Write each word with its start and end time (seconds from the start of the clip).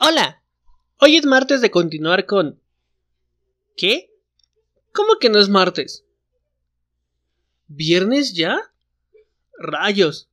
Hola, 0.00 0.42
hoy 0.98 1.16
es 1.16 1.24
martes 1.24 1.60
de 1.60 1.70
continuar 1.70 2.26
con... 2.26 2.60
¿Qué? 3.76 4.10
¿Cómo 4.92 5.18
que 5.20 5.28
no 5.28 5.38
es 5.38 5.48
martes? 5.48 6.04
¿Viernes 7.68 8.34
ya? 8.34 8.60
Rayos. 9.56 10.28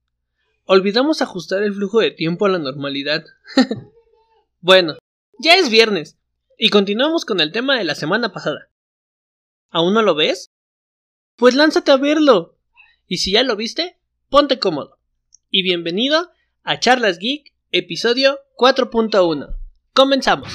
Olvidamos 0.64 1.22
ajustar 1.22 1.62
el 1.62 1.76
flujo 1.76 2.00
de 2.00 2.10
tiempo 2.10 2.48
a 2.48 2.50
la 2.50 2.58
normalidad. 2.58 3.24
bueno, 4.62 4.96
ya 5.38 5.56
es 5.56 5.70
viernes. 5.70 6.18
Y 6.58 6.70
continuamos 6.70 7.26
con 7.26 7.42
el 7.42 7.52
tema 7.52 7.78
de 7.78 7.84
la 7.84 7.94
semana 7.94 8.34
pasada. 8.34 8.72
¿Aún 9.70 9.94
no 9.94 10.02
lo 10.02 10.16
ves? 10.16 10.50
Pues 11.36 11.54
lánzate 11.54 11.92
a 11.92 11.98
verlo. 11.98 12.58
Y 13.06 13.18
si 13.18 13.34
ya 13.34 13.44
lo 13.44 13.56
viste, 13.56 14.00
ponte 14.30 14.58
cómodo. 14.58 14.98
Y 15.52 15.62
bienvenido 15.62 16.32
a 16.64 16.80
Charlas 16.80 17.20
Geek, 17.20 17.55
episodio 17.78 18.40
4.1. 18.56 19.54
Comenzamos. 19.94 20.48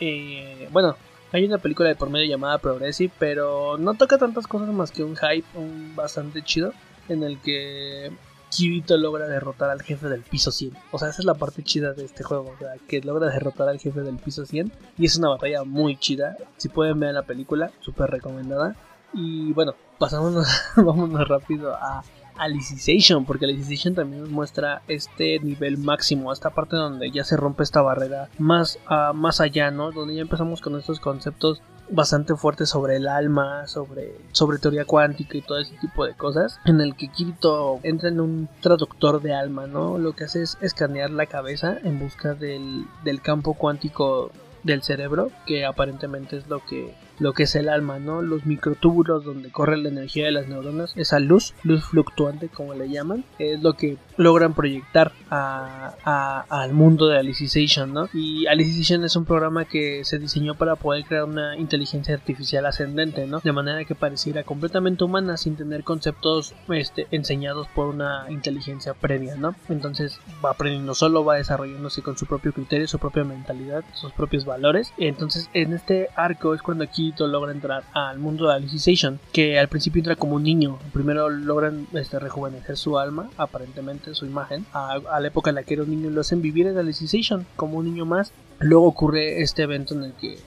Eh, 0.00 0.66
bueno, 0.72 0.96
hay 1.30 1.44
una 1.44 1.58
película 1.58 1.90
de 1.90 1.94
por 1.94 2.08
medio 2.08 2.26
llamada 2.26 2.56
Progressive, 2.56 3.12
pero 3.18 3.76
no 3.76 3.92
toca 3.92 4.16
tantas 4.16 4.46
cosas 4.46 4.68
más 4.68 4.90
que 4.90 5.04
un 5.04 5.14
hype 5.14 5.46
bastante 5.94 6.42
chido 6.42 6.72
en 7.10 7.22
el 7.22 7.38
que 7.38 8.10
Kirito 8.48 8.96
logra 8.96 9.26
derrotar 9.26 9.68
al 9.68 9.82
jefe 9.82 10.08
del 10.08 10.22
piso 10.22 10.50
100. 10.50 10.72
O 10.90 10.98
sea, 10.98 11.10
esa 11.10 11.18
es 11.18 11.26
la 11.26 11.34
parte 11.34 11.62
chida 11.62 11.92
de 11.92 12.06
este 12.06 12.24
juego, 12.24 12.54
o 12.54 12.58
sea, 12.58 12.76
que 12.88 13.02
logra 13.02 13.28
derrotar 13.28 13.68
al 13.68 13.78
jefe 13.78 14.00
del 14.00 14.16
piso 14.16 14.46
100 14.46 14.72
y 14.96 15.04
es 15.04 15.18
una 15.18 15.28
batalla 15.28 15.64
muy 15.64 15.98
chida. 15.98 16.38
Si 16.56 16.70
pueden 16.70 16.98
ver 16.98 17.12
la 17.12 17.24
película, 17.24 17.72
súper 17.80 18.08
recomendada. 18.08 18.74
Y 19.12 19.52
bueno, 19.52 19.74
pasámonos, 19.98 20.48
vámonos 20.76 21.28
rápido 21.28 21.74
a 21.74 22.02
Alicization, 22.36 23.24
porque 23.24 23.44
Alicization 23.44 23.94
también 23.94 24.22
nos 24.22 24.30
muestra 24.30 24.82
este 24.88 25.38
nivel 25.40 25.78
máximo, 25.78 26.32
esta 26.32 26.50
parte 26.50 26.76
donde 26.76 27.10
ya 27.10 27.24
se 27.24 27.36
rompe 27.36 27.62
esta 27.62 27.82
barrera 27.82 28.28
más, 28.38 28.78
uh, 28.90 29.14
más 29.14 29.40
allá, 29.40 29.70
¿no? 29.70 29.92
Donde 29.92 30.14
ya 30.14 30.22
empezamos 30.22 30.60
con 30.60 30.78
estos 30.78 31.00
conceptos 31.00 31.62
bastante 31.90 32.34
fuertes 32.36 32.70
sobre 32.70 32.96
el 32.96 33.06
alma, 33.06 33.66
sobre, 33.66 34.16
sobre 34.32 34.58
teoría 34.58 34.84
cuántica 34.84 35.36
y 35.36 35.42
todo 35.42 35.58
ese 35.58 35.76
tipo 35.76 36.06
de 36.06 36.14
cosas, 36.14 36.58
en 36.64 36.80
el 36.80 36.96
que 36.96 37.08
Kirito 37.08 37.80
entra 37.82 38.08
en 38.08 38.20
un 38.20 38.48
traductor 38.60 39.20
de 39.20 39.34
alma, 39.34 39.66
¿no? 39.66 39.98
Lo 39.98 40.14
que 40.14 40.24
hace 40.24 40.42
es 40.42 40.58
escanear 40.60 41.10
la 41.10 41.26
cabeza 41.26 41.76
en 41.82 41.98
busca 41.98 42.34
del, 42.34 42.86
del 43.04 43.20
campo 43.20 43.54
cuántico 43.54 44.30
del 44.62 44.82
cerebro, 44.82 45.30
que 45.46 45.64
aparentemente 45.64 46.36
es 46.36 46.46
lo 46.48 46.64
que 46.64 46.94
lo 47.22 47.32
que 47.32 47.44
es 47.44 47.54
el 47.54 47.68
alma, 47.68 47.98
¿no? 47.98 48.20
Los 48.20 48.46
microtúbulos 48.46 49.24
donde 49.24 49.50
corre 49.50 49.76
la 49.76 49.88
energía 49.88 50.26
de 50.26 50.32
las 50.32 50.48
neuronas, 50.48 50.92
esa 50.96 51.20
luz, 51.20 51.54
luz 51.62 51.84
fluctuante 51.84 52.48
como 52.48 52.74
le 52.74 52.88
llaman, 52.88 53.24
es 53.38 53.62
lo 53.62 53.74
que 53.74 53.96
logran 54.16 54.54
proyectar 54.54 55.12
a, 55.30 56.44
al 56.48 56.72
mundo 56.72 57.08
de 57.08 57.18
Alicization, 57.18 57.92
¿no? 57.92 58.08
Y 58.12 58.46
Alicization 58.46 59.04
es 59.04 59.16
un 59.16 59.24
programa 59.24 59.64
que 59.64 60.04
se 60.04 60.18
diseñó 60.18 60.54
para 60.54 60.76
poder 60.76 61.04
crear 61.04 61.24
una 61.24 61.56
inteligencia 61.56 62.14
artificial 62.14 62.66
ascendente, 62.66 63.26
¿no? 63.26 63.40
De 63.40 63.52
manera 63.52 63.84
que 63.84 63.94
pareciera 63.94 64.42
completamente 64.42 65.04
humana 65.04 65.36
sin 65.36 65.56
tener 65.56 65.84
conceptos 65.84 66.54
este, 66.68 67.06
enseñados 67.10 67.68
por 67.68 67.86
una 67.86 68.26
inteligencia 68.28 68.94
previa, 68.94 69.36
¿no? 69.36 69.54
Entonces 69.68 70.18
va 70.44 70.50
aprendiendo 70.50 70.94
solo, 70.94 71.24
va 71.24 71.36
desarrollándose 71.36 72.02
con 72.02 72.18
su 72.18 72.26
propio 72.26 72.52
criterio, 72.52 72.88
su 72.88 72.98
propia 72.98 73.24
mentalidad, 73.24 73.84
sus 73.94 74.12
propios 74.12 74.44
valores. 74.44 74.92
Entonces 74.98 75.48
en 75.54 75.72
este 75.72 76.08
arco 76.16 76.54
es 76.54 76.62
cuando 76.62 76.84
aquí 76.84 77.11
logra 77.18 77.52
entrar 77.52 77.84
al 77.92 78.18
mundo 78.18 78.48
de 78.48 78.54
Alicization, 78.54 79.20
que 79.32 79.58
al 79.58 79.68
principio 79.68 80.00
entra 80.00 80.16
como 80.16 80.36
un 80.36 80.42
niño. 80.42 80.78
Primero 80.92 81.28
logran 81.28 81.86
este, 81.92 82.18
rejuvenecer 82.18 82.76
su 82.76 82.98
alma, 82.98 83.30
aparentemente 83.36 84.14
su 84.14 84.26
imagen. 84.26 84.66
A, 84.72 84.98
la 85.20 85.28
época 85.28 85.50
en 85.50 85.56
la 85.56 85.62
que 85.62 85.74
era 85.74 85.82
un 85.82 85.90
niño 85.90 86.10
lo 86.10 86.20
hacen 86.20 86.42
vivir 86.42 86.66
en 86.66 86.78
Alicization 86.78 87.46
como 87.56 87.78
un 87.78 87.86
niño 87.86 88.06
más. 88.06 88.32
Luego 88.58 88.86
ocurre 88.86 89.42
este 89.42 89.62
evento 89.62 89.94
en 89.94 90.04
el 90.04 90.12
que 90.14 90.38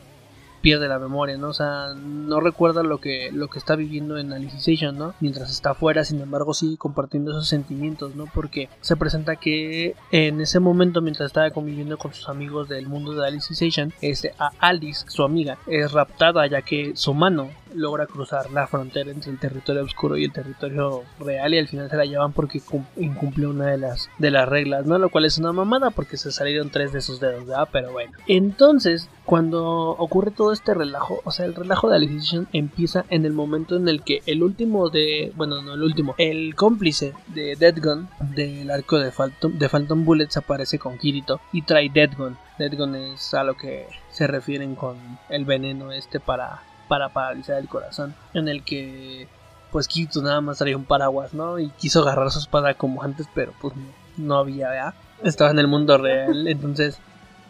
pierde 0.65 0.87
la 0.87 0.97
memoria, 0.97 1.37
¿no? 1.37 1.49
O 1.49 1.53
sea, 1.53 1.93
no 1.93 2.39
recuerda 2.39 2.81
lo 2.81 2.97
que, 2.97 3.29
lo 3.31 3.49
que 3.49 3.59
está 3.59 3.75
viviendo 3.75 4.17
en 4.17 4.33
Alicization, 4.33 4.97
¿no? 4.97 5.13
Mientras 5.19 5.51
está 5.51 5.69
afuera, 5.69 6.03
sin 6.03 6.19
embargo, 6.21 6.55
sigue 6.55 6.75
compartiendo 6.75 7.29
esos 7.29 7.47
sentimientos, 7.47 8.15
¿no? 8.15 8.25
Porque 8.33 8.67
se 8.81 8.95
presenta 8.95 9.35
que 9.35 9.95
en 10.09 10.41
ese 10.41 10.59
momento, 10.59 11.03
mientras 11.03 11.27
estaba 11.27 11.51
conviviendo 11.51 11.99
con 11.99 12.15
sus 12.15 12.29
amigos 12.29 12.67
del 12.67 12.87
mundo 12.87 13.13
de 13.13 13.27
Alicization, 13.27 13.93
este, 14.01 14.33
a 14.39 14.53
Alice, 14.57 15.05
su 15.07 15.21
amiga, 15.21 15.59
es 15.67 15.91
raptada 15.91 16.47
ya 16.47 16.63
que 16.63 16.95
su 16.95 17.13
mano 17.13 17.51
logra 17.75 18.07
cruzar 18.07 18.51
la 18.51 18.67
frontera 18.67 19.11
entre 19.11 19.31
el 19.31 19.39
territorio 19.39 19.83
oscuro 19.83 20.17
y 20.17 20.25
el 20.25 20.31
territorio 20.31 21.03
real 21.19 21.53
y 21.53 21.59
al 21.59 21.67
final 21.67 21.89
se 21.89 21.97
la 21.97 22.05
llevan 22.05 22.33
porque 22.33 22.61
incumplió 22.97 23.49
una 23.49 23.67
de 23.67 23.77
las 23.77 24.09
de 24.17 24.31
las 24.31 24.47
reglas, 24.47 24.85
¿no? 24.85 24.97
Lo 24.97 25.09
cual 25.09 25.25
es 25.25 25.37
una 25.37 25.53
mamada 25.53 25.91
porque 25.91 26.17
se 26.17 26.31
salieron 26.31 26.69
tres 26.69 26.91
de 26.93 27.01
sus 27.01 27.19
dedos, 27.19 27.45
¿verdad? 27.45 27.69
Pero 27.71 27.91
bueno. 27.91 28.13
Entonces, 28.27 29.09
cuando 29.25 29.89
ocurre 29.89 30.31
todo 30.31 30.53
este 30.53 30.73
relajo, 30.73 31.21
o 31.23 31.31
sea, 31.31 31.45
el 31.45 31.55
relajo 31.55 31.89
de 31.89 31.95
Alicization 31.95 32.47
empieza 32.53 33.05
en 33.09 33.25
el 33.25 33.33
momento 33.33 33.75
en 33.75 33.87
el 33.87 34.03
que 34.03 34.21
el 34.25 34.43
último 34.43 34.89
de, 34.89 35.33
bueno, 35.35 35.61
no 35.61 35.73
el 35.73 35.83
último, 35.83 36.15
el 36.17 36.55
cómplice 36.55 37.13
de 37.27 37.55
Deadgun 37.55 38.07
del 38.19 38.69
arco 38.69 38.99
de 38.99 39.11
Phantom, 39.11 39.57
de 39.57 39.69
Phantom 39.69 40.05
Bullets 40.05 40.37
aparece 40.37 40.79
con 40.79 40.97
Kirito 40.97 41.41
y 41.51 41.63
trae 41.63 41.89
Deadgun. 41.89 42.37
Deadgun 42.57 42.95
es 42.95 43.33
a 43.33 43.43
lo 43.43 43.55
que 43.55 43.87
se 44.11 44.27
refieren 44.27 44.75
con 44.75 44.95
el 45.29 45.45
veneno 45.45 45.91
este 45.91 46.19
para 46.19 46.61
para 46.87 47.09
paralizar 47.09 47.57
el 47.59 47.67
corazón, 47.67 48.15
en 48.33 48.47
el 48.47 48.63
que 48.63 49.27
pues 49.71 49.87
Kirito 49.87 50.21
nada 50.21 50.39
más 50.41 50.59
traía 50.59 50.77
un 50.77 50.85
paraguas, 50.85 51.33
¿no? 51.33 51.59
Y 51.59 51.69
quiso 51.71 52.01
agarrar 52.01 52.31
su 52.31 52.39
espada 52.39 52.75
como 52.75 53.03
antes, 53.03 53.27
pero 53.33 53.53
pues 53.59 53.73
no, 54.15 54.37
había. 54.37 54.93
Estaba 55.23 55.51
en 55.51 55.59
el 55.59 55.67
mundo 55.67 55.97
real, 55.97 56.47
entonces 56.47 56.97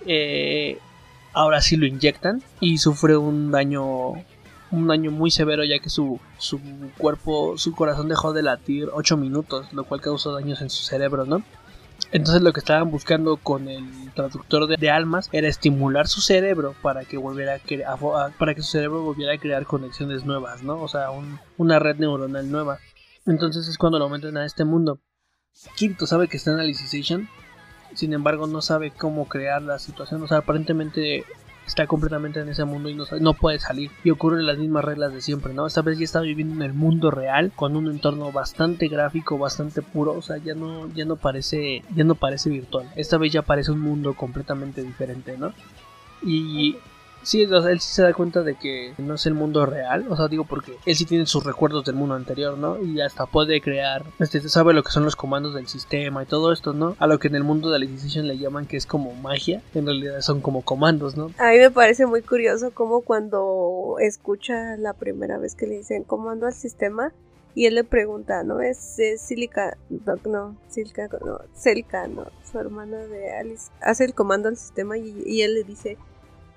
eh, 0.06 0.80
ahora 1.34 1.62
sí 1.62 1.76
lo 1.76 1.86
inyectan 1.86 2.42
y 2.60 2.78
sufre 2.80 3.16
un 3.18 3.52
daño 3.52 4.14
un 4.72 4.88
daño 4.88 5.12
muy 5.12 5.32
severo 5.32 5.64
ya 5.64 5.80
que 5.80 5.90
su, 5.90 6.20
su 6.38 6.60
cuerpo, 6.98 7.58
su 7.58 7.74
corazón 7.74 8.10
dejó 8.10 8.34
de 8.34 8.42
latir 8.42 8.90
8 8.92 9.18
minutos, 9.18 9.72
lo 9.74 9.84
cual 9.84 10.02
causó 10.02 10.34
daños 10.34 10.62
en 10.62 10.70
su 10.70 10.84
cerebro, 10.84 11.26
¿no? 11.26 11.44
Entonces 12.16 12.42
lo 12.42 12.54
que 12.54 12.62
estaban 12.62 12.92
buscando 12.92 13.36
con 13.36 13.68
el 13.68 13.86
traductor 14.14 14.68
de, 14.68 14.90
almas 14.90 15.28
era 15.34 15.50
estimular 15.50 16.08
su 16.08 16.22
cerebro 16.22 16.74
para 16.82 17.04
que 17.04 17.18
volviera 17.18 17.60
a, 17.86 17.94
a, 17.94 18.30
para 18.30 18.56
que 18.56 18.62
su 18.62 18.72
cerebro 18.72 19.02
volviera 19.02 19.34
a 19.34 19.38
crear 19.38 19.66
conexiones 19.66 20.24
nuevas, 20.24 20.64
¿no? 20.64 20.82
O 20.82 20.88
sea, 20.88 21.12
un, 21.12 21.40
una 21.58 21.78
red 21.78 21.98
neuronal 21.98 22.50
nueva. 22.50 22.80
Entonces 23.26 23.68
es 23.68 23.78
cuando 23.78 24.00
lo 24.00 24.08
meten 24.08 24.38
a 24.38 24.46
este 24.46 24.64
mundo. 24.64 25.02
Kirito 25.76 26.08
sabe 26.08 26.30
que 26.30 26.38
está 26.38 26.54
en 26.54 26.60
Alicization, 26.60 27.28
sin 27.94 28.14
embargo 28.14 28.48
no 28.48 28.62
sabe 28.62 28.92
cómo 28.92 29.28
crear 29.28 29.62
la 29.62 29.78
situación. 29.78 30.24
O 30.24 30.28
sea, 30.30 30.38
aparentemente 30.38 31.26
está 31.66 31.88
completamente 31.88 32.40
en 32.40 32.50
ese 32.50 32.66
mundo 32.66 32.90
y 32.90 32.96
no, 32.96 33.06
no, 33.20 33.34
puede 33.34 33.60
salir. 33.60 33.92
Y 34.04 34.12
ocurren 34.12 34.46
las 34.46 34.58
mismas 34.58 34.86
reglas 34.86 35.14
de 35.14 35.22
siempre, 35.22 35.54
¿no? 35.54 35.68
Esta 35.68 35.82
vez 35.82 35.98
ya 35.98 36.06
está 36.06 36.22
viviendo 36.22 36.56
en 36.56 36.62
el 36.62 36.74
mundo 36.74 37.12
real, 37.12 37.52
con 37.56 37.76
un 37.76 37.88
entorno 37.90 38.32
bastante 38.32 38.88
gráfico, 38.88 39.38
bastante 39.38 39.82
puro. 39.82 40.14
O 40.14 40.22
sea, 40.22 40.38
ya 40.38 40.54
no, 40.54 40.88
ya 40.94 41.06
no 41.06 41.16
parece, 41.16 41.84
ya 41.96 42.04
no 42.04 42.16
parece 42.16 42.50
virtual. 42.50 42.90
Esta 42.96 43.18
vez 43.18 43.34
ya 43.34 43.42
parece 43.42 43.72
un 43.72 43.80
mundo 43.80 44.14
completamente 44.14 44.84
diferente, 44.84 45.38
¿no? 45.38 45.54
Y 46.24 46.78
Sí, 47.26 47.42
él 47.42 47.80
sí 47.80 47.94
se 47.94 48.04
da 48.04 48.14
cuenta 48.14 48.44
de 48.44 48.56
que 48.56 48.94
no 49.00 49.16
es 49.16 49.26
el 49.26 49.34
mundo 49.34 49.66
real, 49.66 50.06
o 50.10 50.16
sea, 50.16 50.28
digo 50.28 50.46
porque 50.46 50.78
él 50.86 50.96
sí 50.96 51.06
tiene 51.06 51.26
sus 51.26 51.44
recuerdos 51.44 51.84
del 51.84 51.96
mundo 51.96 52.14
anterior, 52.14 52.56
¿no? 52.58 52.80
Y 52.82 53.02
hasta 53.02 53.26
puede 53.26 53.62
crear, 53.62 54.04
este, 54.20 54.48
sabe 54.48 54.74
lo 54.74 54.84
que 54.84 54.92
son 54.92 55.06
los 55.06 55.16
comandos 55.16 55.56
del 55.56 55.68
sistema 55.68 56.22
y 56.22 56.28
todo 56.28 56.54
esto, 56.54 56.74
¿no? 56.74 56.96
A 57.00 57.08
lo 57.08 57.18
que 57.18 57.28
en 57.28 57.36
el 57.36 57.44
mundo 57.44 57.72
de 57.72 57.84
Inquisition 57.84 58.28
le 58.28 58.38
llaman 58.38 58.68
que 58.68 58.78
es 58.78 58.86
como 58.86 59.14
magia, 59.16 59.62
en 59.74 59.88
realidad 59.88 60.22
son 60.22 60.40
como 60.40 60.62
comandos, 60.62 61.18
¿no? 61.18 61.32
A 61.40 61.52
mí 61.52 61.58
me 61.58 61.72
parece 61.72 62.06
muy 62.06 62.22
curioso 62.22 62.72
como 62.72 63.02
cuando 63.02 63.96
escucha 64.00 64.78
la 64.78 64.94
primera 64.94 65.40
vez 65.40 65.56
que 65.56 65.66
le 65.66 65.78
dicen 65.78 66.04
comando 66.04 66.46
al 66.46 66.54
sistema, 66.54 67.12
y 67.56 67.68
él 67.68 67.76
le 67.76 67.86
pregunta, 67.86 68.44
¿no? 68.44 68.60
Es, 68.60 68.98
Silica, 69.18 69.78
no, 69.90 70.16
no, 70.26 70.58
Silka, 70.68 71.08
no, 71.26 71.40
Selka, 71.54 72.06
no, 72.08 72.28
su 72.52 72.60
hermana 72.60 72.98
de 72.98 73.32
Alice, 73.32 73.72
hace 73.82 74.04
el 74.04 74.14
comando 74.14 74.50
al 74.50 74.58
sistema 74.58 74.98
y 74.98 75.42
él 75.42 75.54
le 75.54 75.64
dice, 75.64 75.98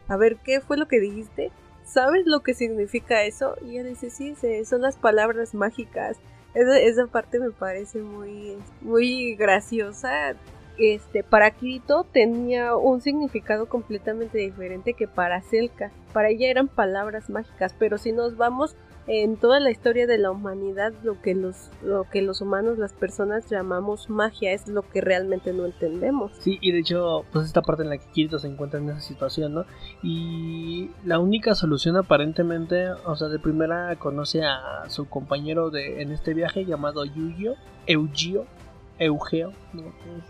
a 0.09 0.17
ver, 0.17 0.37
¿qué 0.37 0.61
fue 0.61 0.77
lo 0.77 0.89
que 0.89 1.01
dijiste? 1.01 1.53
¿Sabes 1.85 2.27
lo 2.27 2.41
que 2.41 2.55
significa 2.55 3.23
eso? 3.23 3.57
Y 3.65 3.79
ella 3.79 3.85
dice, 3.85 4.11
sí, 4.11 4.35
son 4.65 4.83
las 4.83 4.97
palabras 4.97 5.55
mágicas. 5.55 6.19
Esa, 6.55 7.07
parte 7.07 7.39
me 7.39 7.51
parece 7.51 8.01
muy, 8.01 8.57
muy 8.81 9.35
graciosa. 9.37 10.35
Este, 10.79 11.23
para 11.23 11.51
Kirito 11.51 12.05
tenía 12.05 12.77
un 12.77 13.01
significado 13.01 13.69
completamente 13.69 14.39
diferente 14.39 14.95
que 14.95 15.09
para 15.09 15.43
Selka. 15.43 15.91
Para 16.13 16.31
ella 16.31 16.49
eran 16.49 16.69
palabras 16.69 17.31
mágicas, 17.31 17.75
pero 17.79 17.99
si 17.99 18.13
nos 18.13 18.37
vamos 18.37 18.77
en 19.09 19.37
toda 19.37 19.59
la 19.59 19.71
historia 19.71 20.07
de 20.07 20.19
la 20.19 20.31
humanidad 20.31 20.93
lo 21.03 21.21
que 21.21 21.35
los 21.35 21.71
lo 21.83 22.05
que 22.05 22.21
los 22.21 22.43
humanos 22.43 22.79
las 22.79 22.93
personas 22.93 23.49
llamamos 23.49 24.11
magia 24.11 24.53
es 24.53 24.69
lo 24.69 24.83
que 24.83 25.01
realmente 25.01 25.53
no 25.53 25.65
entendemos 25.65 26.33
sí 26.39 26.59
y 26.61 26.73
de 26.73 26.81
hecho 26.81 27.25
pues 27.33 27.47
esta 27.47 27.63
parte 27.63 27.83
en 27.83 27.89
la 27.89 27.99
que 27.99 28.07
Kirito 28.13 28.39
se 28.39 28.49
encuentra 28.49 28.79
en 28.79 28.91
esa 28.91 29.01
situación 29.01 29.55
no 29.55 29.65
y 30.03 30.91
la 31.05 31.19
única 31.19 31.55
solución 31.55 31.97
aparentemente 31.97 32.91
o 32.91 33.17
sea 33.17 33.29
de 33.29 33.39
primera 33.39 33.97
conoce 33.97 34.45
a 34.45 34.85
su 34.89 35.09
compañero 35.09 35.71
de 35.71 36.03
en 36.03 36.13
este 36.13 36.35
viaje 36.35 36.67
llamado 36.67 37.05
Yuyo 37.07 37.55
Eugio 37.87 38.47
Eugeo, 38.99 39.53
no, 39.73 39.83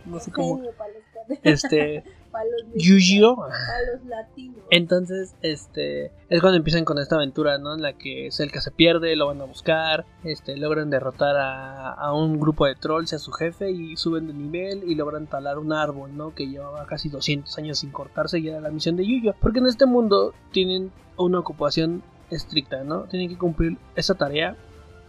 no 0.04 0.20
sé 0.20 0.30
cómo. 0.30 0.56
Genio 0.56 0.72
para 0.76 0.92
los 0.92 1.02
cadenas, 1.02 1.07
Este, 1.42 2.04
para 2.30 2.44
los 2.44 2.82
Yu-Gi-Oh! 2.82 3.36
para 3.36 3.92
los 3.92 4.04
latinos. 4.06 4.56
Entonces, 4.70 5.34
este, 5.42 6.12
es 6.28 6.40
cuando 6.40 6.58
empiezan 6.58 6.84
con 6.84 6.98
esta 6.98 7.16
aventura, 7.16 7.58
¿no? 7.58 7.74
En 7.74 7.82
la 7.82 7.94
que 7.94 8.30
Selka 8.30 8.60
se 8.60 8.70
pierde, 8.70 9.16
lo 9.16 9.26
van 9.26 9.40
a 9.40 9.44
buscar, 9.44 10.04
este, 10.24 10.56
logran 10.56 10.90
derrotar 10.90 11.36
a, 11.36 11.92
a 11.92 12.12
un 12.12 12.38
grupo 12.38 12.66
de 12.66 12.74
trolls 12.74 13.12
y 13.12 13.16
a 13.16 13.18
su 13.18 13.32
jefe 13.32 13.70
y 13.70 13.96
suben 13.96 14.26
de 14.26 14.34
nivel 14.34 14.84
y 14.84 14.94
logran 14.94 15.26
talar 15.26 15.58
un 15.58 15.72
árbol, 15.72 16.16
¿no? 16.16 16.34
Que 16.34 16.46
llevaba 16.46 16.86
casi 16.86 17.08
200 17.08 17.56
años 17.58 17.78
sin 17.78 17.90
cortarse 17.90 18.38
y 18.38 18.48
era 18.48 18.60
la 18.60 18.70
misión 18.70 18.96
de 18.96 19.06
Yuyo. 19.06 19.34
Porque 19.40 19.58
en 19.60 19.66
este 19.66 19.86
mundo 19.86 20.34
tienen 20.52 20.92
una 21.16 21.38
ocupación 21.38 22.02
estricta, 22.30 22.84
¿no? 22.84 23.02
Tienen 23.04 23.28
que 23.28 23.38
cumplir 23.38 23.78
esa 23.96 24.14
tarea 24.14 24.56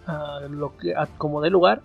a 0.05 0.39
lo 0.49 0.75
que, 0.77 0.95
a 0.95 1.07
como 1.17 1.41
de 1.41 1.49
lugar 1.49 1.81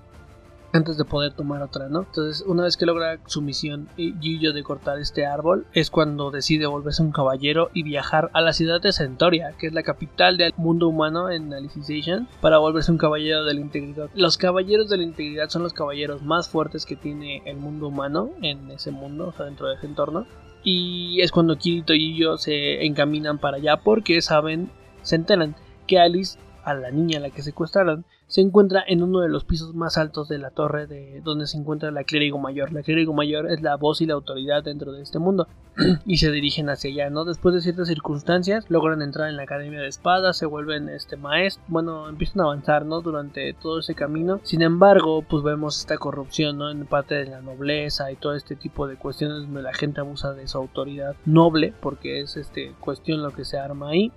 antes 0.75 0.97
de 0.97 1.05
poder 1.05 1.33
tomar 1.33 1.63
otra, 1.63 1.89
¿no? 1.89 2.01
Entonces, 2.03 2.45
una 2.47 2.65
vez 2.65 2.77
que 2.77 2.87
logra 2.87 3.19
su 3.27 3.43
misión 3.43 3.89
Yuyo 3.97 4.53
de 4.53 4.63
cortar 4.63 4.99
este 4.99 5.25
árbol, 5.27 5.67
es 5.73 5.91
cuando 5.91 6.31
decide 6.31 6.67
volverse 6.67 7.03
un 7.03 7.13
caballero 7.13 7.71
y 7.75 7.83
viajar 7.83 8.31
a 8.33 8.41
la 8.41 8.53
ciudad 8.53 8.81
de 8.81 8.93
Centoria, 8.93 9.55
que 9.59 9.69
es 9.69 9.73
la 9.73 9.83
capital 9.83 10.37
del 10.37 10.53
mundo 10.57 10.89
humano 10.89 11.31
en 11.31 11.53
Alicization, 11.53 12.29
para 12.41 12.59
volverse 12.59 12.91
un 12.91 12.99
caballero 12.99 13.45
de 13.45 13.55
la 13.55 13.61
integridad. 13.61 14.11
Los 14.15 14.37
caballeros 14.37 14.89
de 14.89 14.97
la 14.97 15.05
integridad 15.05 15.49
son 15.49 15.63
los 15.63 15.73
caballeros 15.73 16.23
más 16.23 16.49
fuertes 16.49 16.87
que 16.87 16.97
tiene 16.97 17.43
el 17.45 17.57
mundo 17.57 17.89
humano 17.89 18.31
en 18.43 18.71
ese 18.71 18.91
mundo, 18.91 19.29
o 19.29 19.33
sea, 19.33 19.47
dentro 19.47 19.69
de 19.69 19.77
ese 19.77 19.87
entorno. 19.87 20.27
Y 20.65 21.21
es 21.21 21.31
cuando 21.31 21.57
Kirito 21.57 21.93
y 21.93 22.13
Yuyo 22.15 22.39
se 22.39 22.85
encaminan 22.87 23.39
para 23.39 23.59
allá 23.59 23.77
porque 23.77 24.23
saben, 24.23 24.71
se 25.03 25.17
enteran 25.17 25.55
que 25.87 25.99
Alice, 25.99 26.39
a 26.65 26.75
la 26.75 26.91
niña 26.91 27.19
a 27.19 27.23
la 27.23 27.31
que 27.31 27.43
secuestraron, 27.43 28.05
se 28.27 28.41
encuentra 28.41 28.83
en 28.87 29.03
uno 29.03 29.21
de 29.21 29.29
los 29.29 29.45
pisos 29.45 29.75
más 29.75 29.99
altos 29.99 30.29
de 30.29 30.39
la 30.39 30.51
torre 30.51 30.87
de 30.87 31.21
donde 31.23 31.47
se 31.47 31.59
encuentra 31.59 31.91
la 31.91 32.05
clérigo 32.05 32.39
mayor. 32.39 32.73
La 32.73 32.83
clérigo 32.83 33.13
mayor 33.13 33.51
es 33.51 33.63
la 33.63 33.77
voz 33.77 34.01
y 34.01 34.07
la 34.07 34.15
autoridad 34.15 34.65
dentro 34.65 34.93
de 34.93 35.03
este 35.03 35.19
mundo 35.19 35.47
y 36.07 36.17
se 36.17 36.31
dirigen 36.31 36.71
hacia 36.71 36.91
allá, 36.91 37.11
¿no? 37.11 37.25
Después 37.25 37.55
de 37.55 37.61
ciertas 37.61 37.89
circunstancias 37.89 38.65
logran 38.69 39.03
entrar 39.03 39.29
en 39.29 39.37
la 39.37 39.43
academia 39.43 39.81
de 39.81 39.89
espadas, 39.89 40.39
se 40.39 40.47
vuelven 40.47 40.89
este 40.89 41.17
maestros, 41.17 41.65
bueno, 41.69 42.09
empiezan 42.09 42.41
a 42.41 42.45
avanzar, 42.45 42.87
¿no? 42.87 43.03
Durante 43.03 43.53
todo 43.55 43.81
ese 43.81 43.95
camino. 43.95 44.41
Sin 44.43 44.63
embargo, 44.63 45.23
pues 45.23 45.43
vemos 45.43 45.79
esta 45.79 45.99
corrupción, 45.99 46.59
¿no? 46.59 46.71
En 46.71 46.87
parte 46.87 47.15
de 47.15 47.27
la 47.27 47.41
nobleza 47.41 48.11
y 48.11 48.17
todo 48.17 48.35
este 48.35 48.57
tipo 48.57 48.89
de 48.89 48.97
cuestiones 48.97 49.43
donde 49.43 49.63
la 49.63 49.75
gente 49.75 50.01
abusa 50.01 50.33
de 50.33 50.49
su 50.49 50.59
autoridad 50.59 51.15
noble, 51.27 51.75
porque 51.81 52.21
es 52.21 52.37
este 52.37 52.75
cuestión 52.81 53.23
lo 53.23 53.33
que 53.33 53.45
se 53.45 53.59
arma 53.59 53.91
ahí. 53.91 54.11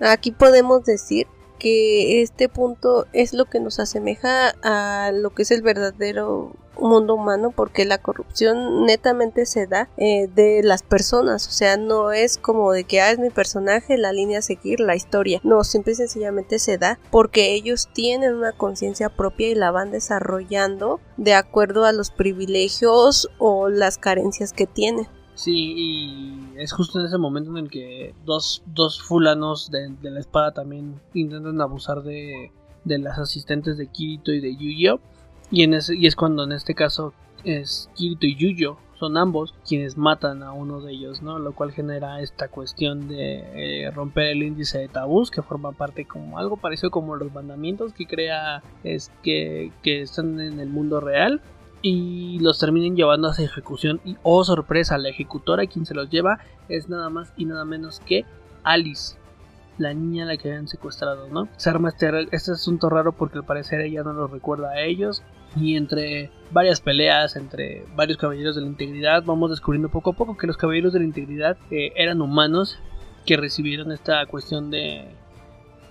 Aquí 0.00 0.32
podemos 0.32 0.84
decir 0.84 1.26
que 1.58 2.22
este 2.22 2.48
punto 2.48 3.06
es 3.12 3.32
lo 3.32 3.46
que 3.46 3.60
nos 3.60 3.78
asemeja 3.78 4.54
a 4.62 5.12
lo 5.12 5.30
que 5.30 5.42
es 5.42 5.50
el 5.50 5.62
verdadero 5.62 6.52
mundo 6.78 7.14
humano 7.14 7.52
porque 7.54 7.84
la 7.84 7.98
corrupción 7.98 8.84
netamente 8.84 9.46
se 9.46 9.66
da 9.66 9.88
eh, 9.96 10.28
de 10.34 10.62
las 10.62 10.82
personas. 10.82 11.46
O 11.48 11.50
sea 11.50 11.76
no 11.76 12.12
es 12.12 12.36
como 12.36 12.72
de 12.72 12.84
que 12.84 13.00
ah, 13.00 13.10
es 13.10 13.18
mi 13.18 13.30
personaje 13.30 13.96
la 13.96 14.12
línea 14.12 14.40
a 14.40 14.42
seguir 14.42 14.80
la 14.80 14.96
historia 14.96 15.40
no 15.44 15.64
simple 15.64 15.92
y 15.92 15.96
sencillamente 15.96 16.58
se 16.58 16.78
da 16.78 16.98
porque 17.10 17.54
ellos 17.54 17.88
tienen 17.92 18.34
una 18.34 18.52
conciencia 18.52 19.08
propia 19.08 19.48
y 19.48 19.54
la 19.54 19.70
van 19.70 19.90
desarrollando 19.90 21.00
de 21.16 21.34
acuerdo 21.34 21.84
a 21.84 21.92
los 21.92 22.10
privilegios 22.10 23.30
o 23.38 23.68
las 23.68 23.98
carencias 23.98 24.52
que 24.52 24.66
tienen 24.66 25.08
Sí, 25.34 25.74
y 25.76 26.58
es 26.58 26.72
justo 26.72 27.00
en 27.00 27.06
ese 27.06 27.18
momento 27.18 27.50
en 27.50 27.56
el 27.56 27.70
que 27.70 28.14
dos, 28.24 28.62
dos 28.66 29.02
fulanos 29.02 29.70
de, 29.70 29.90
la 30.02 30.20
espada 30.20 30.52
también 30.52 31.00
intentan 31.12 31.60
abusar 31.60 32.02
de, 32.02 32.52
de 32.84 32.98
las 32.98 33.18
asistentes 33.18 33.76
de 33.76 33.88
Kirito 33.88 34.32
y 34.32 34.40
de 34.40 34.56
Yuyo. 34.56 35.00
Y, 35.50 35.62
en 35.62 35.74
ese, 35.74 35.96
y 35.96 36.06
es 36.06 36.14
cuando 36.14 36.44
en 36.44 36.52
este 36.52 36.74
caso 36.74 37.12
es 37.42 37.90
Kirito 37.94 38.26
y 38.26 38.36
Yuyo, 38.36 38.78
son 38.94 39.16
ambos 39.16 39.54
quienes 39.66 39.96
matan 39.96 40.42
a 40.42 40.52
uno 40.52 40.80
de 40.80 40.92
ellos, 40.92 41.20
¿no? 41.20 41.38
Lo 41.38 41.52
cual 41.52 41.72
genera 41.72 42.20
esta 42.20 42.48
cuestión 42.48 43.08
de 43.08 43.84
eh, 43.86 43.90
romper 43.90 44.28
el 44.28 44.42
índice 44.42 44.78
de 44.78 44.88
tabús, 44.88 45.30
que 45.30 45.42
forma 45.42 45.72
parte 45.72 46.04
como 46.04 46.38
algo 46.38 46.56
parecido 46.56 46.90
como 46.90 47.16
los 47.16 47.32
mandamientos 47.32 47.92
que 47.92 48.06
crea 48.06 48.62
es 48.84 49.10
que, 49.22 49.72
que 49.82 50.02
están 50.02 50.40
en 50.40 50.60
el 50.60 50.68
mundo 50.68 51.00
real 51.00 51.42
y 51.84 52.38
los 52.38 52.58
terminen 52.58 52.96
llevando 52.96 53.28
a 53.28 53.34
su 53.34 53.42
ejecución. 53.42 54.00
Y 54.06 54.16
oh 54.22 54.42
sorpresa 54.42 54.96
la 54.96 55.10
ejecutora 55.10 55.66
quien 55.66 55.84
se 55.84 55.94
los 55.94 56.08
lleva 56.08 56.38
es 56.70 56.88
nada 56.88 57.10
más 57.10 57.34
y 57.36 57.44
nada 57.44 57.66
menos 57.66 58.00
que 58.00 58.24
Alice 58.64 59.16
la 59.76 59.92
niña 59.92 60.24
a 60.24 60.26
la 60.26 60.36
que 60.38 60.48
habían 60.48 60.68
secuestrado 60.68 61.28
no 61.28 61.48
se 61.56 61.68
arma 61.68 61.90
este, 61.90 62.28
este 62.30 62.52
asunto 62.52 62.88
raro 62.88 63.12
porque 63.12 63.38
al 63.38 63.44
parecer 63.44 63.80
ella 63.82 64.02
no 64.02 64.14
los 64.14 64.30
recuerda 64.30 64.70
a 64.70 64.80
ellos. 64.80 65.22
Y 65.56 65.76
entre 65.76 66.30
varias 66.52 66.80
peleas 66.80 67.36
entre 67.36 67.84
varios 67.94 68.16
caballeros 68.16 68.56
de 68.56 68.62
la 68.62 68.66
integridad 68.66 69.22
vamos 69.22 69.50
descubriendo 69.50 69.90
poco 69.90 70.10
a 70.10 70.12
poco 70.14 70.38
que 70.38 70.46
los 70.46 70.56
caballeros 70.56 70.94
de 70.94 71.00
la 71.00 71.04
integridad 71.04 71.58
eh, 71.70 71.92
eran 71.96 72.22
humanos 72.22 72.78
que 73.26 73.36
recibieron 73.36 73.92
esta 73.92 74.24
cuestión 74.24 74.70
de 74.70 75.14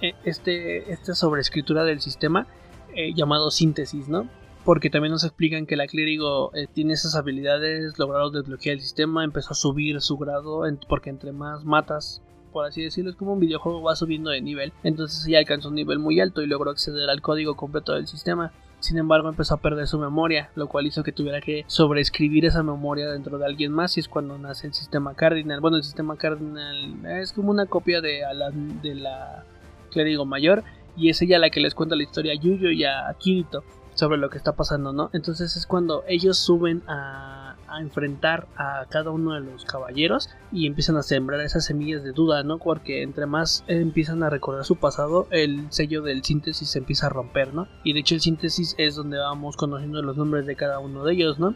eh, 0.02 0.16
este 0.26 0.92
esta 0.92 1.14
sobreescritura 1.14 1.84
del 1.84 2.02
sistema 2.02 2.48
eh, 2.96 3.14
llamado 3.14 3.52
síntesis 3.52 4.10
no 4.10 4.28
porque 4.66 4.90
también 4.90 5.12
nos 5.12 5.24
explican 5.24 5.66
que 5.66 5.76
la 5.76 5.88
clérigo 5.88 6.54
eh, 6.56 6.68
tiene 6.72 6.94
esas 6.94 7.16
habilidades, 7.16 7.98
lograron 8.00 8.32
desbloquear 8.32 8.76
el 8.76 8.82
sistema, 8.82 9.24
empezó 9.24 9.52
a 9.52 9.56
subir 9.56 10.00
su 10.02 10.18
grado, 10.18 10.64
porque 10.88 11.10
entre 11.10 11.32
más 11.32 11.66
matas, 11.66 12.22
por 12.52 12.66
así 12.66 12.82
decirlo, 12.82 13.10
es 13.12 13.18
como 13.18 13.34
un 13.34 13.40
videojuego 13.40 13.82
va 13.82 13.96
subiendo 13.96 14.30
de 14.30 14.42
nivel, 14.42 14.72
entonces 14.84 15.26
ella 15.28 15.40
alcanzó 15.40 15.70
un 15.70 15.76
nivel 15.76 16.00
muy 16.00 16.20
alto 16.22 16.42
y 16.42 16.48
logró 16.48 16.72
acceder 16.72 17.10
al 17.10 17.22
código 17.22 17.56
completo 17.56 17.94
del 17.94 18.08
sistema. 18.08 18.52
Sin 18.80 18.98
embargo, 18.98 19.30
empezó 19.30 19.54
a 19.54 19.62
perder 19.62 19.88
su 19.88 19.98
memoria, 19.98 20.50
lo 20.56 20.68
cual 20.68 20.86
hizo 20.86 21.04
que 21.04 21.14
tuviera 21.14 21.40
que 21.40 21.64
sobreescribir 21.68 22.44
esa 22.44 22.64
memoria 22.64 23.10
dentro 23.10 23.38
de 23.38 23.46
alguien 23.46 23.72
más. 23.72 23.96
Y 23.96 24.02
es 24.02 24.10
cuando 24.10 24.38
nace 24.38 24.68
el 24.68 24.74
sistema 24.74 25.14
Cardinal. 25.14 25.62
Bueno, 25.62 25.78
el 25.78 25.84
sistema 25.84 26.18
Cardinal 26.18 27.06
es 27.06 27.32
como 27.32 27.50
una 27.50 27.66
copia 27.66 28.02
de, 28.02 28.24
la, 28.34 28.52
de 28.52 28.96
la 28.96 29.46
clérigo 29.90 30.26
mayor. 30.26 30.66
Y 30.98 31.08
es 31.08 31.22
ella 31.22 31.40
la 31.40 31.50
que 31.50 31.62
les 31.62 31.74
cuenta 31.74 31.96
la 31.96 32.04
historia 32.04 32.34
a 32.34 32.36
Yuyo 32.36 32.72
y 32.72 32.84
a 32.84 33.16
Kirito 33.18 33.64
sobre 33.96 34.18
lo 34.18 34.30
que 34.30 34.38
está 34.38 34.56
pasando, 34.56 34.94
¿no? 34.94 35.10
Entonces 35.14 35.56
es 35.56 35.66
cuando 35.66 36.04
ellos 36.08 36.38
suben 36.38 36.84
a, 36.88 37.40
enfrentar 37.80 38.48
a 38.56 38.86
cada 38.88 39.10
uno 39.10 39.34
de 39.34 39.40
los 39.40 39.66
caballeros 39.66 40.30
y 40.52 40.68
empiezan 40.68 40.96
a 40.96 41.02
sembrar 41.02 41.42
esas 41.42 41.66
semillas 41.66 42.04
de 42.04 42.12
duda, 42.12 42.44
¿no? 42.44 42.60
Porque 42.60 43.02
entre 43.02 43.26
más 43.26 43.64
empiezan 43.68 44.22
a 44.22 44.30
recordar 44.30 44.64
su 44.64 44.76
pasado, 44.76 45.28
el 45.32 45.72
sello 45.72 46.04
del 46.04 46.24
síntesis 46.24 46.70
se 46.70 46.78
empieza 46.78 47.08
a 47.08 47.10
romper, 47.10 47.52
¿no? 47.52 47.68
Y 47.84 47.94
de 47.94 48.02
hecho 48.02 48.14
el 48.14 48.22
síntesis 48.22 48.76
es 48.78 48.96
donde 48.96 49.18
vamos 49.18 49.58
conociendo 49.58 50.04
los 50.04 50.18
nombres 50.18 50.46
de 50.46 50.56
cada 50.56 50.78
uno 50.78 51.04
de 51.04 51.14
ellos, 51.14 51.40
¿no? 51.40 51.56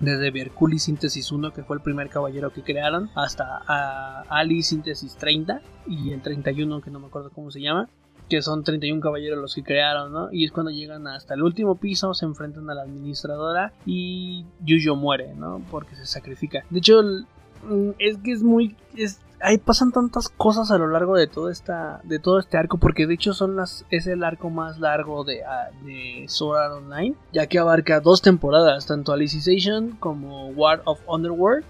Desde 0.00 0.32
Berculi 0.32 0.80
Síntesis 0.80 1.30
1, 1.30 1.52
que 1.52 1.62
fue 1.62 1.76
el 1.76 1.82
primer 1.82 2.08
caballero 2.08 2.52
que 2.52 2.64
crearon, 2.64 3.10
hasta 3.14 3.62
a 3.68 4.24
Ali 4.30 4.64
Síntesis 4.64 5.14
30 5.14 5.62
y 5.86 6.10
el 6.10 6.22
31, 6.22 6.80
que 6.80 6.90
no 6.90 6.98
me 6.98 7.06
acuerdo 7.06 7.30
cómo 7.30 7.52
se 7.52 7.60
llama 7.60 7.88
que 8.32 8.40
son 8.40 8.64
31 8.64 9.02
caballeros 9.02 9.38
los 9.38 9.54
que 9.54 9.62
crearon, 9.62 10.10
¿no? 10.10 10.32
Y 10.32 10.46
es 10.46 10.52
cuando 10.52 10.70
llegan 10.70 11.06
hasta 11.06 11.34
el 11.34 11.42
último 11.42 11.74
piso, 11.74 12.14
se 12.14 12.24
enfrentan 12.24 12.70
a 12.70 12.74
la 12.74 12.80
administradora 12.80 13.74
y 13.84 14.46
Yuyo 14.64 14.96
muere, 14.96 15.34
¿no? 15.34 15.60
Porque 15.70 15.94
se 15.96 16.06
sacrifica. 16.06 16.64
De 16.70 16.78
hecho, 16.78 17.02
mm, 17.02 17.90
es 17.98 18.16
que 18.24 18.32
es 18.32 18.42
muy... 18.42 18.74
Es, 18.96 19.20
ahí 19.42 19.58
pasan 19.58 19.92
tantas 19.92 20.30
cosas 20.30 20.70
a 20.70 20.78
lo 20.78 20.88
largo 20.88 21.14
de 21.14 21.26
todo 21.26 21.50
esta 21.50 22.00
de 22.04 22.20
todo 22.20 22.38
este 22.38 22.56
arco 22.56 22.78
porque 22.78 23.08
de 23.08 23.14
hecho 23.14 23.34
son 23.34 23.56
las 23.56 23.84
es 23.90 24.06
el 24.06 24.22
arco 24.22 24.50
más 24.50 24.78
largo 24.78 25.24
de, 25.24 25.40
uh, 25.40 25.84
de 25.84 26.26
Sword 26.28 26.58
Art 26.58 26.74
Online 26.74 27.16
ya 27.32 27.48
que 27.48 27.58
abarca 27.58 27.98
dos 27.98 28.22
temporadas 28.22 28.86
tanto 28.86 29.12
Alicization 29.12 29.96
como 29.98 30.46
War 30.50 30.82
of 30.84 31.00
Underworld 31.08 31.64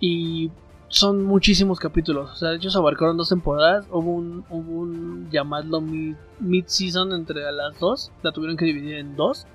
y 0.00 0.50
son 0.92 1.24
muchísimos 1.24 1.80
capítulos. 1.80 2.30
O 2.32 2.34
sea, 2.36 2.50
de 2.50 2.56
hecho 2.56 2.70
se 2.70 2.78
abarcaron 2.78 3.16
dos 3.16 3.30
temporadas. 3.30 3.86
Hubo 3.90 4.12
un, 4.12 4.44
hubo 4.50 4.72
un 4.72 5.30
llamadlo 5.30 5.80
mid-season 5.80 7.12
entre 7.14 7.50
las 7.50 7.78
dos. 7.80 8.12
La 8.22 8.30
tuvieron 8.30 8.58
que 8.58 8.66
dividir 8.66 8.96
en 8.96 9.16
dos. 9.16 9.46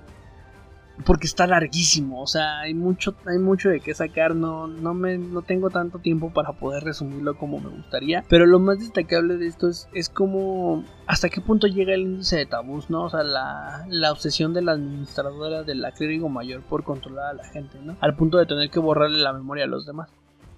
Porque 1.06 1.27
está 1.27 1.46
larguísimo. 1.46 2.24
O 2.24 2.25
sea, 2.25 2.62
hay 2.62 2.74
mucho, 2.74 3.13
hay 3.27 3.38
mucho 3.38 3.70
de 3.70 3.82
qué 3.82 3.94
sacar. 3.94 4.36
No, 4.36 4.65
no, 4.65 4.96
me, 4.96 5.20
no 5.20 5.44
tengo 5.44 5.70
tanto 5.70 6.00
tiempo 6.00 6.34
para 6.34 6.53
poder 6.53 6.84
resumirlo 6.84 7.38
como 7.38 7.60
me 7.60 7.70
gustaría. 7.70 8.25
Pero 8.27 8.48
lo 8.48 8.58
más 8.58 8.79
destacable 8.79 9.38
de 9.38 9.46
esto 9.46 9.70
es, 9.70 9.88
es 9.94 10.10
como 10.10 10.84
hasta 11.06 11.29
qué 11.29 11.39
punto 11.39 11.67
llega 11.67 11.94
el 11.94 12.01
índice 12.01 12.38
de 12.38 12.48
tabús, 12.48 12.89
¿no? 12.89 13.03
O 13.03 13.10
sea, 13.12 13.22
la, 13.22 13.86
la 13.89 14.12
obsesión 14.12 14.56
de 14.56 14.63
la 14.63 14.72
administradora 14.72 15.62
de 15.62 15.75
la 15.75 15.91
clérigo 15.91 16.29
mayor 16.29 16.63
por 16.63 16.84
controlar 16.84 17.27
a 17.27 17.34
la 17.34 17.48
gente, 17.48 17.77
¿no? 17.79 17.96
Al 18.01 18.15
punto 18.15 18.39
de 18.39 18.48
tener 18.48 18.72
que 18.72 18.79
borrarle 18.79 19.20
la 19.20 19.34
memoria 19.34 19.65
a 19.65 19.67
los 19.67 19.86
demás. 19.86 20.10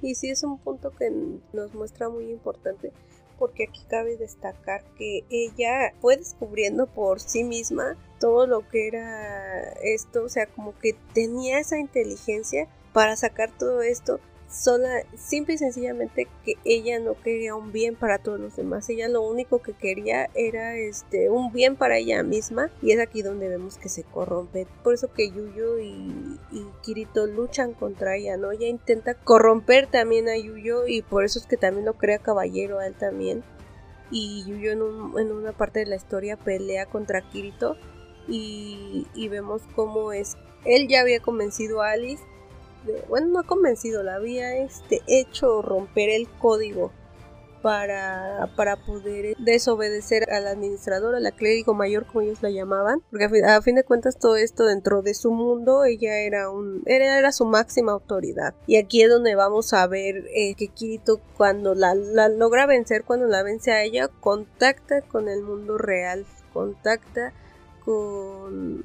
Y 0.01 0.15
sí 0.15 0.29
es 0.29 0.44
un 0.44 0.58
punto 0.58 0.91
que 0.91 1.12
nos 1.53 1.74
muestra 1.74 2.10
muy 2.10 2.32
importante 2.32 2.91
porque 3.39 3.68
aquí 3.70 3.82
cabe 3.89 4.18
destacar 4.18 4.84
que 4.98 5.24
ella 5.29 5.94
fue 6.01 6.18
descubriendo 6.18 6.88
por 6.88 7.22
sí 7.22 7.46
misma 7.46 7.96
todo 8.20 8.46
lo 8.46 8.68
que 8.68 8.88
era 8.88 9.72
esto, 9.82 10.24
o 10.25 10.29
sea, 10.29 10.46
como 10.46 10.77
que 10.77 10.96
tenía 11.13 11.60
esa 11.60 11.79
inteligencia 11.79 12.68
para 12.91 13.15
sacar 13.15 13.50
todo 13.58 13.82
esto 13.82 14.20
sola, 14.50 15.03
simple 15.15 15.53
y 15.53 15.58
sencillamente 15.58 16.27
que 16.44 16.56
ella 16.65 17.00
no 17.00 17.13
quería 17.13 17.56
un 17.56 17.72
bien 17.72 17.96
para 17.96 18.18
todos 18.18 18.39
los 18.39 18.56
demás, 18.56 18.89
ella 18.89 19.08
lo 19.08 19.22
único 19.22 19.62
que 19.62 19.74
quería 19.74 20.29
era 20.34 20.75
este 20.75 21.29
un 21.29 21.53
bien 21.53 21.75
para 21.75 21.98
ella 21.98 22.24
misma 22.24 22.72
y 22.82 22.91
es 22.91 23.00
aquí 23.00 23.22
donde 23.22 23.48
vemos 23.48 23.77
que 23.77 23.89
se 23.89 24.03
corrompe, 24.03 24.65
por 24.84 24.94
eso 24.94 25.13
que 25.13 25.29
Yuyo 25.29 25.79
y, 25.79 26.36
Kirito 26.82 27.27
luchan 27.27 27.74
contra 27.74 28.15
ella, 28.15 28.38
¿no? 28.38 28.51
Ella 28.51 28.68
intenta 28.68 29.13
corromper 29.13 29.88
también 29.88 30.29
a 30.29 30.38
Yuyo 30.38 30.88
y 30.88 31.01
por 31.01 31.24
eso 31.24 31.38
es 31.38 31.46
que 31.46 31.58
también 31.58 31.86
lo 31.86 31.94
crea 31.94 32.20
caballero 32.20 32.79
a 32.79 32.88
él 32.88 32.96
también. 32.96 33.44
Y 34.12 34.44
Yuyo 34.48 34.72
en, 34.72 34.79
en 35.20 35.32
una 35.32 35.51
parte 35.51 35.79
de 35.79 35.86
la 35.86 35.98
historia 35.98 36.38
pelea 36.38 36.86
contra 36.86 37.22
Kirito 37.29 37.75
y, 38.27 39.08
y 39.13 39.27
vemos 39.27 39.62
cómo 39.75 40.13
es 40.13 40.38
él 40.65 40.88
ya 40.88 41.01
había 41.01 41.20
convencido 41.20 41.82
a 41.82 41.91
Alice 41.91 42.24
bueno, 43.07 43.27
no 43.27 43.39
ha 43.39 43.43
convencido, 43.43 44.03
la 44.03 44.15
había 44.15 44.57
este, 44.57 45.01
hecho 45.07 45.62
romper 45.62 46.09
el 46.09 46.27
código 46.27 46.91
para, 47.62 48.50
para 48.55 48.77
poder 48.77 49.36
desobedecer 49.38 50.31
a 50.31 50.39
la 50.39 51.31
clérigo 51.31 51.74
mayor, 51.74 52.05
como 52.05 52.21
ellos 52.21 52.41
la 52.41 52.50
llamaban, 52.50 53.01
porque 53.09 53.25
a 53.45 53.62
fin, 53.62 53.75
de 53.75 53.83
cuentas 53.83 54.17
todo 54.17 54.38
esto 54.38 54.65
dentro 54.65 55.01
de 55.01 55.13
su 55.13 55.31
mundo, 55.31 55.83
ella 55.83 56.19
era 56.19 56.50
un 56.50 56.81
era, 56.86 57.17
era 57.17 57.31
su 57.31 57.45
máxima 57.45 57.91
autoridad. 57.91 58.53
Y 58.67 58.77
aquí 58.77 59.01
es 59.01 59.09
donde 59.09 59.36
vamos 59.36 59.74
a 59.74 59.86
ver 59.88 60.25
eh, 60.33 60.55
que 60.55 60.67
Kirito 60.67 61.19
cuando 61.38 61.75
la, 61.75 61.95
logra 62.29 62.65
vencer, 62.65 63.03
cuando 63.03 63.27
la 63.27 63.43
vence 63.43 63.71
a 63.71 63.83
ella, 63.83 64.07
contacta 64.07 65.01
con 65.01 65.27
el 65.27 65.41
mundo 65.41 65.77
real, 65.77 66.25
contacta 66.53 67.33
con 67.83 68.83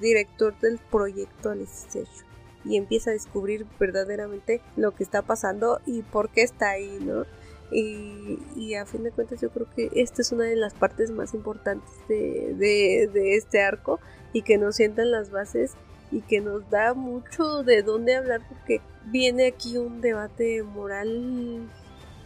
director 0.00 0.58
del 0.60 0.78
proyecto 0.90 1.50
Alicization 1.50 2.25
y 2.68 2.76
empieza 2.76 3.10
a 3.10 3.12
descubrir 3.12 3.66
verdaderamente 3.78 4.60
lo 4.76 4.92
que 4.92 5.02
está 5.02 5.22
pasando 5.22 5.80
y 5.86 6.02
por 6.02 6.30
qué 6.30 6.42
está 6.42 6.70
ahí, 6.70 6.98
¿no? 7.00 7.24
Y, 7.70 8.74
a 8.74 8.86
fin 8.86 9.02
de 9.02 9.10
cuentas 9.10 9.40
yo 9.40 9.50
creo 9.50 9.66
que 9.74 9.90
esta 9.94 10.22
es 10.22 10.30
una 10.30 10.44
de 10.44 10.56
las 10.56 10.74
partes 10.74 11.10
más 11.10 11.34
importantes 11.34 11.90
de, 12.08 12.54
de, 13.12 13.36
este 13.36 13.62
arco 13.62 13.98
y 14.32 14.42
que 14.42 14.58
nos 14.58 14.76
sientan 14.76 15.10
las 15.10 15.30
bases 15.30 15.72
y 16.12 16.20
que 16.20 16.40
nos 16.40 16.68
da 16.70 16.94
mucho 16.94 17.62
de 17.64 17.82
dónde 17.82 18.14
hablar 18.14 18.42
porque 18.48 18.80
viene 19.06 19.46
aquí 19.46 19.78
un 19.78 20.00
debate 20.00 20.62
moral 20.62 21.68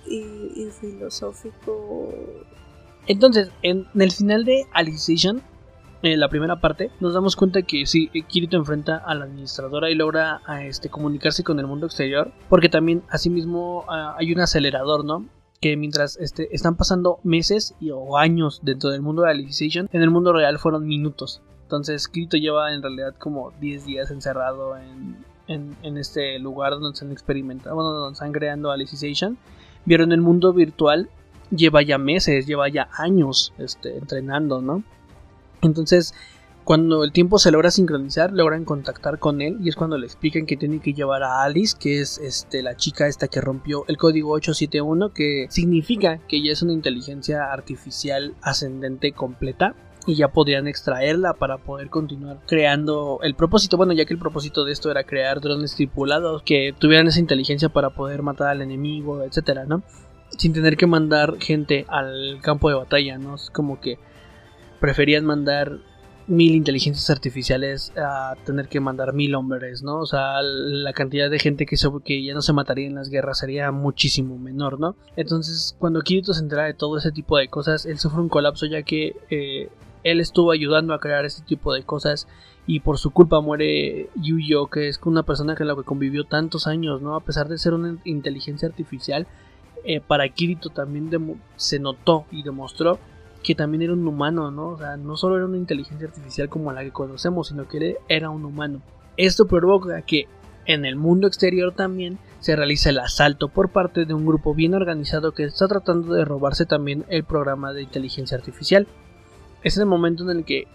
y, 0.06 0.68
filosófico. 0.80 2.12
Entonces, 3.06 3.50
en, 3.62 3.87
el 3.94 4.12
final 4.12 4.44
de 4.44 4.66
Alicization 4.73 5.42
en 6.02 6.21
la 6.21 6.28
primera 6.28 6.61
parte, 6.61 6.90
nos 7.00 7.12
damos 7.12 7.37
cuenta 7.37 7.62
que 7.62 7.85
sí, 7.87 8.09
Kirito 8.26 8.57
enfrenta 8.57 8.97
a 8.97 9.14
la 9.14 9.25
administradora 9.25 9.90
y 9.90 9.95
logra 9.95 10.40
este, 10.62 10.88
comunicarse 10.88 11.45
con 11.45 11.59
el 11.59 11.66
mundo 11.66 11.87
exterior, 11.87 12.33
porque 12.49 12.69
también 12.69 13.02
asimismo 13.09 13.85
hay 13.88 14.33
un 14.33 14.40
acelerador, 14.40 15.04
¿no? 15.04 15.26
Que 15.61 15.76
mientras 15.76 16.16
este, 16.16 16.54
están 16.54 16.76
pasando 16.76 17.19
meses 17.23 17.75
y, 17.80 17.90
o 17.90 18.16
años 18.16 18.61
dentro 18.62 18.90
del 18.90 19.02
mundo 19.02 19.23
de 19.23 19.30
Alicization, 19.30 19.90
en 19.92 20.02
el 20.02 20.11
mundo 20.11 20.33
real 20.33 20.59
fueron 20.59 20.87
minutos. 20.87 21.42
Entonces 21.64 22.09
Kirito 22.09 22.38
lleva 22.38 22.73
en 22.73 22.83
realidad 22.83 23.14
como 23.19 23.52
10 23.61 23.85
días 23.85 24.11
encerrado 24.11 24.76
en, 24.76 25.16
este 25.99 26.38
lugar 26.38 26.73
donde 26.73 26.97
se 26.97 27.04
han 27.04 27.12
experimentado, 27.12 27.75
bueno, 27.75 27.90
donde 27.90 28.14
están 28.14 28.33
creando 28.33 28.71
Alicization. 28.71 29.37
Vieron 29.85 30.12
el 30.12 30.21
mundo 30.21 30.52
virtual, 30.52 31.11
lleva 31.50 31.83
ya 31.83 31.99
meses, 31.99 32.47
lleva 32.47 32.69
ya 32.69 32.88
años 32.92 33.52
este, 33.59 33.99
entrenando, 33.99 34.62
¿no? 34.62 34.83
Entonces, 35.62 36.14
cuando 36.64 37.02
el 37.04 37.12
tiempo 37.12 37.38
se 37.38 37.50
logra 37.50 37.70
sincronizar, 37.70 38.32
logran 38.32 38.64
contactar 38.64 39.18
con 39.18 39.40
él 39.40 39.58
y 39.60 39.70
es 39.70 39.76
cuando 39.76 39.98
le 39.98 40.06
explican 40.06 40.46
que 40.46 40.56
tiene 40.56 40.80
que 40.80 40.92
llevar 40.92 41.22
a 41.22 41.42
Alice, 41.42 41.76
que 41.78 42.00
es 42.00 42.18
este, 42.18 42.62
la 42.62 42.76
chica 42.76 43.08
esta 43.08 43.28
que 43.28 43.40
rompió 43.40 43.84
el 43.88 43.96
código 43.96 44.30
871, 44.32 45.12
que 45.12 45.46
significa 45.50 46.18
que 46.28 46.36
ella 46.36 46.52
es 46.52 46.62
una 46.62 46.72
inteligencia 46.72 47.52
artificial 47.52 48.34
ascendente 48.42 49.12
completa 49.12 49.74
y 50.06 50.14
ya 50.14 50.28
podrían 50.28 50.68
extraerla 50.68 51.34
para 51.34 51.58
poder 51.58 51.88
continuar 51.88 52.38
creando 52.46 53.18
el 53.22 53.34
propósito, 53.34 53.76
bueno, 53.76 53.92
ya 53.92 54.04
que 54.04 54.14
el 54.14 54.20
propósito 54.20 54.64
de 54.64 54.72
esto 54.72 54.90
era 54.90 55.04
crear 55.04 55.40
drones 55.40 55.74
tripulados 55.74 56.42
que 56.42 56.74
tuvieran 56.78 57.08
esa 57.08 57.20
inteligencia 57.20 57.68
para 57.68 57.90
poder 57.90 58.22
matar 58.22 58.48
al 58.48 58.62
enemigo, 58.62 59.22
etcétera, 59.22 59.64
¿no? 59.64 59.82
Sin 60.38 60.52
tener 60.52 60.76
que 60.76 60.86
mandar 60.86 61.36
gente 61.40 61.84
al 61.88 62.38
campo 62.42 62.68
de 62.68 62.76
batalla, 62.76 63.18
¿no? 63.18 63.34
Es 63.34 63.50
como 63.50 63.80
que 63.80 63.98
preferían 64.80 65.25
mandar 65.25 65.78
mil 66.26 66.54
inteligencias 66.54 67.10
artificiales 67.10 67.92
a 67.96 68.37
tener 68.44 68.68
que 68.68 68.78
mandar 68.78 69.12
mil 69.12 69.34
hombres, 69.34 69.82
¿no? 69.82 69.99
O 69.99 70.06
sea, 70.06 70.40
la 70.42 70.92
cantidad 70.92 71.28
de 71.28 71.40
gente 71.40 71.66
que, 71.66 71.76
que 72.04 72.25
ya 72.25 72.34
no 72.34 72.40
se 72.40 72.52
mataría 72.52 72.87
en 72.87 72.94
las 72.94 73.10
guerras 73.10 73.38
sería 73.38 73.72
muchísimo 73.72 74.38
menor, 74.38 74.78
¿no? 74.78 74.94
Entonces, 75.16 75.75
cuando 75.78 76.02
Kirito 76.02 76.32
se 76.32 76.42
entera 76.42 76.64
de 76.64 76.75
todo 76.75 76.99
ese 76.99 77.10
tipo 77.10 77.37
de 77.37 77.49
cosas, 77.49 77.84
él 77.84 77.99
sufre 77.99 78.20
un 78.20 78.28
colapso 78.28 78.66
ya 78.66 78.82
que 78.82 79.16
eh, 79.30 79.70
él 80.04 80.20
estuvo 80.20 80.52
ayudando 80.52 80.94
a 80.94 81.00
crear 81.00 81.25
ese 81.25 81.42
tipo 81.42 81.75
de 81.75 81.82
cosas 81.82 82.28
y 82.66 82.80
por 82.80 82.99
su 82.99 83.10
culpa 83.10 83.40
muere 83.40 84.08
Yuyo, 84.14 84.68
que 84.68 84.88
es 84.88 85.00
una 85.04 85.25
persona 85.25 85.56
con 85.56 85.66
la 85.66 85.75
que 85.75 85.82
convivió 85.82 86.25
tantos 86.25 86.68
años, 86.68 87.02
¿no? 87.02 87.16
A 87.16 87.20
pesar 87.20 87.49
de 87.49 87.58
ser 87.58 87.75
una 87.75 87.99
inteligencia 88.04 88.68
artificial, 88.68 89.26
eh, 89.82 90.00
para 90.00 90.28
Kirito 90.28 90.68
también 90.70 91.10
se 91.56 91.80
notó 91.80 92.26
y 92.30 92.44
demostró 92.44 93.00
que 93.42 93.54
también 93.54 93.82
era 93.82 93.92
un 93.92 94.06
humano, 94.06 94.50
¿no? 94.50 94.70
O 94.70 94.78
sea, 94.78 94.97
no 94.97 95.16
solo 95.16 95.37
era 95.37 95.47
una 95.47 95.56
inteligencia 95.56 96.06
artificial 96.06 96.49
como 96.49 96.73
la 96.73 96.82
que 96.82 96.90
conocemos, 96.90 97.49
sino 97.49 97.66
que 97.66 97.97
era 98.09 98.30
un 98.30 98.44
humano. 98.44 98.82
Esto 99.16 99.47
provoca 99.47 100.02
que 100.02 100.28
en 100.66 100.85
el 100.85 100.97
mundo 100.97 101.26
exterior 101.26 101.75
también 101.75 102.18
se 102.38 102.54
realiza 102.54 102.90
el 102.90 102.99
asalto 102.99 103.49
por 103.49 103.70
parte 103.70 104.04
de 104.04 104.14
un 104.14 104.26
grupo 104.26 104.54
bien 104.54 104.75
organizado 104.75 105.32
que 105.32 105.44
está 105.44 105.68
tratando 105.68 106.14
de 106.14 106.25
robarse 106.25 106.66
también 106.66 107.04
el 107.09 107.25
programa 107.25 107.73
de 107.73 107.82
inteligencia 107.82 108.37
artificial. 108.37 108.87
Es 109.62 109.76
el 109.76 109.87
momento 109.87 110.23
en 110.23 110.38
el 110.38 110.44
que 110.44 110.66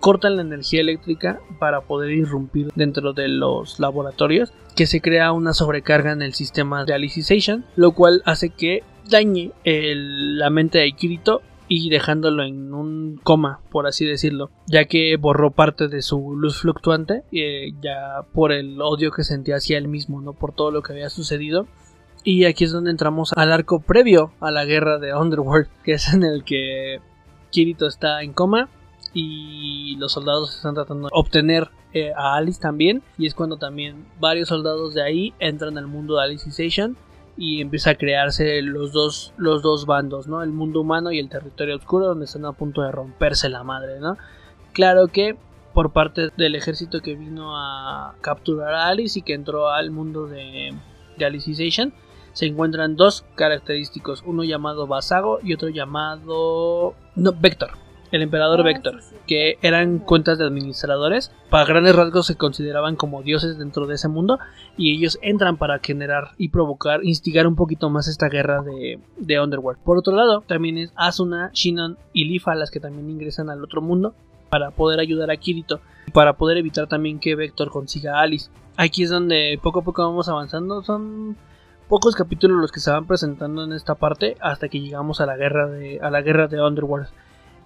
cortan 0.00 0.36
la 0.36 0.42
energía 0.42 0.80
eléctrica 0.80 1.40
para 1.58 1.80
poder 1.82 2.10
irrumpir 2.10 2.70
dentro 2.74 3.12
de 3.12 3.28
los 3.28 3.80
laboratorios, 3.80 4.52
que 4.76 4.86
se 4.86 5.00
crea 5.00 5.32
una 5.32 5.54
sobrecarga 5.54 6.12
en 6.12 6.22
el 6.22 6.34
sistema 6.34 6.84
de 6.84 6.94
alicization, 6.94 7.64
lo 7.74 7.92
cual 7.92 8.22
hace 8.24 8.50
que 8.50 8.82
dañe 9.08 9.52
la 9.64 10.50
mente 10.50 10.78
de 10.78 10.92
Kirito 10.92 11.42
y 11.68 11.90
dejándolo 11.90 12.44
en 12.44 12.72
un 12.72 13.20
coma, 13.22 13.60
por 13.70 13.86
así 13.86 14.06
decirlo, 14.06 14.50
ya 14.66 14.86
que 14.86 15.16
borró 15.16 15.50
parte 15.50 15.88
de 15.88 16.02
su 16.02 16.34
luz 16.36 16.60
fluctuante, 16.60 17.22
eh, 17.32 17.72
ya 17.82 18.22
por 18.32 18.52
el 18.52 18.80
odio 18.80 19.10
que 19.10 19.22
sentía 19.22 19.56
hacia 19.56 19.78
él 19.78 19.88
mismo, 19.88 20.20
¿no? 20.20 20.32
Por 20.32 20.54
todo 20.54 20.70
lo 20.70 20.82
que 20.82 20.92
había 20.92 21.10
sucedido. 21.10 21.66
Y 22.24 22.44
aquí 22.46 22.64
es 22.64 22.72
donde 22.72 22.90
entramos 22.90 23.32
al 23.36 23.52
arco 23.52 23.80
previo 23.80 24.32
a 24.40 24.50
la 24.50 24.64
guerra 24.64 24.98
de 24.98 25.14
Underworld, 25.14 25.68
que 25.84 25.92
es 25.92 26.12
en 26.12 26.24
el 26.24 26.42
que 26.44 27.00
Kirito 27.50 27.86
está 27.86 28.22
en 28.22 28.32
coma 28.32 28.68
y 29.14 29.96
los 29.96 30.12
soldados 30.12 30.54
están 30.54 30.74
tratando 30.74 31.08
de 31.08 31.10
obtener 31.12 31.68
eh, 31.92 32.12
a 32.16 32.34
Alice 32.34 32.60
también. 32.60 33.02
Y 33.18 33.26
es 33.26 33.34
cuando 33.34 33.56
también 33.56 34.06
varios 34.20 34.48
soldados 34.48 34.94
de 34.94 35.02
ahí 35.02 35.34
entran 35.38 35.78
al 35.78 35.86
mundo 35.86 36.16
de 36.16 36.24
Alicization 36.24 36.96
y 36.96 37.07
empieza 37.38 37.90
a 37.90 37.94
crearse 37.94 38.62
los 38.62 38.92
dos, 38.92 39.32
los 39.36 39.62
dos 39.62 39.86
bandos, 39.86 40.26
¿no? 40.26 40.42
El 40.42 40.50
mundo 40.50 40.80
humano 40.80 41.12
y 41.12 41.18
el 41.18 41.28
territorio 41.28 41.76
oscuro, 41.76 42.06
donde 42.06 42.24
están 42.24 42.44
a 42.44 42.52
punto 42.52 42.82
de 42.82 42.90
romperse 42.90 43.48
la 43.48 43.62
madre, 43.62 44.00
¿no? 44.00 44.16
Claro 44.72 45.08
que 45.08 45.36
por 45.72 45.92
parte 45.92 46.30
del 46.36 46.56
ejército 46.56 47.00
que 47.00 47.14
vino 47.14 47.56
a 47.56 48.14
capturar 48.20 48.74
a 48.74 48.88
Alice 48.88 49.18
y 49.18 49.22
que 49.22 49.34
entró 49.34 49.68
al 49.68 49.90
mundo 49.90 50.26
de, 50.26 50.74
de 51.16 51.24
Alicization, 51.24 51.92
se 52.32 52.46
encuentran 52.46 52.96
dos 52.96 53.24
característicos, 53.36 54.22
uno 54.26 54.42
llamado 54.44 54.86
Basago 54.86 55.38
y 55.42 55.54
otro 55.54 55.68
llamado 55.68 56.94
no, 57.14 57.32
Vector 57.32 57.87
el 58.12 58.22
emperador 58.22 58.60
ah, 58.60 58.64
Vector, 58.64 59.00
que 59.26 59.58
eran 59.62 59.98
cuentas 59.98 60.38
de 60.38 60.44
administradores, 60.44 61.32
para 61.50 61.64
grandes 61.64 61.94
rasgos 61.94 62.26
se 62.26 62.36
consideraban 62.36 62.96
como 62.96 63.22
dioses 63.22 63.58
dentro 63.58 63.86
de 63.86 63.94
ese 63.94 64.08
mundo, 64.08 64.38
y 64.76 64.96
ellos 64.96 65.18
entran 65.22 65.56
para 65.56 65.78
generar 65.78 66.32
y 66.38 66.48
provocar, 66.48 67.04
instigar 67.04 67.46
un 67.46 67.56
poquito 67.56 67.90
más 67.90 68.08
esta 68.08 68.28
guerra 68.28 68.62
de, 68.62 68.98
de 69.18 69.40
Underworld. 69.40 69.80
Por 69.82 69.98
otro 69.98 70.14
lado, 70.14 70.42
también 70.46 70.78
es 70.78 70.92
Asuna, 70.96 71.50
Shinon 71.52 71.98
y 72.12 72.24
Lifa 72.24 72.54
las 72.54 72.70
que 72.70 72.80
también 72.80 73.10
ingresan 73.10 73.50
al 73.50 73.62
otro 73.62 73.80
mundo 73.80 74.14
para 74.48 74.70
poder 74.70 75.00
ayudar 75.00 75.30
a 75.30 75.36
Kirito, 75.36 75.80
para 76.12 76.34
poder 76.34 76.58
evitar 76.58 76.86
también 76.86 77.18
que 77.18 77.34
Vector 77.34 77.70
consiga 77.70 78.18
a 78.18 78.22
Alice. 78.22 78.50
Aquí 78.76 79.02
es 79.02 79.10
donde 79.10 79.58
poco 79.62 79.80
a 79.80 79.84
poco 79.84 80.02
vamos 80.02 80.28
avanzando, 80.28 80.82
son 80.82 81.36
pocos 81.88 82.14
capítulos 82.14 82.60
los 82.60 82.70
que 82.70 82.80
se 82.80 82.90
van 82.90 83.06
presentando 83.06 83.64
en 83.64 83.72
esta 83.72 83.94
parte 83.94 84.36
hasta 84.40 84.68
que 84.68 84.80
llegamos 84.80 85.20
a 85.20 85.26
la 85.26 85.36
guerra 85.36 85.68
de 85.68 85.98
a 86.00 86.10
la 86.10 86.22
guerra 86.22 86.46
de 86.46 86.62
Underworld. 86.62 87.08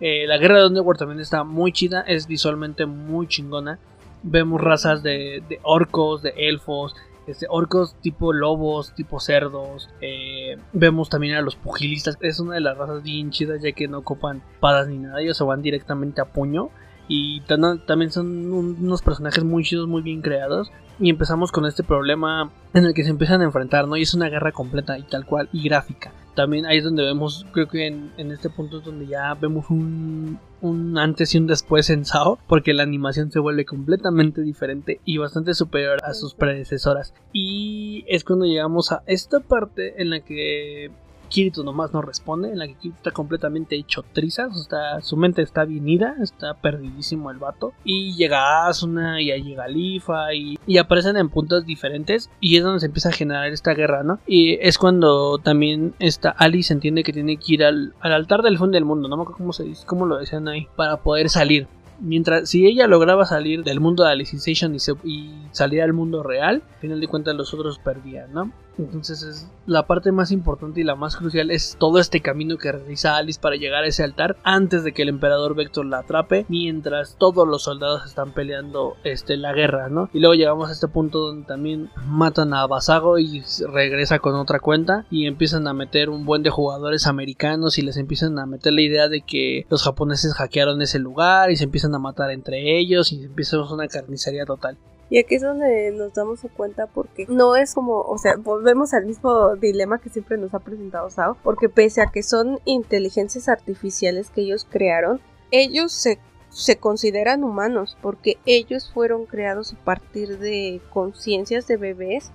Eh, 0.05 0.27
la 0.27 0.37
guerra 0.37 0.59
de 0.59 0.67
Underworld 0.67 0.99
también 0.99 1.21
está 1.21 1.45
muy 1.45 1.71
chida, 1.71 2.01
es 2.01 2.27
visualmente 2.27 2.87
muy 2.87 3.29
chingona. 3.29 3.79
Vemos 4.25 4.61
razas 4.61 5.05
de, 5.05 5.45
orcos, 5.63 6.23
de 6.23 6.35
elfos, 6.37 6.97
este, 7.29 7.47
orcos 7.49 7.95
tipo 8.01 8.33
lobos, 8.33 8.93
tipo 8.97 9.21
cerdos. 9.21 9.91
Eh, 10.01 10.59
vemos 10.73 11.09
también 11.09 11.37
a 11.37 11.41
los 11.41 11.55
pugilistas. 11.55 12.19
Es 12.21 12.41
una 12.41 12.55
de 12.55 12.61
las 12.61 12.77
razas 12.77 13.05
bien 13.05 13.31
chidas 13.31 13.63
ya 13.63 13.71
que 13.71 13.87
no 13.87 13.99
ocupan 13.99 14.43
espadas 14.55 14.89
ni 14.89 14.99
nada. 14.99 15.21
Ellos 15.21 15.37
se 15.37 15.45
van 15.45 15.63
directamente 15.63 16.21
a 16.21 16.25
puño. 16.25 16.71
y 17.09 17.43
también 17.43 18.11
son 18.11 18.53
unos 18.53 19.03
personajes 19.03 19.45
muy 19.45 19.63
chidos, 19.63 19.87
muy 19.87 20.03
bien 20.03 20.21
creados. 20.21 20.73
Y 20.99 21.11
empezamos 21.11 21.53
con 21.53 21.65
este 21.65 21.85
problema 21.85 22.51
en 22.75 22.87
el 22.87 22.95
que 22.95 23.05
se 23.05 23.11
empiezan 23.11 23.41
a 23.41 23.45
enfrentar, 23.45 23.87
¿no? 23.87 23.97
Y 23.97 24.03
es 24.03 24.15
una 24.15 24.29
guerra 24.29 24.51
completa 24.51 24.99
y 24.99 25.03
tal 25.03 25.27
cual, 25.27 25.49
y 25.53 25.63
gráfica. 25.63 26.13
También 26.35 26.65
ahí 26.67 26.79
es 26.79 26.85
donde 26.85 27.03
vemos, 27.03 27.47
creo 27.53 27.69
que 27.69 27.87
en, 27.87 28.13
este 28.17 28.49
punto 28.49 28.79
es 28.79 28.85
donde 28.85 29.07
ya 29.07 29.35
vemos 29.35 29.69
un, 29.69 30.39
un 30.63 30.99
antes 30.99 31.35
y 31.35 31.39
un 31.39 31.47
después 31.47 31.91
en 31.91 32.07
Sao, 32.07 32.39
porque 32.49 32.73
la 32.73 32.83
animación 32.83 33.31
se 33.31 33.39
vuelve 33.39 33.67
completamente 33.67 34.41
diferente 34.41 35.01
y 35.05 35.19
bastante 35.19 35.53
superior 35.53 35.99
a 36.05 36.15
sus 36.15 36.35
predecesoras. 36.35 37.13
Y 37.33 38.05
es 38.09 38.25
cuando 38.25 38.47
llegamos 38.47 38.93
a 38.93 39.03
esta 39.07 39.41
parte 39.41 40.01
en 40.01 40.11
la 40.11 40.21
que 40.21 40.91
Kirito 41.33 41.65
nomás 41.65 41.93
no 41.93 42.03
responde, 42.03 42.51
en 42.51 42.59
la 42.59 42.67
que 42.67 42.75
Kirito 42.75 42.99
está 42.99 43.11
completamente 43.11 43.77
hecho 43.77 44.05
trizas, 44.13 44.55
está, 44.59 45.01
su 45.01 45.17
mente 45.17 45.43
está 45.43 45.65
vinida, 45.65 46.17
está 46.21 46.55
perdidísimo 46.55 47.31
el 47.31 47.39
vato. 47.39 47.73
Y 47.85 48.15
llega 48.15 48.67
Asuna 48.67 49.21
y 49.21 49.31
ahí 49.31 49.43
llega 49.43 49.67
Lifa 49.67 50.35
y, 50.35 50.59
aparecen 50.79 51.17
en 51.17 51.29
puntos 51.29 51.65
diferentes 51.65 52.29
y 52.41 52.57
es 52.57 52.65
donde 52.65 52.81
se 52.81 52.87
empieza 52.87 53.11
a 53.11 53.13
generar 53.13 53.47
esta 53.47 53.73
guerra, 53.73 54.03
¿no? 54.03 54.19
Y 54.27 54.55
es 54.61 54.79
cuando 54.79 55.39
también 55.39 55.95
esta 56.01 56.31
Alice 56.31 56.73
entiende 56.73 57.05
que 57.05 57.13
tiene 57.13 57.37
que 57.37 57.55
ir 57.55 57.65
al, 57.65 57.95
al 58.01 58.13
altar 58.13 58.43
del 58.43 58.59
fondo 58.59 58.75
del 58.75 58.85
mundo, 58.85 59.09
no 59.09 59.17
me 59.17 59.23
acuerdo 59.23 59.39
cómo 59.39 59.53
se 59.53 59.63
dice, 59.65 59.87
cómo 59.87 60.07
lo 60.07 60.19
decían 60.19 60.49
ahí, 60.49 60.67
para 60.77 60.99
poder 60.99 61.31
salir 61.31 61.69
mientras 62.03 62.51
si 62.51 62.67
ella 62.67 62.87
lograba 62.87 63.25
salir 63.25 63.63
del 63.63 63.81
mundo 63.81 64.05
de 64.05 64.11
Alicization 64.11 64.75
y, 64.75 64.79
y 65.05 65.31
salir 65.53 65.83
al 65.83 65.93
mundo 65.93 66.23
real, 66.23 66.63
al 66.75 66.81
final 66.81 67.01
de 67.01 67.09
cuentas 67.09 67.35
los 67.35 67.55
otros 67.55 67.79
perdían, 67.79 68.33
¿no? 68.33 68.53
Entonces 68.79 69.23
es 69.23 69.49
la 69.67 69.87
parte 69.87 70.13
más 70.13 70.31
importante 70.31 70.81
y 70.81 70.85
la 70.85 70.97
más 70.97 71.17
crucial 71.17 71.51
es 71.51 71.77
todo 71.79 71.99
este 71.99 72.21
camino 72.21 72.57
que 72.59 72.73
realiza 72.73 73.17
Alice 73.17 73.41
para 73.41 73.57
llegar 73.57 73.85
a 73.85 73.87
ese 73.87 74.03
altar 74.03 74.37
antes 74.45 74.83
de 74.85 74.93
que 74.93 75.03
el 75.03 75.09
emperador 75.09 75.55
Vector 75.55 75.87
la 75.87 75.99
atrape, 75.99 76.47
mientras 76.49 77.17
todos 77.19 77.47
los 77.47 77.63
soldados 77.63 78.07
están 78.07 78.33
peleando 78.33 78.97
este, 79.05 79.37
la 79.37 79.53
guerra, 79.53 79.89
¿no? 79.89 80.09
Y 80.13 80.21
luego 80.21 80.35
llegamos 80.35 80.69
a 80.69 80.73
este 80.73 80.89
punto 80.89 81.21
donde 81.21 81.47
también 81.47 81.91
matan 82.07 82.55
a 82.55 82.67
Basago 82.67 83.19
y 83.19 83.43
regresa 83.69 84.19
con 84.19 84.35
otra 84.35 84.61
cuenta 84.61 85.07
y 85.11 85.27
empiezan 85.27 85.67
a 85.69 85.75
meter 85.75 86.11
un 86.11 86.25
buen 86.25 86.43
de 86.43 86.51
jugadores 86.51 87.07
americanos 87.07 87.79
y 87.79 87.83
les 87.83 87.97
empiezan 87.97 88.39
a 88.39 88.47
meter 88.47 88.73
la 88.73 88.83
idea 88.83 89.09
de 89.09 89.23
que 89.23 89.67
los 89.69 89.83
japoneses 89.83 90.35
hackearon 90.35 90.83
ese 90.83 90.99
lugar 90.99 91.51
y 91.51 91.57
se 91.57 91.65
empiezan 91.65 91.95
a 91.95 91.99
matar 91.99 92.31
entre 92.31 92.79
ellos 92.79 93.13
y 93.13 93.25
empieza 93.25 93.63
una 93.63 93.89
carnicería 93.89 94.45
total. 94.47 94.79
Y 95.13 95.19
aquí 95.19 95.35
es 95.35 95.43
donde 95.43 95.91
nos 95.91 96.15
damos 96.15 96.41
cuenta 96.57 96.87
porque 96.87 97.27
no 97.29 97.55
es 97.55 97.75
como, 97.75 98.01
o 98.01 98.17
sea, 98.17 98.37
volvemos 98.37 98.95
al 98.95 99.05
mismo 99.05 99.57
dilema 99.57 99.99
que 100.01 100.09
siempre 100.09 100.39
nos 100.39 100.55
ha 100.55 100.61
presentado 100.61 101.11
Sao, 101.11 101.37
porque 101.43 101.69
pese 101.69 102.01
a 102.01 102.07
que 102.07 102.23
son 102.23 102.61
inteligencias 102.65 103.51
artificiales 103.51 104.31
que 104.31 104.41
ellos 104.41 104.67
crearon, 104.71 105.21
ellos 105.51 105.93
se, 105.93 106.19
se 106.49 106.77
consideran 106.77 107.45
humanos 107.45 107.99
porque 108.01 108.39
ellos 108.47 108.91
fueron 108.91 109.27
creados 109.27 109.75
a 109.75 109.85
partir 109.85 110.39
de 110.39 110.81
conciencias 110.89 111.67
de 111.67 111.77
bebés 111.77 112.31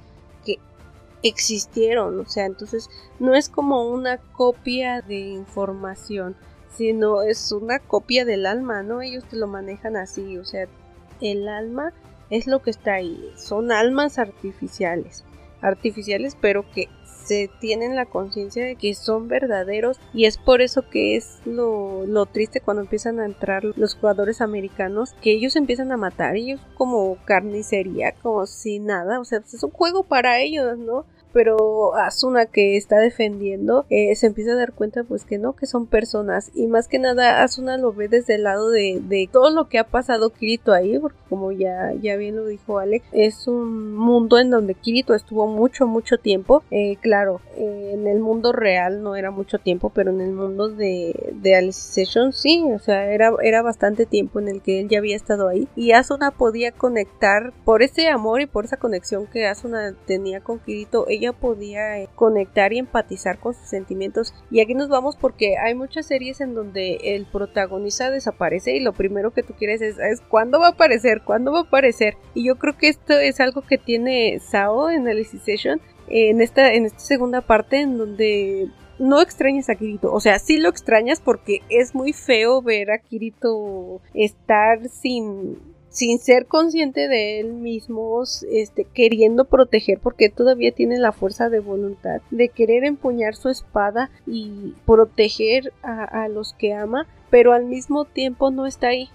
que 0.46 0.60
existieron, 1.24 2.19
o 2.19 2.25
sea, 2.27 2.46
entonces 2.46 2.91
no 3.17 3.34
es 3.34 3.50
como 3.50 3.89
una 3.89 4.19
copia 4.19 5.01
de 5.01 5.17
información, 5.17 6.36
sino 6.75 7.24
es 7.24 7.51
una 7.51 7.79
copia 7.79 8.24
del 8.24 8.46
alma, 8.46 8.84
¿no? 8.84 9.01
Ellos 9.01 9.24
te 9.27 9.36
lo 9.36 9.48
manejan 9.48 9.96
así, 9.96 10.38
o 10.38 10.46
sea, 10.46 10.67
el 11.22 11.48
alma 11.48 11.91
es 12.29 12.48
lo 12.48 12.62
que 12.62 12.69
está 12.69 12.96
ahí. 12.96 13.31
Son 13.36 13.72
almas 13.72 14.19
artificiales. 14.19 15.24
Artificiales, 15.62 16.38
pero 16.39 16.69
que 16.72 16.88
se 17.27 17.50
tienen 17.60 17.96
la 17.96 18.05
conciencia 18.05 18.65
de 18.65 18.77
que 18.77 18.93
son 18.96 19.27
verdaderos 19.27 20.00
y 20.13 20.25
es 20.25 20.38
por 20.38 20.62
eso 20.62 20.89
que 20.89 21.17
es 21.17 21.41
lo, 21.46 22.05
lo, 22.05 22.25
triste 22.25 22.62
cuando 22.62 22.84
empiezan 22.84 23.19
a 23.19 23.25
entrar 23.25 23.65
los 23.75 23.96
jugadores 23.96 24.39
americanos 24.39 25.13
que 25.22 25.34
ellos 25.34 25.57
empiezan 25.57 25.91
a 25.91 25.98
matar 25.98 26.38
ellos 26.38 26.62
como 26.75 27.17
carnicería 27.25 28.13
como 28.13 28.46
si 28.46 28.79
nada 28.79 29.19
o 29.19 29.25
sea 29.25 29.39
es 29.39 29.62
un 29.62 29.72
juego 29.72 30.03
para 30.03 30.39
ellos 30.39 30.77
no 30.77 31.05
pero 31.38 31.94
Asuna 31.94 32.48
que 32.48 32.77
está 32.77 32.98
defendiendo 32.98 33.86
eh, 33.91 34.15
se 34.15 34.25
empieza 34.25 34.53
a 34.53 34.56
dar 34.56 34.74
cuenta 34.74 35.03
pues 35.03 35.24
que 35.24 35.38
no, 35.38 35.53
que 35.53 35.67
son 35.67 35.86
personas. 35.86 36.50
Y 36.56 36.65
más 36.65 36.88
que 36.88 36.98
nada 36.98 37.44
Asuna 37.44 37.77
lo 37.77 37.94
ve 37.94 38.08
desde 38.08 38.34
el 38.34 38.44
lado 38.44 38.72
de, 38.72 39.00
de 39.08 39.29
todo 39.32 39.51
lo 39.51 39.70
que 39.70 39.77
ha 39.77 39.84
pasado 39.84 40.32
Kirito 40.32 40.74
ahí, 40.74 40.98
porque 40.98 41.20
como 41.29 41.51
ya, 41.51 41.94
ya 42.01 42.15
bien 42.15 42.38
lo 42.38 42.48
dijo 42.48 42.79
Alex, 42.79 43.06
es 43.12 43.48
un 43.48 43.94
mundo 43.94 44.39
en 44.39 44.50
donde 44.50 44.74
Kirito 44.74 45.14
estuvo 45.14 45.46
mucho, 45.46 45.85
mucho 45.85 46.18
tiempo, 46.18 46.64
eh, 46.72 46.96
claro, 47.01 47.40
eh, 47.55 47.92
en 47.94 48.07
el 48.07 48.20
mundo 48.20 48.51
real 48.51 49.03
no 49.03 49.16
era 49.16 49.29
mucho 49.29 49.59
tiempo, 49.59 49.92
pero 49.94 50.09
en 50.09 50.22
el 50.22 50.31
mundo 50.31 50.70
de, 50.70 51.33
de 51.33 51.55
Alicization 51.55 52.33
sí, 52.33 52.64
o 52.74 52.79
sea, 52.79 53.12
era, 53.12 53.31
era 53.44 53.62
bastante 53.62 54.07
tiempo 54.07 54.40
en 54.40 54.48
el 54.48 54.62
que 54.62 54.79
él 54.79 54.90
ya 54.90 54.98
había 54.98 55.16
estado 55.16 55.48
ahí. 55.48 55.68
Y 55.75 55.92
Asuna 55.92 56.31
podía 56.31 56.72
conectar 56.72 57.53
por 57.64 57.83
ese 57.83 58.07
amor 58.07 58.42
y 58.42 58.48
por 58.48 58.66
esa 58.66 58.77
conexión 58.77 59.27
que 59.27 59.46
Asuna 59.46 59.94
tenía 60.07 60.42
con 60.42 60.59
Kirito, 60.59 61.05
ella 61.07 61.26
podía 61.33 62.00
eh, 62.00 62.09
conectar 62.16 62.74
y 62.74 62.79
empatizar 62.79 63.40
con 63.40 63.53
sus 63.53 63.68
sentimientos. 63.68 64.33
Y 64.51 64.61
aquí 64.61 64.74
nos 64.74 64.90
vamos 64.90 65.16
porque 65.16 65.57
hay 65.57 65.75
muchas 65.75 66.05
series 66.07 66.42
en 66.42 66.53
donde 66.53 66.98
el 67.03 67.25
protagonista 67.25 68.11
desaparece 68.11 68.75
y 68.75 68.79
lo 68.79 68.94
primero 68.94 69.31
que 69.31 69.44
tú 69.44 69.53
quieres 69.53 69.81
es, 69.81 70.22
¿cuándo 70.22 70.59
va 70.59 70.68
a 70.68 70.72
aparecer? 70.72 71.22
¿Cuándo 71.24 71.51
va 71.51 71.59
a 71.59 71.63
aparecer? 71.63 72.18
Y 72.33 72.46
yo 72.46 72.57
creo 72.57 72.77
que 72.77 72.90
esto 72.90 73.13
es 73.13 73.40
algo 73.40 73.61
que 73.61 73.77
tiene 73.77 74.40
Sao 74.40 74.90
en 74.90 75.07
Alicization 75.07 75.81
en 76.09 76.42
esta, 76.42 76.74
en 76.74 76.85
esta 76.85 77.00
segunda 77.00 77.42
parte 77.42 77.81
en 77.81 77.98
donde 77.98 78.70
no 79.00 79.22
extrañas 79.22 79.70
a 79.70 79.75
Kirito. 79.75 80.11
O 80.11 80.20
sea, 80.20 80.40
sí 80.40 80.57
lo 80.57 80.70
extrañas 80.70 81.22
porque 81.22 81.61
es 81.70 81.94
muy 81.94 82.13
feo 82.13 82.61
ver 82.61 82.92
a 82.92 83.00
Kirito 83.00 84.01
estar 84.13 84.87
sin 84.90 85.57
sin 85.98 86.20
ser 86.20 86.46
consciente 86.46 87.07
de 87.07 87.40
él 87.40 87.53
mismo, 87.53 88.22
este, 88.51 88.83
queriendo 88.83 89.46
proteger, 89.46 89.98
porque 89.98 90.29
todavía 90.29 90.72
tiene 90.72 91.00
la 91.00 91.12
fuerza 91.12 91.50
de 91.50 91.60
voluntad 91.60 92.22
de 92.29 92.50
querer 92.50 92.83
empuñar 92.83 93.33
su 93.33 93.50
espada 93.50 94.12
y 94.27 94.75
proteger 94.86 95.74
a, 95.81 96.03
a 96.03 96.27
los 96.27 96.53
que 96.53 96.75
ama, 96.75 97.07
pero 97.31 97.51
al 97.51 97.66
mismo 97.66 98.05
tiempo 98.05 98.51
no 98.51 98.68
está 98.68 98.90
ahí 98.90 99.10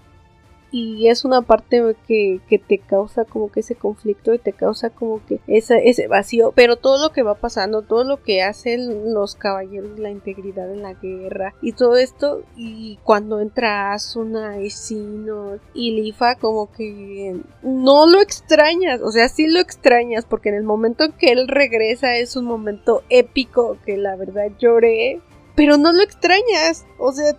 y 0.73 1.07
es 1.07 1.23
una 1.23 1.43
parte 1.43 1.95
que, 2.07 2.41
que, 2.49 2.57
te 2.57 2.79
causa 2.79 3.25
como 3.25 3.51
que 3.51 3.59
ese 3.59 3.75
conflicto 3.75 4.33
y 4.33 4.39
te 4.39 4.53
causa 4.53 4.89
como 4.89 5.23
que 5.23 5.39
ese, 5.45 5.87
ese 5.87 6.07
vacío, 6.07 6.51
pero 6.55 6.77
todo 6.77 6.99
lo 6.99 7.13
que 7.13 7.21
va 7.21 7.35
pasando, 7.35 7.83
todo 7.83 8.03
lo 8.03 8.23
que 8.23 8.41
hacen 8.41 9.13
los 9.13 9.35
caballeros, 9.35 9.99
la 9.99 10.09
integridad 10.09 10.73
en 10.73 10.81
la 10.81 10.95
guerra 10.95 11.53
y 11.61 11.73
todo 11.73 11.95
esto, 11.95 12.41
y 12.55 12.97
cuando 13.03 13.39
entra 13.39 13.93
Asuna 13.93 14.61
y 14.61 14.71
Sino 14.71 15.59
y 15.75 15.91
Lifa, 15.91 16.37
como 16.37 16.71
que 16.71 17.39
no 17.61 18.07
lo 18.07 18.19
extrañas, 18.19 18.99
o 19.01 19.11
sea, 19.11 19.29
sí 19.29 19.45
lo 19.45 19.59
extrañas, 19.59 20.25
porque 20.25 20.49
en 20.49 20.55
el 20.55 20.63
momento 20.63 21.03
en 21.03 21.11
que 21.11 21.33
él 21.33 21.47
regresa 21.47 22.17
es 22.17 22.35
un 22.35 22.45
momento 22.45 23.03
épico 23.09 23.77
que 23.85 23.95
la 23.95 24.15
verdad 24.15 24.47
lloré, 24.57 25.21
pero 25.53 25.77
no 25.77 25.93
lo 25.93 26.01
extrañas, 26.01 26.87
o 26.97 27.11
sea, 27.11 27.35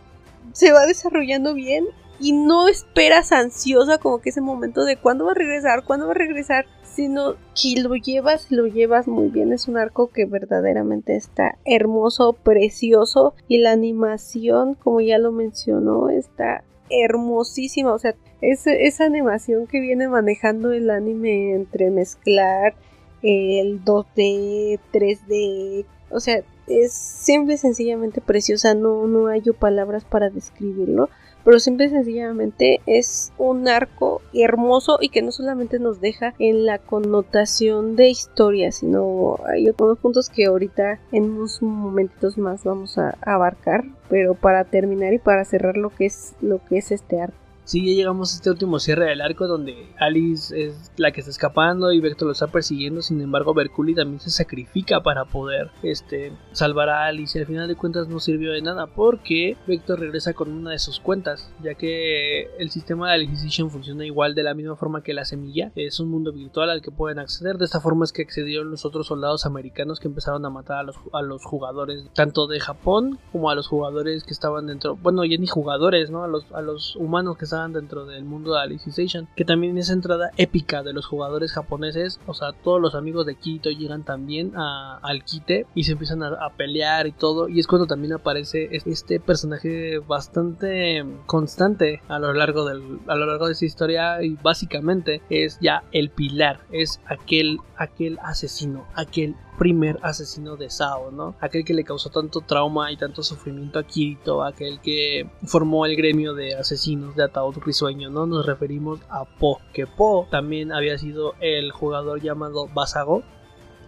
se 0.53 0.70
va 0.70 0.87
desarrollando 0.87 1.53
bien 1.53 1.85
y 2.20 2.33
no 2.33 2.68
esperas 2.68 3.33
ansiosa 3.33 3.98
como 3.98 4.20
que 4.20 4.31
ese 4.31 4.40
momento 4.40 4.85
de 4.85 4.96
cuándo 4.96 5.27
va 5.27 5.33
a 5.33 5.35
regresar, 5.35 5.85
cuándo 5.85 6.07
va 6.07 6.12
a 6.12 6.16
regresar, 6.16 6.66
sino 6.83 7.35
que 7.61 7.81
lo 7.81 7.94
llevas, 7.96 8.50
lo 8.50 8.66
llevas 8.66 9.09
muy 9.09 9.29
bien. 9.29 9.53
Es 9.53 9.68
un 9.68 9.77
arco 9.77 10.09
que 10.09 10.27
verdaderamente 10.27 11.16
está 11.16 11.59
hermoso, 11.64 12.35
precioso 12.35 13.35
y 13.48 13.59
la 13.59 13.72
animación, 13.72 14.74
como 14.74 15.00
ya 15.00 15.18
lo 15.18 15.33
mencionó, 15.33 16.09
está 16.09 16.62
hermosísima. 16.90 17.92
O 17.92 17.98
sea, 17.98 18.14
es, 18.40 18.66
esa 18.66 19.05
animación 19.05 19.66
que 19.66 19.81
viene 19.81 20.09
manejando 20.09 20.72
el 20.72 20.90
anime 20.90 21.55
entre 21.55 21.90
mezclar 21.90 22.74
el 23.22 23.83
2D, 23.85 24.79
3D, 24.92 25.87
o 26.11 26.20
sea, 26.20 26.42
es 26.66 26.92
simple 26.92 27.55
y 27.55 27.59
sencillamente 27.59 28.20
preciosa, 28.20 28.74
no, 28.74 29.07
no 29.07 29.29
hay 29.29 29.42
palabras 29.59 30.05
para 30.05 30.31
describirlo 30.31 31.09
pero 31.44 31.59
simple 31.59 31.87
y 31.87 31.90
sencillamente 31.90 32.81
es 32.87 33.33
un 33.37 33.68
arco 33.68 34.22
hermoso 34.33 34.98
y 35.00 35.11
que 35.11 35.20
no 35.20 35.31
solamente 35.31 35.79
nos 35.79 36.00
deja 36.00 36.35
en 36.38 36.64
la 36.64 36.79
connotación 36.79 37.96
de 37.96 38.09
historia, 38.09 38.72
sino 38.72 39.37
hay 39.46 39.68
otros 39.68 39.98
puntos 39.98 40.31
que 40.31 40.46
ahorita 40.46 41.00
en 41.12 41.24
unos 41.24 41.61
momentitos 41.61 42.38
más 42.38 42.64
vamos 42.64 42.96
a 42.96 43.16
abarcar, 43.20 43.85
pero 44.09 44.35
para 44.35 44.64
terminar 44.64 45.12
y 45.12 45.18
para 45.18 45.44
cerrar 45.44 45.77
lo 45.77 45.90
que 45.90 46.07
es 46.07 46.35
lo 46.40 46.64
que 46.64 46.79
es 46.79 46.90
este 46.90 47.20
arco. 47.20 47.43
Sí, 47.64 47.87
ya 47.87 47.94
llegamos 47.94 48.33
a 48.33 48.37
este 48.37 48.50
último 48.50 48.79
cierre 48.79 49.07
del 49.07 49.22
arco 49.22 49.46
donde 49.46 49.88
Alice 49.98 50.55
es 50.55 50.92
la 50.98 51.12
que 51.12 51.20
está 51.20 51.31
escapando 51.31 51.92
y 51.92 52.00
Vector 52.00 52.27
lo 52.27 52.33
está 52.33 52.48
persiguiendo. 52.48 53.00
Sin 53.00 53.22
embargo, 53.22 53.55
Berculi 53.55 53.94
también 53.94 54.20
se 54.20 54.31
sacrifica 54.31 55.03
para 55.03 55.24
poder 55.24 55.70
este, 55.83 56.33
salvar 56.53 56.90
a 56.90 57.07
Alice. 57.07 57.38
Y 57.38 57.40
al 57.40 57.46
final 57.46 57.66
de 57.66 57.74
cuentas 57.74 58.07
no 58.07 58.20
sirvió 58.20 58.53
de 58.53 58.61
nada 58.61 58.87
porque 58.87 59.57
Vector 59.66 59.98
regresa 59.98 60.35
con 60.35 60.53
una 60.53 60.72
de 60.72 60.79
sus 60.79 61.00
cuentas, 61.00 61.50
ya 61.62 61.74
que 61.74 62.50
el 62.59 62.70
sistema 62.70 63.09
de 63.09 63.14
Alicization 63.14 63.70
funciona 63.70 64.05
igual 64.05 64.35
de 64.35 64.42
la 64.42 64.53
misma 64.53 64.77
forma 64.77 65.03
que 65.03 65.14
la 65.14 65.24
semilla. 65.24 65.72
Es 65.74 66.00
un 66.00 66.11
mundo 66.11 66.33
virtual 66.33 66.68
al 66.68 66.83
que 66.83 66.90
pueden 66.90 67.18
acceder. 67.18 67.57
De 67.57 67.64
esta 67.64 67.81
forma 67.81 68.05
es 68.05 68.12
que 68.12 68.22
accedieron 68.22 68.70
los 68.70 68.85
otros 68.85 69.07
soldados 69.07 69.46
americanos 69.46 70.00
que 70.00 70.09
empezaron 70.09 70.44
a 70.44 70.50
matar 70.50 70.79
a 70.79 70.83
los, 70.83 70.96
a 71.14 71.22
los 71.22 71.42
jugadores, 71.42 72.05
tanto 72.14 72.46
de 72.46 72.61
Japón 72.61 73.18
como 73.33 73.48
a 73.48 73.55
los 73.55 73.68
jugadores 73.68 74.24
que 74.24 74.35
estaban 74.35 74.66
dentro. 74.66 74.96
Bueno, 74.96 75.24
ya 75.24 75.38
ni 75.38 75.46
jugadores, 75.46 76.11
¿no? 76.11 76.24
A 76.24 76.29
los, 76.29 76.44
a 76.53 76.61
los 76.61 76.94
humanos 76.96 77.38
que 77.38 77.46
estaban 77.46 77.53
dentro 77.54 78.04
del 78.04 78.24
mundo 78.24 78.54
de 78.54 78.60
Alicization, 78.60 79.28
que 79.36 79.44
también 79.44 79.78
es 79.78 79.90
entrada 79.90 80.30
épica 80.36 80.82
de 80.82 80.92
los 80.92 81.06
jugadores 81.06 81.52
japoneses, 81.52 82.20
o 82.26 82.34
sea, 82.34 82.52
todos 82.52 82.80
los 82.80 82.94
amigos 82.94 83.26
de 83.26 83.36
Kirito 83.36 83.70
llegan 83.70 84.02
también 84.02 84.52
a, 84.56 84.98
al 85.02 85.24
quite 85.24 85.66
y 85.74 85.84
se 85.84 85.92
empiezan 85.92 86.22
a, 86.22 86.28
a, 86.28 86.50
pelear 86.50 87.06
y 87.06 87.12
todo, 87.12 87.48
y 87.48 87.60
es 87.60 87.66
cuando 87.66 87.86
también 87.86 88.14
aparece 88.14 88.68
este 88.72 89.20
personaje 89.20 89.98
bastante 90.00 91.04
constante 91.26 92.02
a 92.08 92.18
lo 92.18 92.32
largo 92.32 92.64
del 92.64 93.00
a 93.06 93.14
lo 93.14 93.26
largo 93.26 93.46
de 93.46 93.52
esa 93.52 93.64
historia 93.64 94.22
y 94.22 94.36
básicamente 94.42 95.22
es 95.30 95.58
ya 95.60 95.84
el 95.92 96.10
pilar, 96.10 96.60
es 96.72 97.00
aquel 97.06 97.58
aquel 97.76 98.18
asesino, 98.22 98.84
aquel 98.94 99.36
primer 99.58 99.98
asesino 100.02 100.56
de 100.56 100.70
Sao, 100.70 101.10
¿no? 101.10 101.34
Aquel 101.40 101.64
que 101.64 101.74
le 101.74 101.84
causó 101.84 102.10
tanto 102.10 102.40
trauma 102.40 102.90
y 102.92 102.96
tanto 102.96 103.22
sufrimiento 103.22 103.78
a 103.78 103.84
Kirito, 103.84 104.42
aquel 104.42 104.80
que 104.80 105.28
formó 105.44 105.86
el 105.86 105.96
gremio 105.96 106.34
de 106.34 106.54
asesinos 106.54 107.14
de 107.16 107.24
Ataúd 107.24 107.56
Risueño, 107.64 108.10
¿no? 108.10 108.26
Nos 108.26 108.46
referimos 108.46 109.00
a 109.08 109.24
Po, 109.24 109.60
que 109.72 109.86
Po 109.86 110.26
también 110.30 110.72
había 110.72 110.98
sido 110.98 111.34
el 111.40 111.70
jugador 111.72 112.20
llamado 112.20 112.68
Basago, 112.74 113.22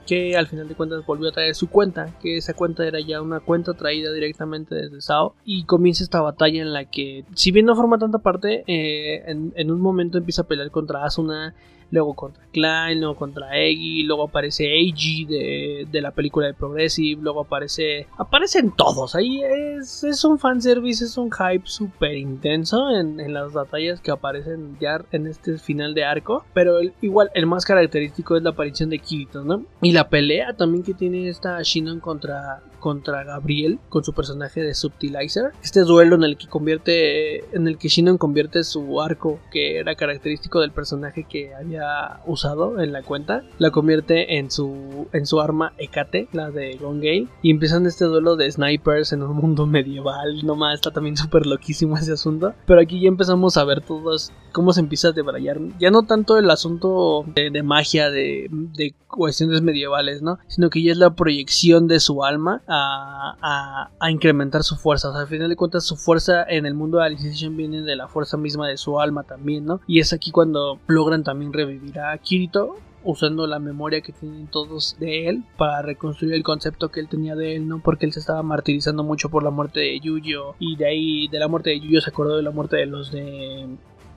que 0.06 0.36
al 0.36 0.46
final 0.46 0.68
de 0.68 0.76
cuentas 0.76 1.04
volvió 1.04 1.28
a 1.28 1.32
traer 1.32 1.54
su 1.54 1.68
cuenta, 1.68 2.16
que 2.20 2.36
esa 2.36 2.54
cuenta 2.54 2.86
era 2.86 3.00
ya 3.00 3.20
una 3.20 3.40
cuenta 3.40 3.74
traída 3.74 4.12
directamente 4.12 4.74
desde 4.74 5.00
SAO 5.00 5.34
y 5.44 5.64
comienza 5.64 6.04
esta 6.04 6.20
batalla 6.20 6.62
en 6.62 6.72
la 6.72 6.84
que, 6.84 7.24
si 7.34 7.50
bien 7.50 7.66
no 7.66 7.74
forma 7.74 7.98
tanta 7.98 8.18
parte, 8.18 8.62
eh, 8.68 9.24
en, 9.26 9.52
en, 9.56 9.70
un 9.70 9.80
momento 9.80 10.16
empieza 10.16 10.42
a 10.42 10.46
pelear 10.46 10.70
contra 10.70 11.04
Asuna 11.04 11.54
luego 11.90 12.14
contra 12.14 12.44
Klein, 12.52 13.00
luego 13.00 13.16
contra 13.16 13.56
Eggy, 13.56 14.02
luego 14.04 14.24
aparece 14.24 14.64
Eiji 14.64 15.24
de, 15.24 15.86
de 15.90 16.00
la 16.00 16.10
película 16.10 16.46
de 16.46 16.54
Progressive, 16.54 17.20
luego 17.20 17.42
aparece... 17.42 18.06
Aparecen 18.18 18.72
todos, 18.72 19.14
ahí 19.14 19.42
es, 19.42 20.04
es 20.04 20.24
un 20.24 20.38
fanservice, 20.38 21.04
es 21.04 21.18
un 21.18 21.30
hype 21.30 21.66
súper 21.66 22.16
intenso 22.16 22.90
en, 22.90 23.20
en, 23.20 23.34
las 23.34 23.52
batallas 23.52 24.00
que 24.00 24.10
aparecen 24.10 24.76
ya 24.80 25.04
en 25.12 25.26
este 25.26 25.58
final 25.58 25.94
de 25.94 26.04
arco, 26.04 26.44
pero 26.54 26.78
igual 27.00 27.30
el 27.34 27.46
más 27.46 27.64
característico 27.64 28.36
es 28.36 28.42
la 28.42 28.50
aparición 28.50 28.90
de 28.90 28.98
Kirito, 28.98 29.42
¿no? 29.44 29.64
Y 29.82 29.92
la 29.92 30.08
pelea 30.08 30.54
también 30.54 30.82
que 30.82 30.94
tiene 30.94 31.28
esta 31.28 31.60
Shinon 31.62 32.00
contra, 32.00 32.62
contra 32.86 33.24
Gabriel 33.24 33.80
con 33.88 34.04
su 34.04 34.12
personaje 34.12 34.62
de 34.62 34.72
Subtilizer. 34.72 35.50
Este 35.60 35.80
duelo 35.80 36.14
en 36.14 36.22
el 36.22 36.36
que 36.36 36.46
convierte 36.46 37.38
en 37.52 37.66
el 37.66 37.78
que 37.78 37.88
Shinon 37.88 38.16
convierte 38.16 38.62
su 38.62 39.00
arco 39.00 39.40
que 39.50 39.78
era 39.78 39.96
característico 39.96 40.60
del 40.60 40.70
personaje 40.70 41.26
que 41.28 41.52
había 41.52 42.20
usado 42.26 42.80
en 42.80 42.92
la 42.92 43.02
cuenta, 43.02 43.42
la 43.58 43.72
convierte 43.72 44.38
en 44.38 44.52
su 44.52 45.08
en 45.12 45.26
su 45.26 45.40
arma 45.40 45.72
Ekate, 45.78 46.28
la 46.32 46.52
de 46.52 46.76
Gongale 46.76 47.26
y 47.42 47.50
empiezan 47.50 47.86
este 47.86 48.04
duelo 48.04 48.36
de 48.36 48.52
snipers 48.52 49.12
en 49.12 49.24
un 49.24 49.34
mundo 49.34 49.66
medieval, 49.76 50.46
nomás 50.46 50.74
está 50.74 50.92
también 50.92 51.16
súper 51.16 51.44
loquísimo 51.44 51.96
ese 51.96 52.12
asunto, 52.12 52.54
pero 52.66 52.80
aquí 52.80 53.00
ya 53.00 53.08
empezamos 53.08 53.56
a 53.56 53.64
ver 53.64 53.80
todos 53.80 54.30
cómo 54.52 54.72
se 54.72 54.78
empieza 54.78 55.08
a 55.08 55.12
debrayar, 55.12 55.58
ya 55.80 55.90
no 55.90 56.04
tanto 56.04 56.38
el 56.38 56.48
asunto 56.50 57.24
de, 57.34 57.50
de 57.50 57.62
magia 57.64 58.10
de, 58.10 58.46
de 58.48 58.94
cuestiones 59.08 59.62
medievales, 59.62 60.22
¿no? 60.22 60.38
Sino 60.46 60.70
que 60.70 60.82
ya 60.82 60.92
es 60.92 60.98
la 60.98 61.14
proyección 61.14 61.88
de 61.88 62.00
su 62.00 62.22
alma 62.24 62.62
a, 62.76 63.90
incrementar 64.10 64.62
su 64.62 64.76
fuerza. 64.76 65.10
O 65.10 65.12
sea, 65.12 65.22
al 65.22 65.28
final 65.28 65.48
de 65.48 65.56
cuentas, 65.56 65.84
su 65.84 65.96
fuerza 65.96 66.44
en 66.48 66.66
el 66.66 66.74
mundo 66.74 66.98
de 66.98 67.06
Alicization 67.06 67.56
viene 67.56 67.82
de 67.82 67.96
la 67.96 68.08
fuerza 68.08 68.36
misma 68.36 68.68
de 68.68 68.76
su 68.76 69.00
alma 69.00 69.24
también, 69.24 69.64
¿no? 69.66 69.80
Y 69.86 70.00
es 70.00 70.12
aquí 70.12 70.30
cuando 70.30 70.78
logran 70.86 71.24
también 71.24 71.52
revivir 71.52 71.98
a 71.98 72.16
Kirito. 72.18 72.76
Usando 73.08 73.46
la 73.46 73.60
memoria 73.60 74.00
que 74.00 74.10
tienen 74.10 74.48
todos 74.48 74.96
de 74.98 75.28
él 75.28 75.44
para 75.56 75.80
reconstruir 75.80 76.34
el 76.34 76.42
concepto 76.42 76.88
que 76.88 76.98
él 76.98 77.08
tenía 77.08 77.36
de 77.36 77.54
él, 77.54 77.68
¿no? 77.68 77.78
Porque 77.78 78.04
él 78.04 78.12
se 78.12 78.18
estaba 78.18 78.42
martirizando 78.42 79.04
mucho 79.04 79.28
por 79.28 79.44
la 79.44 79.50
muerte 79.50 79.78
de 79.78 80.00
Yuyo. 80.00 80.56
Y 80.58 80.74
de 80.74 80.88
ahí, 80.88 81.28
de 81.28 81.38
la 81.38 81.46
muerte 81.46 81.70
de 81.70 81.78
Yuyo, 81.78 82.00
se 82.00 82.10
acordó 82.10 82.36
de 82.36 82.42
la 82.42 82.50
muerte 82.50 82.74
de 82.78 82.86
los 82.86 83.12
de 83.12 83.68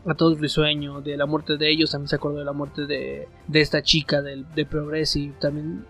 a 0.08 0.14
todos 0.14 0.40
risueño 0.40 1.02
de 1.02 1.18
la 1.18 1.26
muerte 1.26 1.58
de 1.58 1.70
ellos 1.70 1.92
también 1.92 2.08
se 2.08 2.16
acordó 2.16 2.40
de 2.40 2.46
la 2.46 2.54
muerte 2.54 2.86
de, 2.86 3.28
de 3.48 3.62
esta 3.62 3.82
chica 3.82 4.22
de, 4.22 4.46
de 4.56 4.66
Progressive 4.66 5.34
también 5.40 5.86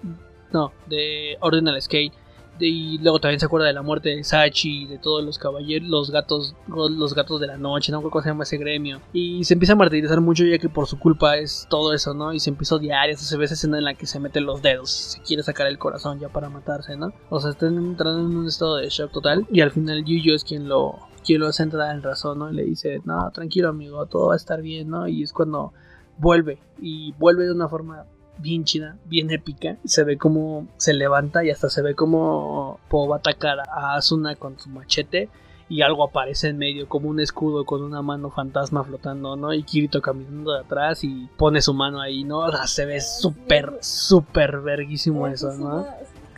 no 0.52 0.72
de 0.88 1.38
Ordinal 1.42 1.80
Skate 1.82 2.14
y 2.60 2.98
luego 3.00 3.20
también 3.20 3.40
se 3.40 3.46
acuerda 3.46 3.68
de 3.68 3.74
la 3.74 3.82
muerte 3.82 4.10
de 4.10 4.24
Sachi 4.24 4.88
de 4.88 4.98
todos 4.98 5.24
los 5.24 5.38
caballeros 5.38 5.88
los 5.88 6.12
gatos 6.12 6.56
los 6.68 7.14
gatos 7.14 7.40
de 7.40 7.48
la 7.48 7.58
noche 7.58 7.92
no 7.92 8.02
cómo 8.02 8.22
se 8.22 8.30
llama 8.30 8.44
ese 8.44 8.58
gremio 8.58 9.02
y 9.14 9.44
se 9.44 9.54
empieza 9.54 9.74
a 9.74 9.76
martirizar 9.78 10.22
mucho 10.22 10.44
ya 10.44 10.58
que 10.58 10.70
por 10.70 10.88
su 10.88 11.00
culpa 11.00 11.38
es 11.38 11.68
todo 11.70 11.94
eso 11.94 12.14
no 12.14 12.34
y 12.34 12.40
se 12.40 12.50
empieza 12.50 12.76
a 12.76 12.78
odiar 12.78 13.16
se 13.16 13.38
ve 13.38 13.46
esa 13.46 13.54
escena 13.54 13.78
en 13.78 13.86
la 13.86 13.94
que 13.94 14.06
se 14.06 14.20
mete 14.20 14.42
los 14.42 14.62
dedos 14.62 14.90
se 14.90 15.22
quiere 15.22 15.44
sacar 15.44 15.68
el 15.68 15.78
corazón 15.78 16.20
ya 16.20 16.30
para 16.30 16.50
matarse 16.50 16.96
no 16.98 17.14
o 17.30 17.40
sea 17.40 17.52
están 17.52 17.78
entrando 17.78 18.20
en 18.20 18.38
un 18.38 18.48
estado 18.48 18.78
de 18.78 18.90
shock 18.90 19.12
total 19.12 19.46
y 19.52 19.62
al 19.62 19.72
final 19.72 20.04
Yuyo 20.04 20.36
es 20.36 20.44
quien 20.44 20.68
lo 20.68 21.10
quien 21.26 21.42
lo 21.42 21.48
hace 21.48 21.64
entrar 21.64 21.94
en 21.94 22.02
razón, 22.02 22.40
¿no? 22.40 22.50
Y 22.50 22.56
le 22.56 22.64
dice, 22.64 23.02
no, 23.06 23.30
tranquilo 23.32 23.70
amigo, 23.70 24.06
todo 24.08 24.28
va 24.28 24.34
a 24.34 24.38
estar 24.38 24.62
bien, 24.62 24.90
¿no? 24.90 25.08
Y 25.08 25.22
es 25.22 25.34
cuando 25.34 25.74
vuelve, 26.18 26.60
y 26.82 27.14
vuelve 27.20 27.46
de 27.46 27.52
una 27.52 27.68
forma 27.68 28.06
bien 28.40 28.64
chida, 28.64 28.98
bien 29.06 29.32
épica. 29.32 29.78
Se 29.86 30.04
ve 30.04 30.18
como 30.18 30.68
se 30.78 30.94
levanta 30.94 31.44
y 31.44 31.50
hasta 31.50 31.70
se 31.70 31.82
ve 31.82 31.96
como 31.96 32.80
Po 32.90 33.08
va 33.08 33.18
a 33.18 33.20
atacar 33.20 33.60
a 33.60 33.96
Asuna 33.96 34.36
con 34.36 34.60
su 34.60 34.70
machete. 34.70 35.30
Y 35.72 35.84
algo 35.84 36.04
aparece 36.04 36.48
en 36.48 36.58
medio, 36.58 36.90
como 36.90 37.10
un 37.10 37.20
escudo 37.20 37.64
con 37.64 37.84
una 37.84 38.02
mano 38.02 38.32
fantasma 38.32 38.84
flotando, 38.84 39.36
¿no? 39.36 39.54
Y 39.54 39.62
Kirito 39.62 40.02
caminando 40.02 40.54
de 40.54 40.62
atrás 40.62 41.04
y 41.04 41.30
pone 41.38 41.62
su 41.62 41.76
mano 41.76 42.02
ahí, 42.02 42.24
¿no? 42.24 42.40
O 42.40 42.52
sea, 42.52 42.66
se 42.66 42.88
ve 42.88 43.00
súper, 43.00 43.78
súper 43.80 44.62
verguísimo 44.62 45.28
eso, 45.28 45.54
¿no? 45.54 45.86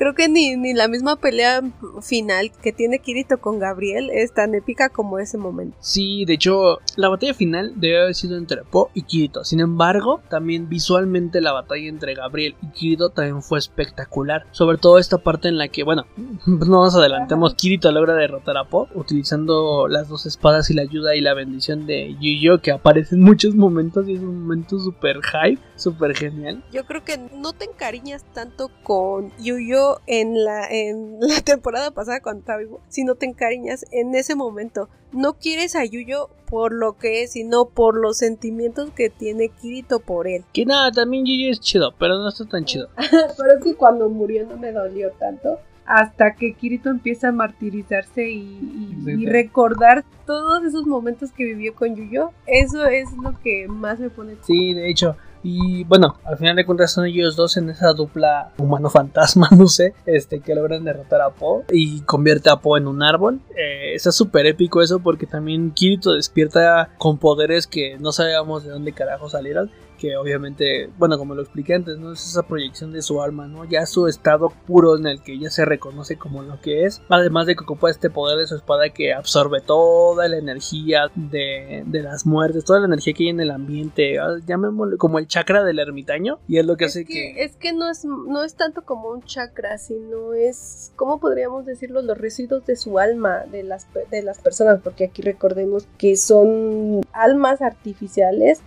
Creo 0.02 0.16
que 0.16 0.28
ni, 0.28 0.58
ni 0.58 0.74
la 0.74 0.88
misma 0.88 1.16
pelea 1.16 1.62
final 2.02 2.50
que 2.64 2.72
tiene 2.72 2.98
Kirito 2.98 3.38
con 3.38 3.60
Gabriel 3.60 4.10
es 4.12 4.34
tan 4.34 4.56
épica 4.56 4.90
como 4.90 5.20
ese 5.20 5.38
momento. 5.38 5.78
Sí, 5.80 6.26
de 6.26 6.34
hecho, 6.34 6.80
la 6.96 7.08
batalla 7.08 7.36
final 7.36 7.74
debe 7.76 8.02
haber 8.02 8.16
sido 8.16 8.36
entre 8.36 8.64
Po 8.64 8.90
y 8.96 9.04
Kirito. 9.04 9.44
Sin 9.44 9.60
embargo, 9.60 10.20
también 10.28 10.68
visualmente 10.70 11.40
la 11.40 11.52
batalla 11.52 11.88
entre 11.88 12.16
Gabriel 12.16 12.56
y 12.64 12.72
Kirito 12.72 13.12
también 13.12 13.44
fue 13.44 13.60
espectacular. 13.60 14.48
Sobre 14.50 14.80
todo 14.80 14.98
esta 14.98 15.20
parte 15.20 15.50
en 15.50 15.60
la 15.60 15.68
que, 15.68 15.84
bueno, 15.84 16.08
no 16.48 16.66
nos 16.66 16.96
adelantemos, 16.96 17.54
Kirito 17.54 17.92
logra 17.92 18.16
derrotar 18.16 18.58
a 18.58 18.64
Po 18.64 18.88
utilizando 18.96 19.88
las 19.88 20.10
dos 20.10 20.26
espadas 20.26 20.72
y 20.72 20.74
la 20.74 20.82
ayuda 20.82 21.16
y 21.16 21.22
la 21.22 21.36
bendición 21.36 21.86
de 21.86 22.16
Yuyo 22.20 22.60
que 22.60 22.72
aparece 22.72 23.14
en 23.14 23.22
muchos 23.22 23.54
momentos 23.54 24.08
y 24.08 24.14
es 24.14 24.22
un 24.22 24.42
momento 24.42 24.80
súper 24.80 25.20
hype, 25.22 25.62
súper 25.82 26.15
genial. 26.15 26.63
Yo 26.72 26.86
creo 26.86 27.04
que 27.04 27.17
no 27.17 27.54
te 27.54 27.65
encariñas 27.65 28.24
tanto 28.34 28.70
con 28.84 29.32
Yuyo 29.38 30.00
en 30.08 30.44
la, 30.44 30.67
en 30.70 31.17
la 31.20 31.41
temporada 31.41 31.91
pasada 31.91 32.22
cuando 32.22 32.41
estaba 32.41 32.60
vivo, 32.60 32.82
si 32.88 33.04
no 33.04 33.15
te 33.15 33.26
encariñas 33.26 33.86
en 33.91 34.15
ese 34.15 34.36
momento. 34.36 34.89
No 35.12 35.34
quieres 35.34 35.76
a 35.76 35.84
Yuyo 35.84 36.30
por 36.48 36.74
lo 36.74 36.98
que 36.98 37.24
es, 37.24 37.34
sino 37.34 37.65
por 37.65 38.00
los 38.00 38.17
sentimientos 38.17 38.91
que 38.91 39.10
tiene 39.10 39.50
Kirito 39.50 40.00
por 40.00 40.28
él. 40.28 40.46
Que 40.54 40.65
nada, 40.65 40.91
también 40.91 41.26
Yuyo 41.26 41.52
es 41.52 41.60
chido, 41.60 41.94
pero 41.98 42.17
no 42.17 42.30
está 42.30 42.46
tan 42.46 42.63
chido. 42.63 42.88
pero 42.96 43.58
es 43.58 43.63
que 43.63 43.76
cuando 43.76 44.08
murió 44.10 44.46
no 44.46 44.58
me 44.58 44.72
dolió 44.72 45.12
tanto. 45.20 45.60
Hasta 45.84 46.36
que 46.36 46.54
Kirito 46.54 46.89
empieza 46.89 47.30
a 47.30 47.32
martirizarse 47.34 48.30
y, 48.30 48.38
y, 48.39 49.24
y 49.24 49.26
recordar 49.26 50.06
todos 50.26 50.63
esos 50.63 50.86
momentos 50.86 51.32
que 51.34 51.44
vivió 51.44 51.76
con 51.76 51.96
Yuyo, 51.96 52.32
eso 52.46 52.86
es 52.86 53.12
lo 53.22 53.38
que 53.41 53.67
más 53.67 54.00
me 54.00 54.10
pone. 54.10 54.38
Sí, 54.44 54.74
de 54.74 54.89
hecho, 54.89 55.17
y 55.43 55.84
bueno, 55.86 56.17
al 56.23 56.38
final 56.38 56.56
de 56.56 56.65
cuentas 56.65 56.91
son 56.91 57.06
ellos 57.06 57.36
dos 57.36 57.58
en 57.58 57.69
esa 57.69 57.93
dupla 57.93 58.51
humano-fantasma, 58.58 59.49
no 59.58 59.67
sé, 59.67 59.93
este, 60.06 60.39
que 60.39 60.56
logran 60.56 60.84
derrotar 60.84 61.21
a 61.21 61.32
Po 61.32 61.63
y 61.71 62.01
convierte 62.01 62.49
a 62.49 62.58
Po 62.58 62.77
en 62.77 62.88
un 62.88 63.04
árbol. 63.04 63.41
Eh, 63.56 63.93
está 63.95 64.12
súper 64.12 64.45
épico 64.45 64.82
eso 64.82 64.99
porque 64.99 65.25
también 65.25 65.71
Kirito 65.71 66.13
despierta 66.13 66.89
con 66.97 67.17
poderes 67.17 67.67
que 67.67 67.97
no 67.99 68.12
sabíamos 68.12 68.63
de 68.63 68.71
dónde 68.71 68.93
carajo 68.93 69.30
salieron. 69.30 69.71
Que 70.02 70.18
obviamente, 70.18 70.90
bueno, 70.98 71.20
como 71.20 71.36
lo 71.36 71.44
expliqué 71.44 71.76
antes, 71.76 72.00
¿no? 72.00 72.14
Es 72.14 72.26
esa 72.26 72.42
proyección 72.42 72.92
de 72.92 73.04
su 73.04 73.22
alma, 73.22 73.48
¿no? 73.48 73.66
Ya 73.66 73.86
su 73.86 74.08
estado 74.08 74.52
puro 74.66 74.98
en 74.98 75.06
el 75.06 75.22
que 75.22 75.38
ya 75.38 75.52
se 75.52 75.64
reconoce 75.64 76.18
como 76.18 76.42
lo 76.42 76.60
que 76.60 76.86
es. 76.86 77.04
Además 77.08 77.46
de 77.46 77.56
que 77.56 77.64
ocupa 77.64 77.92
este 77.92 78.10
poder 78.10 78.40
de 78.40 78.48
su 78.48 78.56
espada 78.56 78.90
que 78.90 79.14
absorbe 79.14 79.62
toda 79.62 80.28
la 80.28 80.38
energía 80.38 81.12
de, 81.14 81.84
de 81.86 82.02
las 82.02 82.26
muertes, 82.26 82.66
toda 82.66 82.80
la 82.80 82.88
energía 82.88 83.14
que 83.14 83.26
hay 83.26 83.30
en 83.30 83.42
el 83.42 83.52
ambiente. 83.52 84.18
Llamémoslo 84.48 84.98
como 84.98 85.20
el 85.20 85.28
chakra 85.28 85.64
del 85.64 85.78
ermitaño 85.78 86.40
y 86.48 86.58
es 86.58 86.66
lo 86.66 86.78
que 86.78 86.86
es 86.86 86.92
hace 86.92 87.06
que, 87.06 87.14
que, 87.14 87.44
Es 87.44 87.56
que 87.58 87.74
no 87.74 87.88
es, 87.88 88.04
no 88.04 88.44
es 88.44 88.56
tanto 88.56 88.84
como 88.84 89.10
un 89.10 89.22
chakra, 89.22 89.78
sino 89.78 90.34
es, 90.34 90.92
¿cómo 90.96 91.20
podríamos 91.20 91.66
decirlo? 91.68 92.02
Los 92.02 92.18
residuos 92.18 92.66
de 92.66 92.76
su 92.76 92.98
alma, 92.98 93.46
de 93.52 93.64
las, 93.64 93.88
de 94.10 94.22
las 94.24 94.40
personas, 94.40 94.80
porque 94.84 95.06
aquí 95.06 95.22
recordemos 95.22 95.88
que 95.98 96.16
son 96.16 97.02
almas 97.14 97.62
artificiales, 97.62 98.62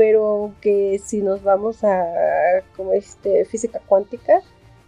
pero 0.00 0.54
que 0.62 0.98
si 1.04 1.20
nos 1.20 1.42
vamos 1.42 1.84
a 1.84 2.02
como 2.74 2.94
este, 2.94 3.44
física 3.44 3.82
cuántica, 3.86 4.40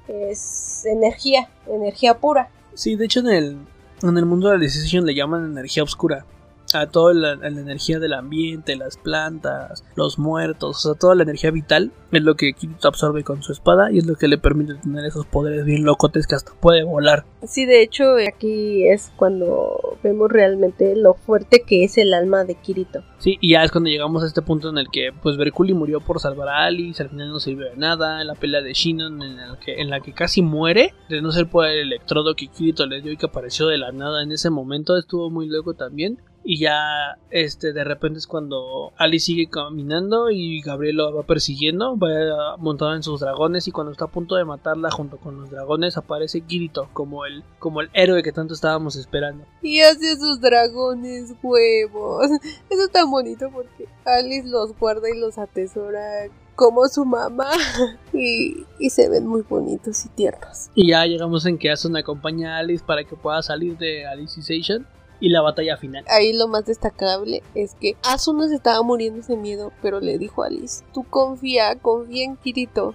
es 0.08 0.86
energía, 0.86 1.50
energía 1.66 2.14
pura. 2.14 2.48
Sí, 2.72 2.96
de 2.96 3.04
hecho 3.04 3.20
en 3.20 3.28
el, 3.28 3.58
en 4.02 4.16
el 4.16 4.24
mundo 4.24 4.48
de 4.48 4.54
la 4.54 4.62
decisión 4.62 5.04
le 5.04 5.14
llaman 5.14 5.44
energía 5.44 5.82
oscura 5.82 6.24
a 6.74 6.86
toda 6.86 7.14
la, 7.14 7.36
la, 7.36 7.48
energía 7.48 7.98
del 7.98 8.12
ambiente, 8.12 8.76
las 8.76 8.96
plantas, 8.96 9.84
los 9.96 10.18
muertos, 10.18 10.84
o 10.84 10.90
sea, 10.90 10.98
toda 10.98 11.14
la 11.14 11.22
energía 11.22 11.50
vital 11.50 11.92
es 12.12 12.22
lo 12.22 12.34
que 12.34 12.52
Kirito 12.52 12.88
absorbe 12.88 13.24
con 13.24 13.42
su 13.42 13.52
espada 13.52 13.90
y 13.90 13.98
es 13.98 14.06
lo 14.06 14.16
que 14.16 14.28
le 14.28 14.38
permite 14.38 14.74
tener 14.74 15.04
esos 15.04 15.26
poderes 15.26 15.64
bien 15.64 15.84
locotes 15.84 16.26
que 16.26 16.34
hasta 16.34 16.52
puede 16.52 16.84
volar. 16.84 17.24
Sí, 17.42 17.64
de 17.64 17.82
hecho, 17.82 18.16
aquí 18.28 18.86
es 18.86 19.12
cuando 19.16 19.98
vemos 20.02 20.30
realmente 20.30 20.94
lo 20.94 21.14
fuerte 21.14 21.62
que 21.66 21.84
es 21.84 21.96
el 21.98 22.12
alma 22.14 22.44
de 22.44 22.54
Kirito. 22.54 23.02
Sí, 23.18 23.38
y 23.40 23.52
ya 23.52 23.64
es 23.64 23.70
cuando 23.70 23.88
llegamos 23.88 24.22
a 24.22 24.26
este 24.26 24.42
punto 24.42 24.68
en 24.68 24.78
el 24.78 24.88
que 24.90 25.10
pues 25.22 25.36
Berkuli 25.36 25.74
murió 25.74 26.00
por 26.00 26.20
salvar 26.20 26.48
a 26.48 26.64
Alice, 26.66 27.02
al 27.02 27.10
final 27.10 27.30
no 27.30 27.40
sirvió 27.40 27.70
de 27.70 27.76
nada, 27.76 28.20
en 28.20 28.26
la 28.26 28.34
pelea 28.34 28.60
de 28.60 28.72
Shinon 28.72 29.22
en 29.22 29.36
la 29.36 29.58
que, 29.58 29.80
en 29.80 29.90
la 29.90 30.00
que 30.00 30.12
casi 30.12 30.42
muere, 30.42 30.94
de 31.08 31.22
no 31.22 31.32
ser 31.32 31.46
por 31.48 31.66
el 31.66 31.78
electrodo 31.78 32.34
que 32.34 32.48
Kirito 32.48 32.86
le 32.86 33.00
dio 33.00 33.12
y 33.12 33.16
que 33.16 33.26
apareció 33.26 33.66
de 33.68 33.78
la 33.78 33.92
nada 33.92 34.22
en 34.22 34.32
ese 34.32 34.50
momento, 34.50 34.96
estuvo 34.96 35.30
muy 35.30 35.46
loco 35.46 35.74
también. 35.74 36.18
Y 36.44 36.58
ya, 36.58 37.18
este, 37.30 37.72
de 37.72 37.84
repente 37.84 38.18
es 38.18 38.26
cuando 38.26 38.92
Alice 38.96 39.26
sigue 39.26 39.48
caminando 39.48 40.30
y 40.30 40.60
Gabriel 40.60 40.96
lo 40.96 41.14
va 41.14 41.22
persiguiendo, 41.22 41.96
va 41.96 42.56
montado 42.56 42.94
en 42.94 43.02
sus 43.02 43.20
dragones 43.20 43.68
y 43.68 43.70
cuando 43.70 43.92
está 43.92 44.06
a 44.06 44.10
punto 44.10 44.34
de 44.34 44.44
matarla 44.44 44.90
junto 44.90 45.18
con 45.18 45.40
los 45.40 45.50
dragones 45.50 45.96
aparece 45.96 46.40
Kirito 46.40 46.88
como 46.92 47.24
el, 47.26 47.44
como 47.58 47.80
el 47.80 47.90
héroe 47.92 48.22
que 48.22 48.32
tanto 48.32 48.54
estábamos 48.54 48.96
esperando. 48.96 49.44
Y 49.62 49.80
hace 49.80 50.16
sus 50.16 50.40
dragones 50.40 51.32
huevos. 51.42 52.26
Eso 52.70 52.84
está 52.84 53.04
bonito 53.04 53.48
porque 53.52 53.86
Alice 54.04 54.48
los 54.48 54.76
guarda 54.78 55.08
y 55.10 55.18
los 55.18 55.38
atesora 55.38 56.28
como 56.54 56.86
su 56.88 57.04
mamá 57.04 57.50
y, 58.12 58.66
y, 58.78 58.90
se 58.90 59.08
ven 59.08 59.26
muy 59.26 59.42
bonitos 59.42 60.04
y 60.04 60.08
tiernos. 60.10 60.70
Y 60.74 60.90
ya 60.90 61.06
llegamos 61.06 61.46
en 61.46 61.56
que 61.58 61.70
Asuna 61.70 62.00
acompaña 62.00 62.56
a 62.56 62.58
Alice 62.58 62.84
para 62.86 63.04
que 63.04 63.16
pueda 63.16 63.42
salir 63.42 63.78
de 63.78 64.06
Alicization 64.06 64.86
y 65.22 65.28
la 65.28 65.40
batalla 65.40 65.76
final. 65.76 66.04
Ahí 66.08 66.32
lo 66.32 66.48
más 66.48 66.66
destacable 66.66 67.44
es 67.54 67.76
que 67.76 67.96
Asuna 68.02 68.48
se 68.48 68.56
estaba 68.56 68.82
muriendo 68.82 69.24
de 69.24 69.36
miedo, 69.36 69.72
pero 69.80 70.00
le 70.00 70.18
dijo 70.18 70.42
a 70.42 70.48
Alice, 70.48 70.84
tú 70.92 71.04
confía, 71.04 71.76
confía 71.76 72.24
en 72.24 72.36
Kirito. 72.36 72.92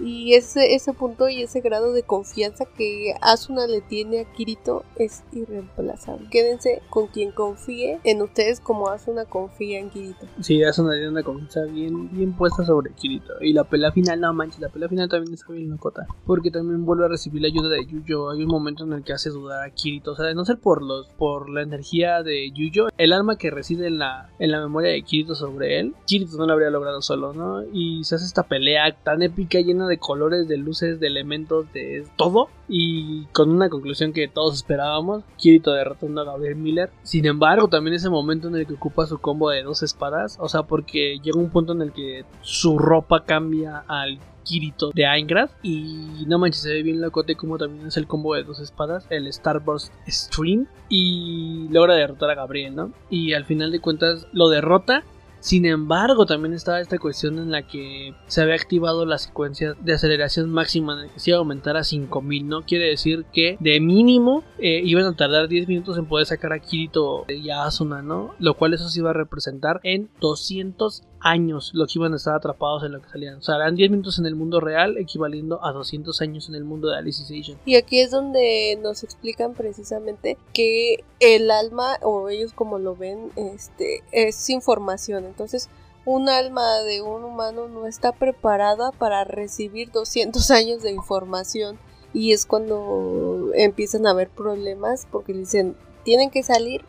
Y 0.00 0.34
ese, 0.34 0.74
ese 0.74 0.92
punto 0.92 1.28
y 1.28 1.42
ese 1.42 1.60
grado 1.60 1.92
de 1.92 2.02
confianza 2.02 2.64
que 2.64 3.14
Asuna 3.20 3.66
le 3.66 3.80
tiene 3.80 4.20
a 4.20 4.32
Kirito 4.32 4.84
es 4.96 5.22
irreemplazable. 5.32 6.28
Quédense 6.30 6.82
con 6.90 7.06
quien 7.08 7.32
confíe 7.32 8.00
en 8.04 8.22
ustedes 8.22 8.60
como 8.60 8.88
Asuna 8.88 9.24
confía 9.24 9.78
en 9.78 9.90
Kirito. 9.90 10.26
Sí, 10.40 10.62
Asuna 10.62 10.92
tiene 10.92 11.08
una 11.08 11.22
confianza 11.22 11.64
bien, 11.64 12.10
bien 12.10 12.32
puesta 12.32 12.64
sobre 12.64 12.92
Kirito. 12.92 13.34
Y 13.40 13.52
la 13.52 13.64
pelea 13.64 13.92
final, 13.92 14.20
no 14.20 14.32
manches, 14.32 14.60
la 14.60 14.68
pelea 14.68 14.88
final 14.88 15.08
también 15.08 15.34
está 15.34 15.52
bien 15.52 15.70
locota. 15.70 16.06
Porque 16.26 16.50
también 16.50 16.84
vuelve 16.84 17.06
a 17.06 17.08
recibir 17.08 17.42
la 17.42 17.48
ayuda 17.48 17.68
de 17.68 17.86
Yuyo. 17.86 18.30
Hay 18.30 18.42
un 18.42 18.48
momento 18.48 18.84
en 18.84 18.92
el 18.92 19.04
que 19.04 19.12
hace 19.12 19.30
dudar 19.30 19.66
a 19.66 19.70
Kirito. 19.70 20.12
O 20.12 20.16
sea, 20.16 20.26
de 20.26 20.34
no 20.34 20.44
ser 20.44 20.58
por 20.58 20.82
los, 20.82 21.06
por 21.18 21.50
la 21.50 21.62
energía 21.62 22.22
de 22.22 22.50
Yuyo, 22.50 22.88
el 22.98 23.12
alma 23.12 23.36
que 23.36 23.50
reside 23.50 23.86
en 23.86 23.98
la, 23.98 24.30
en 24.38 24.50
la 24.50 24.60
memoria 24.60 24.90
de 24.90 25.02
Kirito 25.02 25.34
sobre 25.34 25.80
él, 25.80 25.94
Kirito 26.06 26.36
no 26.36 26.46
lo 26.46 26.52
habría 26.52 26.70
logrado 26.70 27.02
solo, 27.02 27.32
¿no? 27.32 27.62
Y 27.72 28.04
se 28.04 28.16
hace 28.16 28.24
esta 28.24 28.44
pelea 28.44 28.96
tan 29.02 29.22
épica 29.22 29.60
llena 29.60 29.83
de 29.86 29.98
colores, 29.98 30.48
de 30.48 30.56
luces, 30.56 31.00
de 31.00 31.06
elementos, 31.06 31.72
de 31.72 32.04
todo. 32.16 32.48
Y 32.68 33.26
con 33.26 33.50
una 33.50 33.68
conclusión 33.68 34.12
que 34.12 34.28
todos 34.28 34.54
esperábamos, 34.54 35.22
Kirito 35.36 35.72
derrotando 35.72 36.22
a 36.22 36.24
Gabriel 36.24 36.56
Miller. 36.56 36.90
Sin 37.02 37.26
embargo, 37.26 37.68
también 37.68 37.94
ese 37.94 38.10
momento 38.10 38.48
en 38.48 38.56
el 38.56 38.66
que 38.66 38.74
ocupa 38.74 39.06
su 39.06 39.18
combo 39.18 39.50
de 39.50 39.62
dos 39.62 39.82
espadas. 39.82 40.36
O 40.40 40.48
sea, 40.48 40.62
porque 40.62 41.18
llega 41.22 41.38
un 41.38 41.50
punto 41.50 41.72
en 41.72 41.82
el 41.82 41.92
que 41.92 42.24
su 42.42 42.78
ropa 42.78 43.24
cambia 43.24 43.84
al 43.86 44.18
Kirito 44.44 44.90
de 44.94 45.06
Aingrad. 45.06 45.50
Y 45.62 46.24
no 46.26 46.38
manches, 46.38 46.62
se 46.62 46.72
ve 46.72 46.82
bien 46.82 47.00
locote 47.00 47.34
como 47.34 47.58
también 47.58 47.88
es 47.88 47.96
el 47.96 48.06
combo 48.06 48.34
de 48.34 48.44
dos 48.44 48.60
espadas, 48.60 49.06
el 49.10 49.30
Starburst 49.32 49.92
Stream. 50.06 50.66
Y 50.88 51.68
logra 51.70 51.94
derrotar 51.94 52.30
a 52.30 52.34
Gabriel, 52.34 52.76
¿no? 52.76 52.92
Y 53.10 53.32
al 53.32 53.44
final 53.44 53.72
de 53.72 53.80
cuentas 53.80 54.26
lo 54.32 54.48
derrota 54.48 55.02
sin 55.44 55.66
embargo, 55.66 56.24
también 56.24 56.54
estaba 56.54 56.80
esta 56.80 56.98
cuestión 56.98 57.38
en 57.38 57.50
la 57.50 57.66
que 57.66 58.14
se 58.28 58.40
había 58.40 58.54
activado 58.54 59.04
la 59.04 59.18
secuencia 59.18 59.74
de 59.78 59.92
aceleración 59.92 60.48
máxima 60.48 61.06
que 61.12 61.20
se 61.20 61.32
iba 61.32 61.36
a 61.36 61.40
aumentar 61.40 61.76
a 61.76 61.84
5000, 61.84 62.48
¿no? 62.48 62.62
Quiere 62.62 62.86
decir 62.86 63.26
que 63.30 63.58
de 63.60 63.78
mínimo 63.78 64.42
eh, 64.58 64.80
iban 64.82 65.04
a 65.04 65.14
tardar 65.14 65.48
10 65.48 65.68
minutos 65.68 65.98
en 65.98 66.06
poder 66.06 66.24
sacar 66.24 66.54
a 66.54 66.60
Kirito 66.60 67.26
y 67.28 67.50
a 67.50 67.64
Asuna, 67.64 68.00
¿no? 68.00 68.34
Lo 68.38 68.54
cual 68.54 68.72
eso 68.72 68.88
se 68.88 69.00
iba 69.00 69.10
a 69.10 69.12
representar 69.12 69.80
en 69.82 70.08
200 70.18 71.02
años 71.24 71.70
lo 71.74 71.86
que 71.86 71.94
iban 71.96 72.12
a 72.12 72.16
estar 72.16 72.34
atrapados 72.34 72.84
en 72.84 72.92
lo 72.92 73.02
que 73.02 73.08
salían. 73.08 73.38
O 73.38 73.42
sea, 73.42 73.56
eran 73.56 73.74
10 73.74 73.90
minutos 73.90 74.18
en 74.18 74.26
el 74.26 74.36
mundo 74.36 74.60
real, 74.60 74.96
equivaliendo 74.98 75.64
a 75.64 75.72
200 75.72 76.20
años 76.20 76.48
en 76.48 76.54
el 76.54 76.64
mundo 76.64 76.88
de 76.88 76.98
Alicization. 76.98 77.58
Y 77.64 77.76
aquí 77.76 78.00
es 78.00 78.10
donde 78.10 78.78
nos 78.82 79.02
explican 79.02 79.54
precisamente 79.54 80.36
que 80.52 81.02
el 81.20 81.50
alma, 81.50 81.96
o 82.02 82.28
ellos 82.28 82.52
como 82.52 82.78
lo 82.78 82.94
ven, 82.94 83.32
este, 83.36 84.04
es 84.12 84.50
información. 84.50 85.24
Entonces, 85.24 85.70
un 86.04 86.28
alma 86.28 86.80
de 86.80 87.00
un 87.00 87.24
humano 87.24 87.68
no 87.68 87.86
está 87.86 88.12
preparada 88.12 88.92
para 88.92 89.24
recibir 89.24 89.90
200 89.90 90.50
años 90.50 90.82
de 90.82 90.92
información. 90.92 91.78
Y 92.12 92.32
es 92.32 92.44
cuando 92.44 93.50
empiezan 93.54 94.06
a 94.06 94.10
haber 94.10 94.28
problemas 94.28 95.08
porque 95.10 95.32
dicen, 95.32 95.74
tienen 96.04 96.30
que 96.30 96.42
salir 96.42 96.84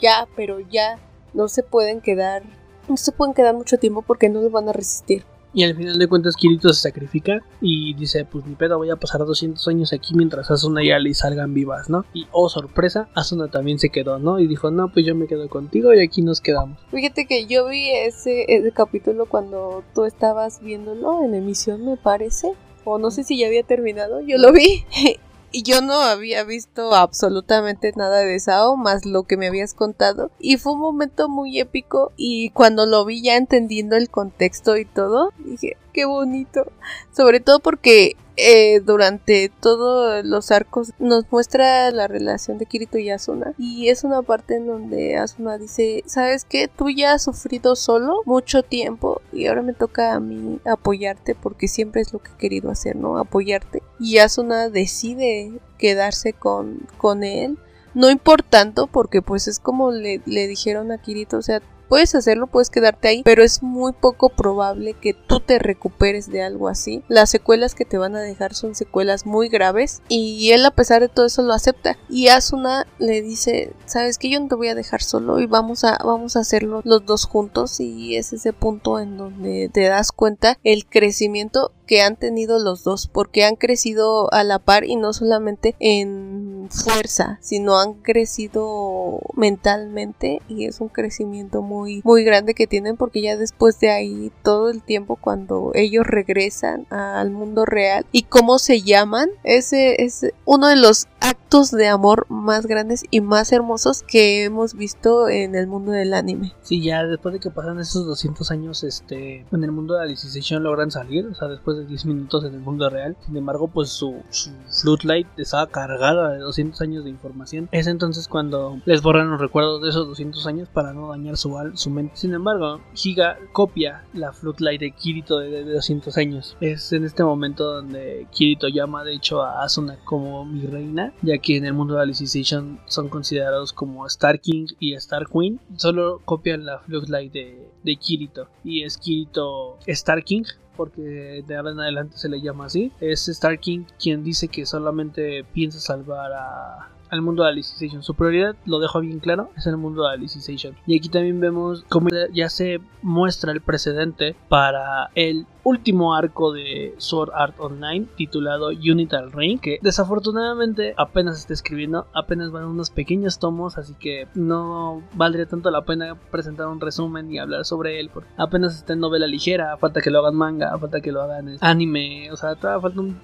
ya, 0.00 0.28
pero 0.36 0.60
ya 0.60 0.98
no 1.34 1.48
se 1.48 1.62
pueden 1.62 2.00
quedar 2.00 2.59
no 2.88 2.96
se 2.96 3.12
pueden 3.12 3.34
quedar 3.34 3.54
mucho 3.54 3.78
tiempo 3.78 4.02
porque 4.02 4.28
no 4.28 4.40
lo 4.40 4.50
van 4.50 4.68
a 4.68 4.72
resistir. 4.72 5.24
Y 5.52 5.64
al 5.64 5.74
final 5.74 5.98
de 5.98 6.06
cuentas 6.06 6.36
Kirito 6.36 6.72
se 6.72 6.80
sacrifica 6.80 7.40
y 7.60 7.94
dice, 7.94 8.24
pues 8.24 8.46
ni 8.46 8.54
pedo, 8.54 8.78
voy 8.78 8.90
a 8.90 8.96
pasar 8.96 9.24
200 9.24 9.66
años 9.66 9.92
aquí 9.92 10.14
mientras 10.14 10.48
Asuna 10.50 10.84
y 10.84 10.92
Ali 10.92 11.12
salgan 11.12 11.54
vivas, 11.54 11.90
¿no? 11.90 12.04
Y 12.14 12.26
oh 12.30 12.48
sorpresa, 12.48 13.08
Asuna 13.14 13.48
también 13.48 13.80
se 13.80 13.88
quedó, 13.88 14.20
¿no? 14.20 14.38
Y 14.38 14.46
dijo, 14.46 14.70
no, 14.70 14.92
pues 14.92 15.04
yo 15.04 15.16
me 15.16 15.26
quedo 15.26 15.48
contigo 15.48 15.92
y 15.92 16.00
aquí 16.00 16.22
nos 16.22 16.40
quedamos. 16.40 16.78
Fíjate 16.92 17.26
que 17.26 17.46
yo 17.46 17.66
vi 17.66 17.90
ese, 17.90 18.44
ese 18.48 18.70
capítulo 18.70 19.26
cuando 19.26 19.82
tú 19.92 20.04
estabas 20.04 20.60
viéndolo 20.60 21.24
en 21.24 21.34
emisión, 21.34 21.84
me 21.84 21.96
parece. 21.96 22.52
O 22.84 22.98
no 22.98 23.10
sé 23.10 23.24
si 23.24 23.36
ya 23.36 23.48
había 23.48 23.64
terminado, 23.64 24.20
yo 24.20 24.38
lo 24.38 24.52
vi 24.52 24.84
Y 25.52 25.64
yo 25.64 25.80
no 25.82 25.94
había 25.94 26.44
visto 26.44 26.94
absolutamente 26.94 27.92
nada 27.96 28.18
de 28.20 28.38
Sao 28.38 28.76
más 28.76 29.04
lo 29.04 29.24
que 29.24 29.36
me 29.36 29.48
habías 29.48 29.74
contado. 29.74 30.30
Y 30.38 30.58
fue 30.58 30.74
un 30.74 30.80
momento 30.80 31.28
muy 31.28 31.58
épico 31.58 32.12
y 32.16 32.50
cuando 32.50 32.86
lo 32.86 33.04
vi 33.04 33.22
ya 33.22 33.36
entendiendo 33.36 33.96
el 33.96 34.10
contexto 34.10 34.76
y 34.76 34.84
todo, 34.84 35.32
dije, 35.38 35.76
qué 35.92 36.04
bonito. 36.04 36.70
Sobre 37.14 37.40
todo 37.40 37.58
porque 37.60 38.16
eh, 38.42 38.80
durante 38.80 39.50
todos 39.60 40.24
los 40.24 40.50
arcos 40.50 40.92
nos 40.98 41.30
muestra 41.30 41.90
la 41.90 42.08
relación 42.08 42.58
de 42.58 42.66
Kirito 42.66 42.98
y 42.98 43.10
Asuna. 43.10 43.54
Y 43.58 43.88
es 43.88 44.04
una 44.04 44.22
parte 44.22 44.56
en 44.56 44.66
donde 44.66 45.16
Asuna 45.16 45.58
dice, 45.58 46.02
¿sabes 46.06 46.44
qué? 46.44 46.68
Tú 46.68 46.90
ya 46.90 47.14
has 47.14 47.24
sufrido 47.24 47.76
solo 47.76 48.22
mucho 48.24 48.62
tiempo 48.62 49.20
y 49.32 49.46
ahora 49.46 49.62
me 49.62 49.74
toca 49.74 50.14
a 50.14 50.20
mí 50.20 50.58
apoyarte 50.64 51.34
porque 51.34 51.68
siempre 51.68 52.00
es 52.00 52.12
lo 52.12 52.20
que 52.20 52.30
he 52.32 52.36
querido 52.38 52.70
hacer, 52.70 52.96
¿no? 52.96 53.18
Apoyarte. 53.18 53.82
Y 53.98 54.18
Asuna 54.18 54.68
decide 54.68 55.52
quedarse 55.78 56.32
con, 56.32 56.86
con 56.98 57.24
él. 57.24 57.58
No 57.94 58.08
importando 58.08 58.86
porque 58.86 59.20
pues 59.20 59.48
es 59.48 59.58
como 59.58 59.90
le, 59.90 60.20
le 60.24 60.46
dijeron 60.46 60.92
a 60.92 60.98
Kirito, 60.98 61.38
o 61.38 61.42
sea, 61.42 61.60
Puedes 61.90 62.14
hacerlo, 62.14 62.46
puedes 62.46 62.70
quedarte 62.70 63.08
ahí, 63.08 63.22
pero 63.24 63.42
es 63.42 63.64
muy 63.64 63.90
poco 63.90 64.28
probable 64.28 64.94
que 64.94 65.12
tú 65.12 65.40
te 65.40 65.58
recuperes 65.58 66.30
de 66.30 66.40
algo 66.40 66.68
así. 66.68 67.02
Las 67.08 67.30
secuelas 67.30 67.74
que 67.74 67.84
te 67.84 67.98
van 67.98 68.14
a 68.14 68.20
dejar 68.20 68.54
son 68.54 68.76
secuelas 68.76 69.26
muy 69.26 69.48
graves 69.48 70.00
y 70.08 70.52
él 70.52 70.64
a 70.64 70.70
pesar 70.70 71.02
de 71.02 71.08
todo 71.08 71.26
eso 71.26 71.42
lo 71.42 71.52
acepta. 71.52 71.98
Y 72.08 72.28
Asuna 72.28 72.86
le 73.00 73.22
dice, 73.22 73.72
sabes 73.86 74.18
que 74.18 74.30
yo 74.30 74.38
no 74.38 74.46
te 74.46 74.54
voy 74.54 74.68
a 74.68 74.76
dejar 74.76 75.02
solo 75.02 75.40
y 75.40 75.46
vamos 75.46 75.82
a, 75.82 75.98
vamos 76.04 76.36
a 76.36 76.40
hacerlo 76.40 76.80
los 76.84 77.04
dos 77.06 77.24
juntos 77.24 77.80
y 77.80 78.14
es 78.14 78.32
ese 78.32 78.52
punto 78.52 79.00
en 79.00 79.16
donde 79.16 79.68
te 79.72 79.88
das 79.88 80.12
cuenta 80.12 80.58
el 80.62 80.86
crecimiento 80.86 81.72
que 81.90 82.02
han 82.02 82.14
tenido 82.14 82.60
los 82.60 82.84
dos 82.84 83.08
porque 83.08 83.42
han 83.42 83.56
crecido 83.56 84.32
a 84.32 84.44
la 84.44 84.60
par 84.60 84.84
y 84.84 84.94
no 84.94 85.12
solamente 85.12 85.74
en 85.80 86.68
fuerza 86.70 87.40
sino 87.42 87.80
han 87.80 87.94
crecido 87.94 89.18
mentalmente 89.34 90.40
y 90.48 90.66
es 90.66 90.80
un 90.80 90.86
crecimiento 90.86 91.62
muy 91.62 92.00
muy 92.04 92.22
grande 92.22 92.54
que 92.54 92.68
tienen 92.68 92.96
porque 92.96 93.22
ya 93.22 93.36
después 93.36 93.80
de 93.80 93.90
ahí 93.90 94.30
todo 94.44 94.70
el 94.70 94.82
tiempo 94.82 95.16
cuando 95.16 95.72
ellos 95.74 96.06
regresan 96.06 96.86
al 96.90 97.32
mundo 97.32 97.64
real 97.64 98.06
y 98.12 98.22
cómo 98.22 98.60
se 98.60 98.82
llaman 98.82 99.28
ese 99.42 100.04
es 100.04 100.26
uno 100.44 100.68
de 100.68 100.76
los 100.76 101.08
actos 101.20 101.70
de 101.70 101.88
amor 101.88 102.26
más 102.28 102.66
grandes 102.66 103.04
y 103.10 103.20
más 103.20 103.52
hermosos 103.52 104.02
que 104.02 104.44
hemos 104.44 104.74
visto 104.74 105.28
en 105.28 105.54
el 105.54 105.66
mundo 105.66 105.92
del 105.92 106.14
anime. 106.14 106.52
Sí, 106.62 106.82
ya 106.82 107.04
después 107.04 107.34
de 107.34 107.40
que 107.40 107.50
pasan 107.50 107.78
esos 107.78 108.06
200 108.06 108.50
años 108.50 108.84
este 108.84 109.44
en 109.50 109.64
el 109.64 109.72
mundo 109.72 109.94
de 109.94 110.02
Alicization 110.02 110.62
logran 110.62 110.90
salir, 110.90 111.26
o 111.26 111.34
sea, 111.34 111.48
después 111.48 111.76
de 111.76 111.86
10 111.86 112.06
minutos 112.06 112.44
en 112.44 112.54
el 112.54 112.60
mundo 112.60 112.88
real. 112.88 113.16
Sin 113.26 113.36
embargo, 113.36 113.68
pues 113.68 113.90
su, 113.90 114.22
su 114.30 114.50
Floodlight 114.82 115.26
estaba 115.36 115.66
cargada 115.66 116.30
de 116.30 116.38
200 116.38 116.80
años 116.80 117.04
de 117.04 117.10
información. 117.10 117.68
Es 117.72 117.86
entonces 117.86 118.28
cuando 118.28 118.80
les 118.84 119.02
borran 119.02 119.30
los 119.30 119.40
recuerdos 119.40 119.82
de 119.82 119.90
esos 119.90 120.06
200 120.08 120.46
años 120.46 120.68
para 120.72 120.92
no 120.92 121.08
dañar 121.08 121.36
su, 121.36 121.56
su 121.74 121.90
mente. 121.90 122.16
Sin 122.16 122.34
embargo, 122.34 122.80
Giga 122.94 123.36
copia 123.52 124.04
la 124.12 124.32
Floodlight 124.32 124.80
de 124.80 124.92
Kirito 124.92 125.38
de, 125.38 125.64
de 125.64 125.72
200 125.74 126.16
años. 126.16 126.56
Es 126.60 126.92
en 126.92 127.04
este 127.04 127.24
momento 127.24 127.64
donde 127.64 128.26
Kirito 128.30 128.68
llama 128.68 129.04
de 129.04 129.14
hecho 129.14 129.42
a 129.42 129.62
Asuna 129.62 129.98
como 130.04 130.44
mi 130.44 130.66
reina 130.66 131.09
ya 131.22 131.38
que 131.38 131.56
en 131.56 131.64
el 131.64 131.72
mundo 131.72 131.94
de 131.94 132.02
Alicization 132.02 132.78
son 132.86 133.08
considerados 133.08 133.72
como 133.72 134.06
Star 134.06 134.40
King 134.40 134.66
y 134.78 134.94
Star 134.94 135.26
Queen. 135.26 135.60
Solo 135.76 136.20
copian 136.24 136.64
la 136.64 136.78
Fluxlight 136.80 137.32
de, 137.32 137.68
de 137.82 137.96
Kirito 137.96 138.48
y 138.64 138.82
es 138.82 138.98
Kirito 138.98 139.78
Star 139.86 140.24
King 140.24 140.44
porque 140.76 141.44
de 141.46 141.56
ahora 141.56 141.72
en 141.72 141.80
adelante 141.80 142.16
se 142.16 142.28
le 142.28 142.40
llama 142.40 142.66
así. 142.66 142.90
Es 143.00 143.28
Star 143.28 143.58
King 143.58 143.84
quien 144.02 144.24
dice 144.24 144.48
que 144.48 144.64
solamente 144.64 145.44
piensa 145.52 145.78
salvar 145.78 146.32
a, 146.32 146.88
al 147.10 147.22
mundo 147.22 147.42
de 147.42 147.50
Alicization. 147.50 148.02
Su 148.02 148.14
prioridad, 148.14 148.56
lo 148.64 148.78
dejo 148.78 149.00
bien 149.00 149.18
claro, 149.18 149.50
es 149.56 149.66
el 149.66 149.76
mundo 149.76 150.04
de 150.04 150.14
Alicization. 150.14 150.74
Y 150.86 150.96
aquí 150.96 151.08
también 151.08 151.40
vemos 151.40 151.84
cómo 151.88 152.08
ya 152.32 152.48
se 152.48 152.80
muestra 153.02 153.52
el 153.52 153.60
precedente 153.60 154.36
para 154.48 155.10
el 155.14 155.46
último 155.64 156.14
arco 156.14 156.52
de 156.52 156.94
Sword 156.98 157.30
Art 157.34 157.54
Online 157.58 158.06
titulado 158.16 158.68
Unital 158.68 159.32
Ring, 159.32 159.60
que 159.60 159.78
desafortunadamente 159.82 160.94
apenas 160.96 161.38
está 161.38 161.52
escribiendo, 161.52 162.06
apenas 162.14 162.50
van 162.50 162.64
unos 162.64 162.90
pequeños 162.90 163.38
tomos, 163.38 163.78
así 163.78 163.94
que 163.94 164.28
no 164.34 165.02
valdría 165.14 165.46
tanto 165.46 165.70
la 165.70 165.84
pena 165.84 166.16
presentar 166.30 166.68
un 166.68 166.80
resumen 166.80 167.30
y 167.32 167.38
hablar 167.38 167.64
sobre 167.64 168.00
él, 168.00 168.10
porque 168.12 168.30
apenas 168.36 168.76
está 168.76 168.92
en 168.92 169.00
novela 169.00 169.26
ligera, 169.26 169.76
falta 169.76 170.00
que 170.00 170.10
lo 170.10 170.20
hagan 170.20 170.34
manga, 170.34 170.76
falta 170.78 171.00
que 171.00 171.12
lo 171.12 171.22
hagan 171.22 171.58
anime, 171.60 172.30
o 172.32 172.36
sea, 172.36 172.56
falta 172.56 172.78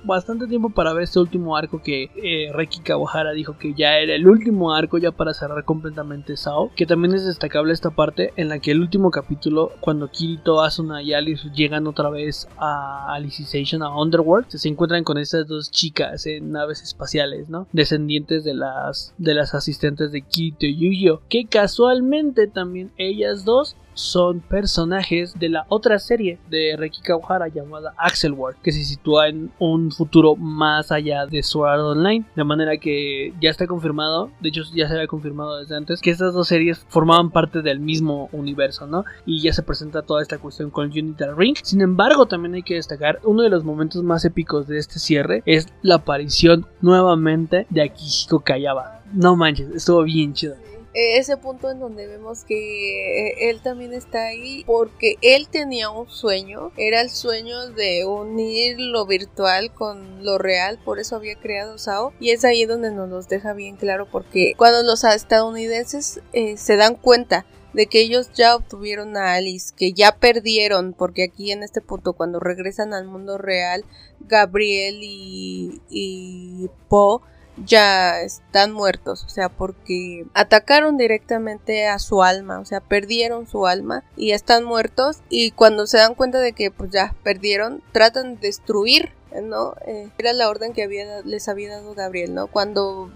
bastante 0.05 0.47
tiempo 0.47 0.71
para 0.71 0.93
ver 0.93 1.05
este 1.05 1.21
último 1.21 1.57
arco 1.57 1.83
que 1.83 2.11
eh, 2.17 2.53
Reiki 2.53 2.81
Kawahara 2.81 3.33
dijo 3.33 3.57
que 3.59 3.75
ya 3.75 3.99
era 3.99 4.15
el 4.15 4.27
último 4.27 4.73
arco 4.73 4.99
ya 4.99 5.13
para 5.13 5.35
cerrar 5.35 5.65
completamente 5.65 6.37
Sao, 6.37 6.71
que 6.75 6.87
también 6.87 7.15
es 7.15 7.25
destacable 7.25 7.73
esta 7.73 7.91
parte 7.91 8.33
en 8.37 8.49
la 8.49 8.59
que 8.59 8.73
el 8.73 8.81
último 8.81 9.11
capítulo, 9.11 9.73
cuando 9.81 10.09
Kirito, 10.11 10.63
Asuna 10.63 11.03
y 11.03 11.15
Alice 11.15 11.49
llegan 11.55 11.87
otra 11.87 12.11
vez 12.11 12.26
a 12.59 13.15
Alicization, 13.15 13.83
a 13.83 13.97
Underworld, 13.97 14.49
se 14.49 14.69
encuentran 14.69 15.05
con 15.05 15.19
estas 15.19 15.47
dos 15.47 15.71
chicas 15.71 16.27
en 16.27 16.53
naves 16.53 16.83
espaciales, 16.83 17.49
¿no? 17.49 17.67
Descendientes 17.73 18.45
de 18.45 18.55
las, 18.55 19.15
de 19.19 19.35
las 19.35 19.55
asistentes 19.55 20.13
de 20.13 20.23
Kirito 20.23 20.67
y 20.67 20.77
Yuyo, 20.77 21.23
que 21.29 21.47
casualmente 21.47 22.47
también 22.47 22.91
ellas 22.97 23.45
dos 23.45 23.77
son 23.97 24.41
personajes 24.41 25.39
de 25.39 25.49
la 25.49 25.67
otra 25.69 25.99
serie 25.99 26.39
de 26.51 26.77
Reiki 26.77 27.01
Kawahara 27.01 27.49
llamada 27.49 27.95
Axel 27.97 28.33
World, 28.33 28.59
que 28.63 28.71
se 28.71 28.85
sitúa 28.85 29.29
en 29.29 29.51
un 29.59 29.91
futuro 29.91 30.37
más 30.37 30.93
allá 30.93 31.27
de 31.27 31.43
Sword 31.43 31.81
Online, 31.81 32.25
de 32.37 32.45
manera 32.45 32.77
que 32.77 33.33
ya 33.41 33.51
está 33.51 33.67
confirmado, 33.67 34.31
de 34.41 34.51
hecho 34.51 34.63
ya 34.75 34.87
se 34.87 34.95
había 34.95 35.07
confirmado 35.07 35.59
desde 35.59 35.77
antes, 35.77 36.01
que 36.01 36.11
estas 36.11 36.35
dos 36.35 36.49
series 36.49 36.85
formaban 36.89 37.31
parte 37.31 37.63
del 37.63 37.81
mismo 37.81 38.29
universo, 38.33 38.87
¿no? 38.87 39.05
Y 39.25 39.41
ya 39.41 39.53
se 39.53 39.63
presenta 39.63 40.03
toda 40.03 40.23
esta 40.23 40.39
cuestión 40.39 40.71
con 40.71 40.87
Unital 40.87 41.37
Ring. 41.37 41.57
Sin 41.63 41.81
embargo, 41.81 42.27
también 42.27 42.55
hay 42.55 42.63
que 42.63 42.75
destacar 42.75 43.21
uno 43.25 43.43
de 43.43 43.51
los 43.51 43.65
momentos 43.65 44.03
más 44.03 44.25
épicos 44.25 44.67
de 44.67 44.79
este 44.79 44.99
cierre 44.99 45.43
es 45.47 45.69
la 45.83 45.97
aparición 45.97 46.67
nuevamente 46.83 47.67
de 47.71 47.83
Akihiko 47.83 48.41
Kayaba. 48.41 49.01
No 49.13 49.37
manches, 49.37 49.71
estuvo 49.71 50.03
bien 50.03 50.35
chido. 50.35 50.55
Eh, 50.97 51.19
ese 51.19 51.37
punto 51.37 51.71
en 51.71 51.79
donde 51.79 52.07
vemos 52.07 52.45
que 52.45 53.29
eh, 53.29 53.51
él 53.51 53.61
también 53.61 53.93
está 53.93 54.29
ahí 54.29 54.65
porque 54.67 55.17
él 55.21 55.47
tenía 55.47 55.91
un 55.91 56.09
sueño, 56.09 56.73
era 56.79 57.03
el 57.03 57.11
sueño 57.11 57.69
de 57.69 58.07
unir 58.07 58.81
lo 58.81 59.05
virtual 59.05 59.75
con 59.75 60.25
lo 60.25 60.39
real, 60.39 60.79
por 60.83 60.99
eso 60.99 61.15
había 61.17 61.37
creado 61.37 61.77
SAO 61.77 62.15
y 62.19 62.31
es 62.31 62.47
ahí 62.47 62.65
donde 62.65 62.91
nos 62.93 63.11
los 63.11 63.29
deja 63.29 63.53
bien 63.53 63.77
claro 63.77 64.09
porque 64.11 64.55
cuando 64.57 64.83
los 64.85 65.05
estadounidenses 65.05 66.23
eh, 66.33 66.57
se 66.57 66.77
dan 66.77 66.95
cuenta 66.95 67.45
de 67.75 67.89
que 67.89 68.01
ellos 68.01 68.31
ya 68.33 68.57
obtuvieron 68.57 69.19
a 69.19 69.35
Alice, 69.35 69.75
que 69.77 69.93
ya 69.93 70.17
perdieron, 70.17 70.95
porque 70.95 71.25
aquí 71.25 71.53
en 71.53 71.63
este 71.63 71.83
punto 71.83 72.15
cuando 72.15 72.41
regresan 72.41 72.95
al 72.95 73.05
mundo 73.05 73.37
real, 73.37 73.85
Gabriel 74.21 75.01
y, 75.03 75.83
y 75.91 76.71
Poe 76.89 77.21
ya 77.65 78.21
están 78.21 78.73
muertos, 78.73 79.25
o 79.25 79.29
sea, 79.29 79.49
porque 79.49 80.27
atacaron 80.35 80.97
directamente 80.97 81.87
a 81.87 81.99
su 81.99 82.23
alma, 82.23 82.59
o 82.59 82.65
sea, 82.65 82.81
perdieron 82.81 83.47
su 83.47 83.67
alma 83.67 84.05
y 84.17 84.33
están 84.33 84.65
muertos 84.65 85.19
y 85.29 85.53
cuando 85.53 85.87
se 85.87 85.99
dan 85.99 86.15
cuenta 86.15 86.39
de 86.41 86.53
que 86.53 86.71
pues 86.71 86.91
ya 86.91 87.15
perdieron, 87.23 87.83
tratan 87.93 88.35
de 88.35 88.47
destruir 88.47 89.13
¿no? 89.43 89.75
Eh, 89.87 90.09
era 90.19 90.33
la 90.33 90.49
orden 90.49 90.73
que 90.73 90.83
había, 90.83 91.23
les 91.23 91.49
había 91.49 91.71
dado 91.71 91.95
Gabriel, 91.95 92.35
¿no? 92.35 92.47
Cuando, 92.47 93.11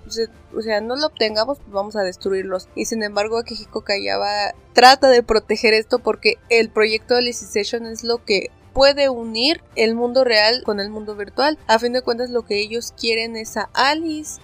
o 0.55 0.62
sea, 0.62 0.81
no 0.81 0.96
lo 0.96 1.07
obtengamos, 1.07 1.59
pues 1.59 1.70
vamos 1.70 1.96
a 1.96 2.03
destruirlos. 2.03 2.68
Y 2.74 2.87
sin 2.87 3.03
embargo, 3.03 3.38
Akihiko 3.38 3.83
Kayaba 3.83 4.55
trata 4.72 5.09
de 5.09 5.22
proteger 5.22 5.74
esto 5.74 5.98
porque 5.98 6.37
el 6.48 6.70
proyecto 6.70 7.14
de 7.14 7.20
Alicization 7.20 7.87
es 7.87 8.05
lo 8.05 8.24
que 8.24 8.50
puede 8.73 9.09
unir 9.09 9.63
el 9.77 9.95
mundo 9.95 10.25
real 10.25 10.63
con 10.65 10.81
el 10.81 10.91
mundo 10.91 11.17
virtual. 11.17 11.59
A 11.67 11.79
fin 11.79 11.93
de 11.93 12.03
cuentas 12.03 12.31
lo 12.31 12.43
que 12.43 12.61
ellos 12.61 12.93
quieren 12.99 13.37
es 13.37 13.57
a 13.57 13.69
Alice 13.75 14.41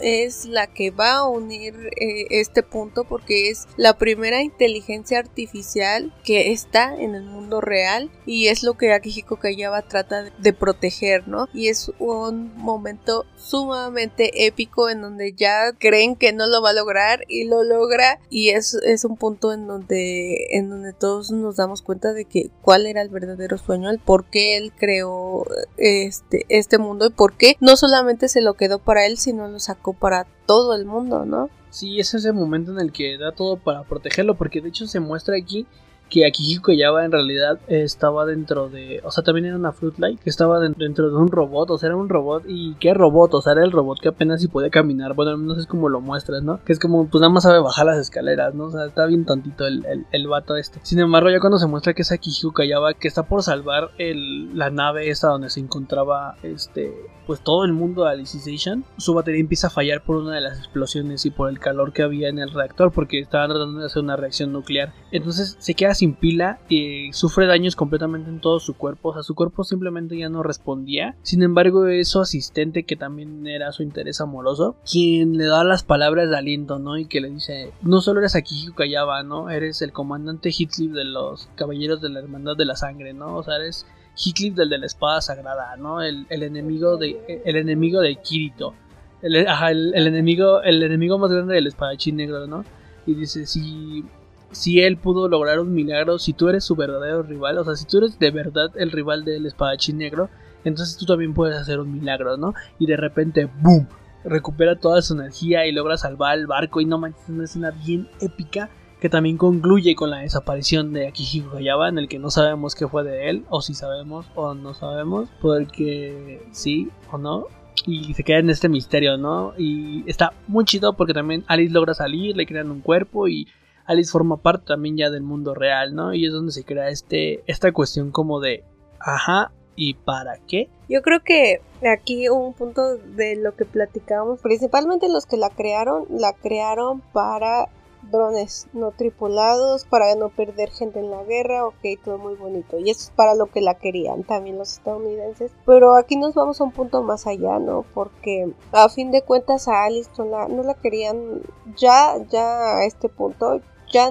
es 0.00 0.46
la 0.46 0.66
que 0.66 0.90
va 0.90 1.16
a 1.16 1.28
unir 1.28 1.90
eh, 1.96 2.26
este 2.30 2.62
punto 2.62 3.04
porque 3.04 3.50
es 3.50 3.66
la 3.76 3.98
primera 3.98 4.42
inteligencia 4.42 5.18
artificial 5.18 6.12
que 6.24 6.52
está 6.52 6.94
en 6.94 7.14
el 7.14 7.24
mundo 7.24 7.60
real 7.60 8.10
y 8.24 8.48
es 8.48 8.62
lo 8.62 8.74
que 8.74 8.92
Akihiko 8.92 9.36
Kayaba 9.36 9.82
trata 9.82 10.24
de 10.24 10.52
proteger, 10.52 11.28
¿no? 11.28 11.48
Y 11.52 11.68
es 11.68 11.92
un 11.98 12.56
momento 12.56 13.24
sumamente 13.36 14.46
épico 14.46 14.88
en 14.90 15.02
donde 15.02 15.32
ya 15.32 15.72
creen 15.78 16.16
que 16.16 16.32
no 16.32 16.46
lo 16.46 16.62
va 16.62 16.70
a 16.70 16.74
lograr 16.74 17.24
y 17.28 17.44
lo 17.44 17.62
logra 17.62 18.18
y 18.30 18.50
es, 18.50 18.74
es 18.74 19.04
un 19.04 19.16
punto 19.16 19.52
en 19.52 19.66
donde 19.66 20.46
en 20.50 20.70
donde 20.70 20.92
todos 20.92 21.30
nos 21.30 21.56
damos 21.56 21.82
cuenta 21.82 22.12
de 22.12 22.24
que 22.24 22.50
cuál 22.62 22.86
era 22.86 23.02
el 23.02 23.08
verdadero 23.08 23.58
sueño, 23.58 23.90
el 23.90 23.98
por 23.98 24.24
qué 24.26 24.56
él 24.56 24.72
creó 24.76 25.44
este, 25.76 26.46
este 26.48 26.78
mundo 26.78 27.06
y 27.06 27.10
por 27.10 27.36
qué 27.36 27.56
no 27.60 27.76
solamente 27.76 28.28
se 28.28 28.40
lo 28.40 28.54
quedó 28.54 28.78
para 28.78 29.06
él, 29.06 29.18
sino 29.18 29.48
lo 29.48 29.58
sacó 29.58 29.85
para 29.92 30.26
todo 30.46 30.74
el 30.74 30.86
mundo, 30.86 31.24
¿no? 31.24 31.50
Sí, 31.70 32.00
es 32.00 32.14
ese 32.14 32.32
momento 32.32 32.72
en 32.72 32.80
el 32.80 32.92
que 32.92 33.18
da 33.18 33.32
todo 33.32 33.56
para 33.56 33.82
protegerlo, 33.82 34.34
porque 34.36 34.60
de 34.60 34.68
hecho 34.68 34.86
se 34.86 35.00
muestra 35.00 35.36
aquí 35.36 35.66
que 36.08 36.24
Akihiko 36.24 36.72
Yaba 36.72 37.04
en 37.04 37.12
realidad 37.12 37.58
estaba 37.66 38.24
dentro 38.24 38.68
de, 38.68 39.00
o 39.04 39.10
sea, 39.10 39.24
también 39.24 39.46
era 39.46 39.56
una 39.56 39.72
Fruitlight 39.72 40.20
que 40.20 40.30
estaba 40.30 40.60
dentro 40.60 41.10
de 41.10 41.16
un 41.16 41.28
robot, 41.28 41.70
o 41.70 41.78
sea, 41.78 41.88
era 41.88 41.96
un 41.96 42.08
robot 42.08 42.44
y 42.46 42.74
qué 42.76 42.94
robot, 42.94 43.34
o 43.34 43.42
sea, 43.42 43.52
era 43.52 43.64
el 43.64 43.72
robot 43.72 44.00
que 44.00 44.08
apenas 44.08 44.40
si 44.40 44.48
podía 44.48 44.70
caminar, 44.70 45.14
bueno, 45.14 45.36
no 45.36 45.54
sé 45.54 45.66
cómo 45.66 45.88
lo 45.88 46.00
muestras, 46.00 46.42
¿no? 46.42 46.62
Que 46.64 46.72
es 46.72 46.78
como, 46.78 47.08
pues 47.08 47.20
nada 47.20 47.32
más 47.32 47.42
sabe 47.42 47.58
bajar 47.58 47.86
las 47.86 47.98
escaleras, 47.98 48.54
¿no? 48.54 48.64
O 48.64 48.70
sea, 48.70 48.86
está 48.86 49.06
bien 49.06 49.24
tontito 49.24 49.66
el, 49.66 50.06
el, 50.10 50.28
vato 50.28 50.56
este. 50.56 50.80
Sin 50.82 51.00
embargo, 51.00 51.30
ya 51.30 51.40
cuando 51.40 51.58
se 51.58 51.66
muestra 51.66 51.94
que 51.94 52.02
es 52.02 52.12
Akihiko 52.12 52.52
Kayaba 52.52 52.94
que 52.94 53.08
está 53.08 53.24
por 53.24 53.42
salvar 53.42 53.90
el, 53.98 54.56
la 54.56 54.70
nave 54.70 55.10
esta 55.10 55.28
donde 55.28 55.50
se 55.50 55.60
encontraba 55.60 56.36
este 56.42 56.92
pues 57.26 57.40
todo 57.40 57.64
el 57.64 57.72
mundo 57.72 58.04
de 58.04 58.10
Alicization, 58.10 58.84
su 58.96 59.14
batería 59.14 59.40
empieza 59.40 59.66
a 59.66 59.70
fallar 59.70 60.02
por 60.02 60.16
una 60.16 60.34
de 60.34 60.40
las 60.40 60.58
explosiones 60.58 61.26
y 61.26 61.30
por 61.30 61.50
el 61.50 61.58
calor 61.58 61.92
que 61.92 62.02
había 62.02 62.28
en 62.28 62.38
el 62.38 62.52
reactor 62.52 62.92
porque 62.92 63.18
estaban 63.18 63.50
tratando 63.50 63.80
de 63.80 63.86
hacer 63.86 64.02
una 64.02 64.16
reacción 64.16 64.52
nuclear. 64.52 64.92
Entonces 65.10 65.56
se 65.58 65.74
queda 65.74 65.94
sin 65.94 66.14
pila 66.14 66.58
y 66.68 67.12
sufre 67.12 67.46
daños 67.46 67.76
completamente 67.76 68.30
en 68.30 68.40
todo 68.40 68.60
su 68.60 68.74
cuerpo, 68.74 69.10
o 69.10 69.14
sea, 69.14 69.22
su 69.22 69.34
cuerpo 69.34 69.64
simplemente 69.64 70.16
ya 70.16 70.28
no 70.28 70.42
respondía. 70.42 71.16
Sin 71.22 71.42
embargo, 71.42 71.86
es 71.86 72.08
su 72.08 72.20
asistente 72.20 72.84
que 72.84 72.96
también 72.96 73.46
era 73.46 73.72
su 73.72 73.82
interés 73.82 74.20
amoroso, 74.20 74.76
quien 74.90 75.36
le 75.36 75.46
da 75.46 75.64
las 75.64 75.82
palabras 75.82 76.30
de 76.30 76.36
aliento, 76.36 76.78
¿no? 76.78 76.96
Y 76.98 77.06
que 77.06 77.20
le 77.20 77.30
dice, 77.30 77.72
no 77.82 78.00
solo 78.00 78.20
eres 78.20 78.36
aquí 78.36 78.68
Kayaba, 78.76 79.22
¿no? 79.22 79.50
Eres 79.50 79.82
el 79.82 79.92
comandante 79.92 80.50
Hitley 80.50 80.88
de 80.88 81.04
los 81.04 81.48
Caballeros 81.56 82.00
de 82.00 82.10
la 82.10 82.20
Hermandad 82.20 82.56
de 82.56 82.64
la 82.64 82.76
Sangre, 82.76 83.12
¿no? 83.12 83.36
O 83.36 83.42
sea, 83.42 83.56
eres 83.56 83.86
Heathcliff 84.16 84.54
del 84.54 84.70
de 84.70 84.78
la 84.78 84.86
espada 84.86 85.20
sagrada, 85.20 85.76
¿no? 85.76 86.02
El, 86.02 86.26
enemigo 86.30 86.96
de 86.96 87.42
el 87.44 87.56
enemigo 87.56 88.00
de 88.00 88.16
Kirito. 88.16 88.74
El, 89.22 89.46
ajá, 89.46 89.70
el, 89.70 89.94
enemigo 89.94 90.62
el 90.62 90.82
enemigo 90.82 91.18
más 91.18 91.30
grande 91.30 91.54
del 91.54 91.66
espadachín 91.66 92.16
negro, 92.16 92.46
¿no? 92.46 92.64
Y 93.06 93.14
dice, 93.14 93.46
si 93.46 94.04
si 94.52 94.80
él 94.80 94.96
pudo 94.96 95.28
lograr 95.28 95.60
un 95.60 95.74
milagro, 95.74 96.18
si 96.18 96.32
tú 96.32 96.48
eres 96.48 96.64
su 96.64 96.76
verdadero 96.76 97.22
rival, 97.22 97.58
o 97.58 97.64
sea, 97.64 97.76
si 97.76 97.84
tú 97.84 97.98
eres 97.98 98.18
de 98.18 98.30
verdad 98.30 98.70
el 98.76 98.90
rival 98.90 99.24
del 99.24 99.46
espadachín 99.46 99.98
negro, 99.98 100.30
entonces 100.64 100.96
tú 100.96 101.04
también 101.04 101.34
puedes 101.34 101.56
hacer 101.56 101.78
un 101.78 101.92
milagro, 101.92 102.36
¿no? 102.36 102.54
Y 102.78 102.86
de 102.86 102.96
repente, 102.96 103.50
¡boom! 103.60 103.86
Recupera 104.24 104.76
toda 104.76 105.02
su 105.02 105.14
energía 105.14 105.66
y 105.66 105.72
logra 105.72 105.96
salvar 105.96 106.38
el 106.38 106.46
barco 106.46 106.80
y 106.80 106.86
no 106.86 106.98
manches, 106.98 107.24
es 107.24 107.28
una 107.28 107.44
escena 107.44 107.70
bien 107.70 108.08
épica 108.20 108.70
que 109.00 109.10
también 109.10 109.36
concluye 109.36 109.94
con 109.94 110.10
la 110.10 110.18
desaparición 110.18 110.92
de 110.92 111.08
Akihiko 111.08 111.56
Hayaba, 111.56 111.88
en 111.88 111.98
el 111.98 112.08
que 112.08 112.18
no 112.18 112.30
sabemos 112.30 112.74
qué 112.74 112.88
fue 112.88 113.04
de 113.04 113.28
él, 113.28 113.44
o 113.50 113.60
si 113.60 113.74
sabemos 113.74 114.26
o 114.34 114.54
no 114.54 114.74
sabemos, 114.74 115.28
porque 115.40 116.42
sí 116.52 116.88
o 117.12 117.18
no, 117.18 117.46
y 117.86 118.14
se 118.14 118.24
queda 118.24 118.38
en 118.38 118.50
este 118.50 118.68
misterio, 118.68 119.16
¿no? 119.16 119.52
Y 119.58 120.08
está 120.08 120.32
muy 120.48 120.64
chido 120.64 120.96
porque 120.96 121.12
también 121.12 121.44
Alice 121.46 121.72
logra 121.72 121.94
salir, 121.94 122.36
le 122.36 122.46
crean 122.46 122.70
un 122.70 122.80
cuerpo 122.80 123.28
y 123.28 123.46
Alice 123.84 124.10
forma 124.10 124.38
parte 124.38 124.66
también 124.66 124.96
ya 124.96 125.10
del 125.10 125.22
mundo 125.22 125.54
real, 125.54 125.94
¿no? 125.94 126.14
Y 126.14 126.26
es 126.26 126.32
donde 126.32 126.52
se 126.52 126.64
crea 126.64 126.88
este, 126.88 127.42
esta 127.46 127.72
cuestión 127.72 128.10
como 128.10 128.40
de, 128.40 128.64
ajá, 128.98 129.52
¿y 129.76 129.94
para 129.94 130.38
qué? 130.48 130.68
Yo 130.88 131.02
creo 131.02 131.22
que 131.22 131.60
aquí 131.88 132.28
un 132.28 132.54
punto 132.54 132.96
de 132.96 133.36
lo 133.36 133.54
que 133.54 133.64
platicamos, 133.64 134.40
principalmente 134.40 135.08
los 135.08 135.26
que 135.26 135.36
la 135.36 135.50
crearon, 135.50 136.06
la 136.10 136.32
crearon 136.32 137.00
para 137.12 137.68
drones 138.10 138.66
no 138.72 138.92
tripulados 138.92 139.84
para 139.84 140.14
no 140.14 140.28
perder 140.28 140.70
gente 140.70 141.00
en 141.00 141.10
la 141.10 141.22
guerra, 141.24 141.66
ok, 141.66 141.76
todo 142.04 142.18
muy 142.18 142.34
bonito. 142.34 142.78
Y 142.78 142.90
eso 142.90 143.00
es 143.04 143.10
para 143.10 143.34
lo 143.34 143.46
que 143.46 143.60
la 143.60 143.74
querían 143.74 144.24
también 144.24 144.58
los 144.58 144.72
estadounidenses. 144.74 145.52
Pero 145.64 145.94
aquí 145.96 146.16
nos 146.16 146.34
vamos 146.34 146.60
a 146.60 146.64
un 146.64 146.72
punto 146.72 147.02
más 147.02 147.26
allá, 147.26 147.58
¿no? 147.58 147.84
Porque 147.94 148.52
a 148.72 148.88
fin 148.88 149.10
de 149.10 149.22
cuentas 149.22 149.68
a 149.68 149.84
Alice 149.84 150.10
la, 150.18 150.48
no 150.48 150.62
la 150.62 150.74
querían 150.74 151.42
ya, 151.76 152.16
ya 152.30 152.78
a 152.78 152.84
este 152.84 153.08
punto, 153.08 153.60
ya 153.92 154.10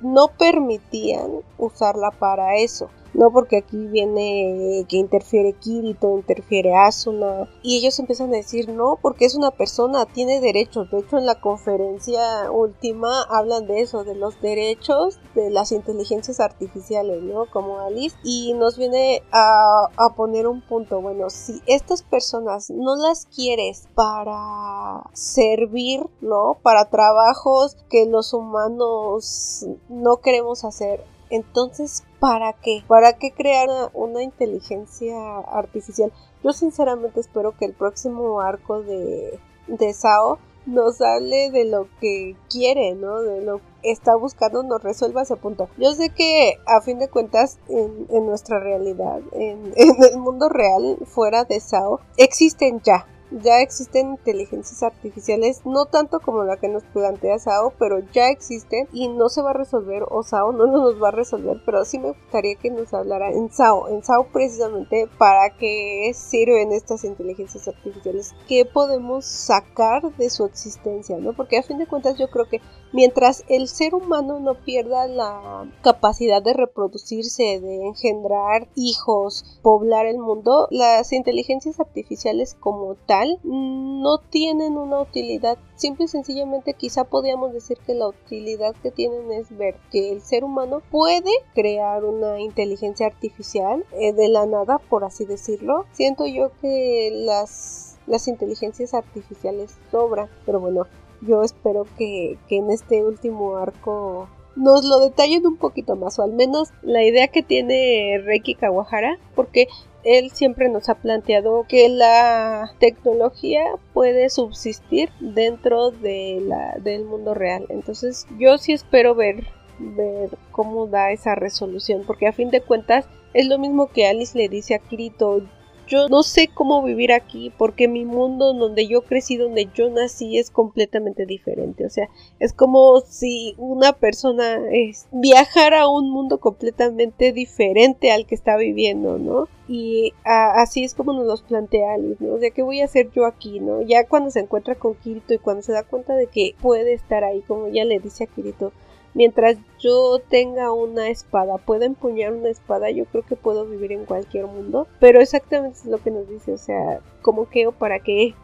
no 0.00 0.28
permitían 0.36 1.42
usarla 1.58 2.10
para 2.10 2.56
eso. 2.56 2.90
No 3.14 3.30
porque 3.30 3.58
aquí 3.58 3.86
viene 3.86 4.86
que 4.88 4.96
interfiere 4.96 5.52
Kirito, 5.52 6.16
interfiere 6.16 6.74
Asuna. 6.74 7.48
Y 7.62 7.76
ellos 7.78 7.98
empiezan 7.98 8.32
a 8.32 8.36
decir 8.36 8.70
no, 8.70 8.98
porque 9.00 9.24
es 9.26 9.34
una 9.34 9.50
persona, 9.50 10.06
tiene 10.06 10.40
derechos. 10.40 10.90
De 10.90 11.00
hecho, 11.00 11.18
en 11.18 11.26
la 11.26 11.40
conferencia 11.40 12.50
última 12.50 13.22
hablan 13.24 13.66
de 13.66 13.80
eso, 13.80 14.04
de 14.04 14.14
los 14.14 14.40
derechos 14.40 15.18
de 15.34 15.50
las 15.50 15.72
inteligencias 15.72 16.40
artificiales, 16.40 17.22
¿no? 17.22 17.46
Como 17.46 17.80
Alice. 17.80 18.16
Y 18.24 18.54
nos 18.54 18.78
viene 18.78 19.22
a, 19.30 19.88
a 19.96 20.14
poner 20.14 20.46
un 20.46 20.62
punto. 20.62 21.00
Bueno, 21.00 21.28
si 21.30 21.60
estas 21.66 22.02
personas 22.02 22.70
no 22.70 22.96
las 22.96 23.26
quieres 23.26 23.88
para 23.94 25.04
servir, 25.12 26.06
¿no? 26.20 26.56
Para 26.62 26.88
trabajos 26.88 27.76
que 27.90 28.06
los 28.06 28.32
humanos 28.32 29.66
no 29.88 30.16
queremos 30.18 30.64
hacer 30.64 31.04
entonces, 31.32 32.04
¿para 32.20 32.52
qué? 32.52 32.84
¿Para 32.86 33.14
qué 33.14 33.32
crear 33.32 33.68
una, 33.94 34.22
inteligencia 34.22 35.38
artificial? 35.38 36.12
Yo 36.44 36.52
sinceramente 36.52 37.20
espero 37.20 37.56
que 37.56 37.64
el 37.64 37.72
próximo 37.72 38.42
arco 38.42 38.82
de, 38.82 39.40
de 39.66 39.94
Sao 39.94 40.38
nos 40.66 41.00
hable 41.00 41.50
de 41.50 41.64
lo 41.64 41.88
que 42.02 42.36
quiere, 42.50 42.94
¿no? 42.94 43.22
De 43.22 43.40
lo 43.40 43.60
que 43.80 43.90
está 43.90 44.14
buscando, 44.14 44.62
nos 44.62 44.82
resuelva 44.82 45.22
ese 45.22 45.36
punto. 45.36 45.70
Yo 45.78 45.92
sé 45.94 46.10
que 46.10 46.58
a 46.66 46.82
fin 46.82 46.98
de 46.98 47.08
cuentas 47.08 47.58
en, 47.68 48.26
nuestra 48.26 48.60
realidad, 48.60 49.20
en, 49.32 49.72
en, 49.76 50.04
el 50.04 50.18
mundo 50.18 50.50
real, 50.50 50.98
fuera 51.06 51.44
de 51.44 51.60
Sao, 51.60 52.00
existen 52.18 52.82
ya 52.82 53.06
ya 53.40 53.60
existen 53.60 54.10
inteligencias 54.10 54.82
artificiales, 54.82 55.62
no 55.64 55.86
tanto 55.86 56.20
como 56.20 56.44
la 56.44 56.56
que 56.56 56.68
nos 56.68 56.82
plantea 56.84 57.38
Sao, 57.38 57.72
pero 57.78 58.00
ya 58.12 58.28
existen 58.28 58.88
y 58.92 59.08
no 59.08 59.28
se 59.28 59.42
va 59.42 59.50
a 59.50 59.54
resolver, 59.54 60.04
o 60.08 60.22
Sao 60.22 60.52
no 60.52 60.66
nos 60.66 61.02
va 61.02 61.08
a 61.08 61.12
resolver, 61.12 61.60
pero 61.64 61.84
sí 61.84 61.98
me 61.98 62.12
gustaría 62.12 62.56
que 62.56 62.70
nos 62.70 62.92
hablara 62.92 63.30
en 63.30 63.50
Sao, 63.50 63.88
en 63.88 64.02
Sao 64.04 64.26
precisamente 64.32 65.08
para 65.18 65.50
qué 65.56 66.12
sirven 66.14 66.72
estas 66.72 67.04
inteligencias 67.04 67.68
artificiales, 67.68 68.34
qué 68.48 68.64
podemos 68.64 69.24
sacar 69.24 70.14
de 70.16 70.30
su 70.30 70.44
existencia, 70.44 71.16
¿no? 71.18 71.32
Porque 71.32 71.58
a 71.58 71.62
fin 71.62 71.78
de 71.78 71.86
cuentas 71.86 72.18
yo 72.18 72.28
creo 72.30 72.48
que 72.48 72.60
mientras 72.92 73.44
el 73.48 73.68
ser 73.68 73.94
humano 73.94 74.38
no 74.40 74.54
pierda 74.54 75.06
la 75.06 75.70
capacidad 75.82 76.42
de 76.42 76.52
reproducirse, 76.52 77.60
de 77.60 77.86
engendrar 77.86 78.68
hijos, 78.74 79.60
poblar 79.62 80.06
el 80.06 80.18
mundo, 80.18 80.68
las 80.70 81.12
inteligencias 81.12 81.80
artificiales 81.80 82.54
como 82.60 82.94
tal 83.06 83.21
no 83.42 84.18
tienen 84.18 84.76
una 84.76 85.00
utilidad. 85.00 85.58
Simple 85.76 86.04
y 86.04 86.08
sencillamente 86.08 86.74
quizá 86.74 87.04
podríamos 87.04 87.52
decir 87.52 87.78
que 87.86 87.94
la 87.94 88.08
utilidad 88.08 88.74
que 88.82 88.90
tienen 88.90 89.32
es 89.32 89.56
ver 89.56 89.76
que 89.90 90.12
el 90.12 90.20
ser 90.20 90.44
humano 90.44 90.82
puede 90.90 91.30
crear 91.54 92.04
una 92.04 92.40
inteligencia 92.40 93.06
artificial 93.06 93.84
eh, 93.92 94.12
de 94.12 94.28
la 94.28 94.46
nada, 94.46 94.78
por 94.78 95.04
así 95.04 95.24
decirlo. 95.24 95.86
Siento 95.92 96.26
yo 96.26 96.50
que 96.60 97.10
las, 97.12 97.98
las 98.06 98.28
inteligencias 98.28 98.94
artificiales 98.94 99.74
sobran, 99.90 100.28
pero 100.46 100.60
bueno, 100.60 100.86
yo 101.20 101.42
espero 101.42 101.86
que, 101.96 102.38
que 102.48 102.56
en 102.56 102.70
este 102.70 103.04
último 103.04 103.56
arco 103.56 104.28
nos 104.56 104.84
lo 104.84 104.98
detallen 104.98 105.46
un 105.46 105.56
poquito 105.56 105.96
más, 105.96 106.18
o 106.18 106.22
al 106.22 106.32
menos 106.32 106.70
la 106.82 107.02
idea 107.02 107.28
que 107.28 107.42
tiene 107.42 108.20
Reiki 108.22 108.54
Kawahara, 108.54 109.18
porque 109.34 109.68
él 110.04 110.30
siempre 110.30 110.68
nos 110.68 110.88
ha 110.88 110.94
planteado 110.96 111.64
que 111.68 111.88
la 111.88 112.72
tecnología 112.78 113.64
puede 113.92 114.28
subsistir 114.30 115.10
dentro 115.20 115.90
de 115.90 116.42
la, 116.44 116.76
del 116.78 117.04
mundo 117.04 117.34
real. 117.34 117.66
Entonces 117.68 118.26
yo 118.38 118.58
sí 118.58 118.72
espero 118.72 119.14
ver, 119.14 119.46
ver 119.78 120.30
cómo 120.50 120.86
da 120.86 121.12
esa 121.12 121.34
resolución, 121.34 122.02
porque 122.06 122.26
a 122.26 122.32
fin 122.32 122.50
de 122.50 122.60
cuentas 122.60 123.06
es 123.34 123.46
lo 123.46 123.58
mismo 123.58 123.88
que 123.88 124.06
Alice 124.06 124.36
le 124.36 124.48
dice 124.48 124.74
a 124.74 124.78
Kirito, 124.78 125.42
yo 125.86 126.08
no 126.08 126.22
sé 126.22 126.48
cómo 126.52 126.82
vivir 126.82 127.12
aquí 127.12 127.52
porque 127.56 127.88
mi 127.88 128.04
mundo 128.04 128.52
donde 128.52 128.86
yo 128.86 129.02
crecí, 129.02 129.36
donde 129.36 129.68
yo 129.74 129.90
nací 129.90 130.38
es 130.38 130.50
completamente 130.50 131.26
diferente. 131.26 131.86
O 131.86 131.90
sea, 131.90 132.08
es 132.38 132.52
como 132.52 133.00
si 133.00 133.54
una 133.58 133.92
persona 133.92 134.60
es, 134.70 135.06
viajara 135.12 135.82
a 135.82 135.88
un 135.88 136.10
mundo 136.10 136.38
completamente 136.38 137.32
diferente 137.32 138.10
al 138.12 138.26
que 138.26 138.34
está 138.34 138.56
viviendo, 138.56 139.18
¿no? 139.18 139.48
Y 139.68 140.12
así 140.24 140.84
es 140.84 140.94
como 140.94 141.12
nos 141.12 141.26
los 141.26 141.42
plantea 141.42 141.94
Alice, 141.94 142.22
¿no? 142.22 142.34
O 142.34 142.38
sea, 142.38 142.50
¿qué 142.50 142.62
voy 142.62 142.80
a 142.80 142.84
hacer 142.84 143.10
yo 143.12 143.26
aquí, 143.26 143.60
no? 143.60 143.80
Ya 143.82 144.06
cuando 144.06 144.30
se 144.30 144.40
encuentra 144.40 144.74
con 144.74 144.94
Kirito 144.94 145.34
y 145.34 145.38
cuando 145.38 145.62
se 145.62 145.72
da 145.72 145.82
cuenta 145.82 146.14
de 146.14 146.26
que 146.26 146.54
puede 146.60 146.92
estar 146.92 147.24
ahí, 147.24 147.40
como 147.42 147.66
ella 147.66 147.84
le 147.84 147.98
dice 147.98 148.24
a 148.24 148.26
Kirito, 148.26 148.72
Mientras 149.14 149.56
yo 149.78 150.20
tenga 150.28 150.72
una 150.72 151.08
espada, 151.08 151.58
pueda 151.58 151.84
empuñar 151.84 152.32
una 152.32 152.48
espada, 152.48 152.90
yo 152.90 153.04
creo 153.06 153.24
que 153.24 153.36
puedo 153.36 153.66
vivir 153.66 153.92
en 153.92 154.04
cualquier 154.04 154.46
mundo. 154.46 154.86
Pero 155.00 155.20
exactamente 155.20 155.78
es 155.78 155.86
lo 155.86 155.98
que 155.98 156.10
nos 156.10 156.28
dice, 156.28 156.52
o 156.52 156.58
sea, 156.58 157.00
¿cómo 157.20 157.48
que 157.48 157.66
o 157.66 157.72
para 157.72 157.98
qué 157.98 158.34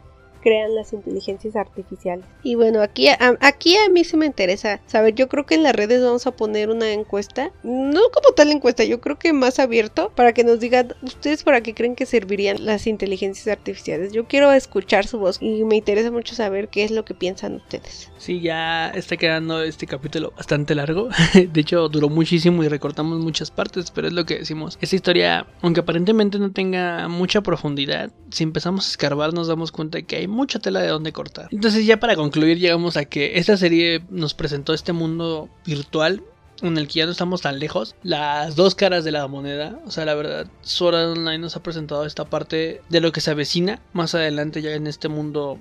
crean 0.41 0.75
las 0.75 0.93
inteligencias 0.93 1.55
artificiales. 1.55 2.25
Y 2.43 2.55
bueno, 2.55 2.81
aquí 2.81 3.07
a, 3.07 3.17
aquí 3.41 3.75
a 3.77 3.89
mí 3.89 4.03
sí 4.03 4.17
me 4.17 4.25
interesa 4.25 4.79
saber, 4.85 5.15
yo 5.15 5.27
creo 5.27 5.45
que 5.45 5.55
en 5.55 5.63
las 5.63 5.75
redes 5.75 6.03
vamos 6.03 6.27
a 6.27 6.31
poner 6.31 6.69
una 6.69 6.91
encuesta, 6.91 7.51
no 7.63 8.01
como 8.13 8.33
tal 8.35 8.51
encuesta, 8.51 8.83
yo 8.83 9.01
creo 9.01 9.17
que 9.17 9.33
más 9.33 9.59
abierto 9.59 10.11
para 10.15 10.33
que 10.33 10.43
nos 10.43 10.59
digan 10.59 10.93
ustedes 11.01 11.43
para 11.43 11.61
qué 11.61 11.73
creen 11.73 11.95
que 11.95 12.05
servirían 12.05 12.65
las 12.65 12.87
inteligencias 12.87 13.47
artificiales. 13.47 14.11
Yo 14.11 14.25
quiero 14.25 14.51
escuchar 14.51 15.05
su 15.07 15.19
voz 15.19 15.37
y 15.41 15.63
me 15.63 15.75
interesa 15.75 16.11
mucho 16.11 16.35
saber 16.35 16.69
qué 16.69 16.83
es 16.83 16.91
lo 16.91 17.05
que 17.05 17.13
piensan 17.13 17.55
ustedes. 17.55 18.11
Sí, 18.17 18.41
ya 18.41 18.89
está 18.89 19.17
quedando 19.17 19.61
este 19.63 19.87
capítulo 19.87 20.33
bastante 20.35 20.75
largo. 20.75 21.09
De 21.33 21.61
hecho, 21.61 21.87
duró 21.89 22.09
muchísimo 22.09 22.63
y 22.63 22.67
recortamos 22.67 23.19
muchas 23.19 23.51
partes, 23.51 23.91
pero 23.91 24.07
es 24.07 24.13
lo 24.13 24.25
que 24.25 24.39
decimos. 24.39 24.77
Esta 24.81 24.95
historia, 24.95 25.47
aunque 25.61 25.81
aparentemente 25.81 26.39
no 26.39 26.51
tenga 26.51 27.07
mucha 27.07 27.41
profundidad, 27.41 28.11
si 28.31 28.43
empezamos 28.43 28.87
a 28.87 28.91
escarbar 28.91 29.33
nos 29.33 29.47
damos 29.47 29.71
cuenta 29.71 30.01
que 30.01 30.17
hay 30.17 30.27
mucha 30.29 30.59
tela 30.59 30.81
de 30.81 30.87
donde 30.87 31.11
cortar. 31.11 31.49
Entonces 31.51 31.85
ya 31.85 31.99
para 31.99 32.15
concluir 32.15 32.59
llegamos 32.59 32.97
a 32.97 33.05
que 33.05 33.37
esta 33.37 33.57
serie 33.57 34.03
nos 34.09 34.33
presentó 34.33 34.73
este 34.73 34.93
mundo 34.93 35.49
virtual 35.65 36.23
en 36.61 36.77
el 36.77 36.87
que 36.87 36.99
ya 36.99 37.05
no 37.05 37.11
estamos 37.11 37.41
tan 37.41 37.59
lejos, 37.59 37.95
las 38.03 38.55
dos 38.55 38.75
caras 38.75 39.03
de 39.03 39.11
la 39.11 39.27
moneda, 39.27 39.79
o 39.85 39.91
sea, 39.91 40.05
la 40.05 40.13
verdad, 40.13 40.47
Sword 40.61 40.95
Online 40.95 41.37
nos 41.37 41.55
ha 41.55 41.63
presentado 41.63 42.05
esta 42.05 42.25
parte 42.25 42.81
de 42.89 43.01
lo 43.01 43.11
que 43.11 43.21
se 43.21 43.31
avecina 43.31 43.81
más 43.93 44.15
adelante 44.15 44.61
ya 44.61 44.71
en 44.71 44.87
este 44.87 45.07
mundo 45.07 45.57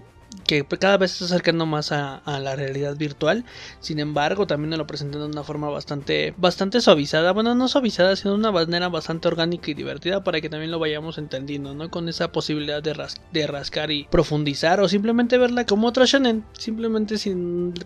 que 0.47 0.65
cada 0.65 0.97
vez 0.97 1.13
se 1.13 1.25
está 1.25 1.35
acercando 1.35 1.67
más 1.67 1.93
a, 1.93 2.23
la 2.27 2.57
realidad 2.57 2.97
virtual. 2.97 3.45
Sin 3.81 3.99
embargo, 4.01 4.47
también 4.47 4.77
lo 4.77 4.87
presentan 4.87 5.21
de 5.21 5.27
una 5.27 5.45
forma 5.45 5.69
bastante, 5.69 6.35
bastante 6.37 6.81
suavizada. 6.81 7.33
Bueno, 7.33 7.55
no 7.55 7.69
suavizada, 7.69 8.17
sino 8.17 8.33
de 8.33 8.39
una 8.39 8.53
manera 8.53 8.89
bastante 8.89 9.29
orgánica 9.29 9.71
y 9.71 9.75
divertida 9.75 10.25
para 10.25 10.41
que 10.41 10.49
también 10.49 10.71
lo 10.71 10.79
vayamos 10.79 11.19
entendiendo, 11.19 11.75
¿no? 11.75 11.91
Con 11.91 12.09
esa 12.09 12.33
posibilidad 12.33 12.83
de, 12.83 12.97
de 13.33 13.47
rascar 13.47 13.91
y 13.91 14.05
profundizar 14.05 14.81
o 14.81 14.89
simplemente 14.89 15.39
verla 15.39 15.67
como 15.67 15.89
otra 15.89 16.07
shonen. 16.07 16.45
Simplemente 16.53 17.19
si 17.19 17.35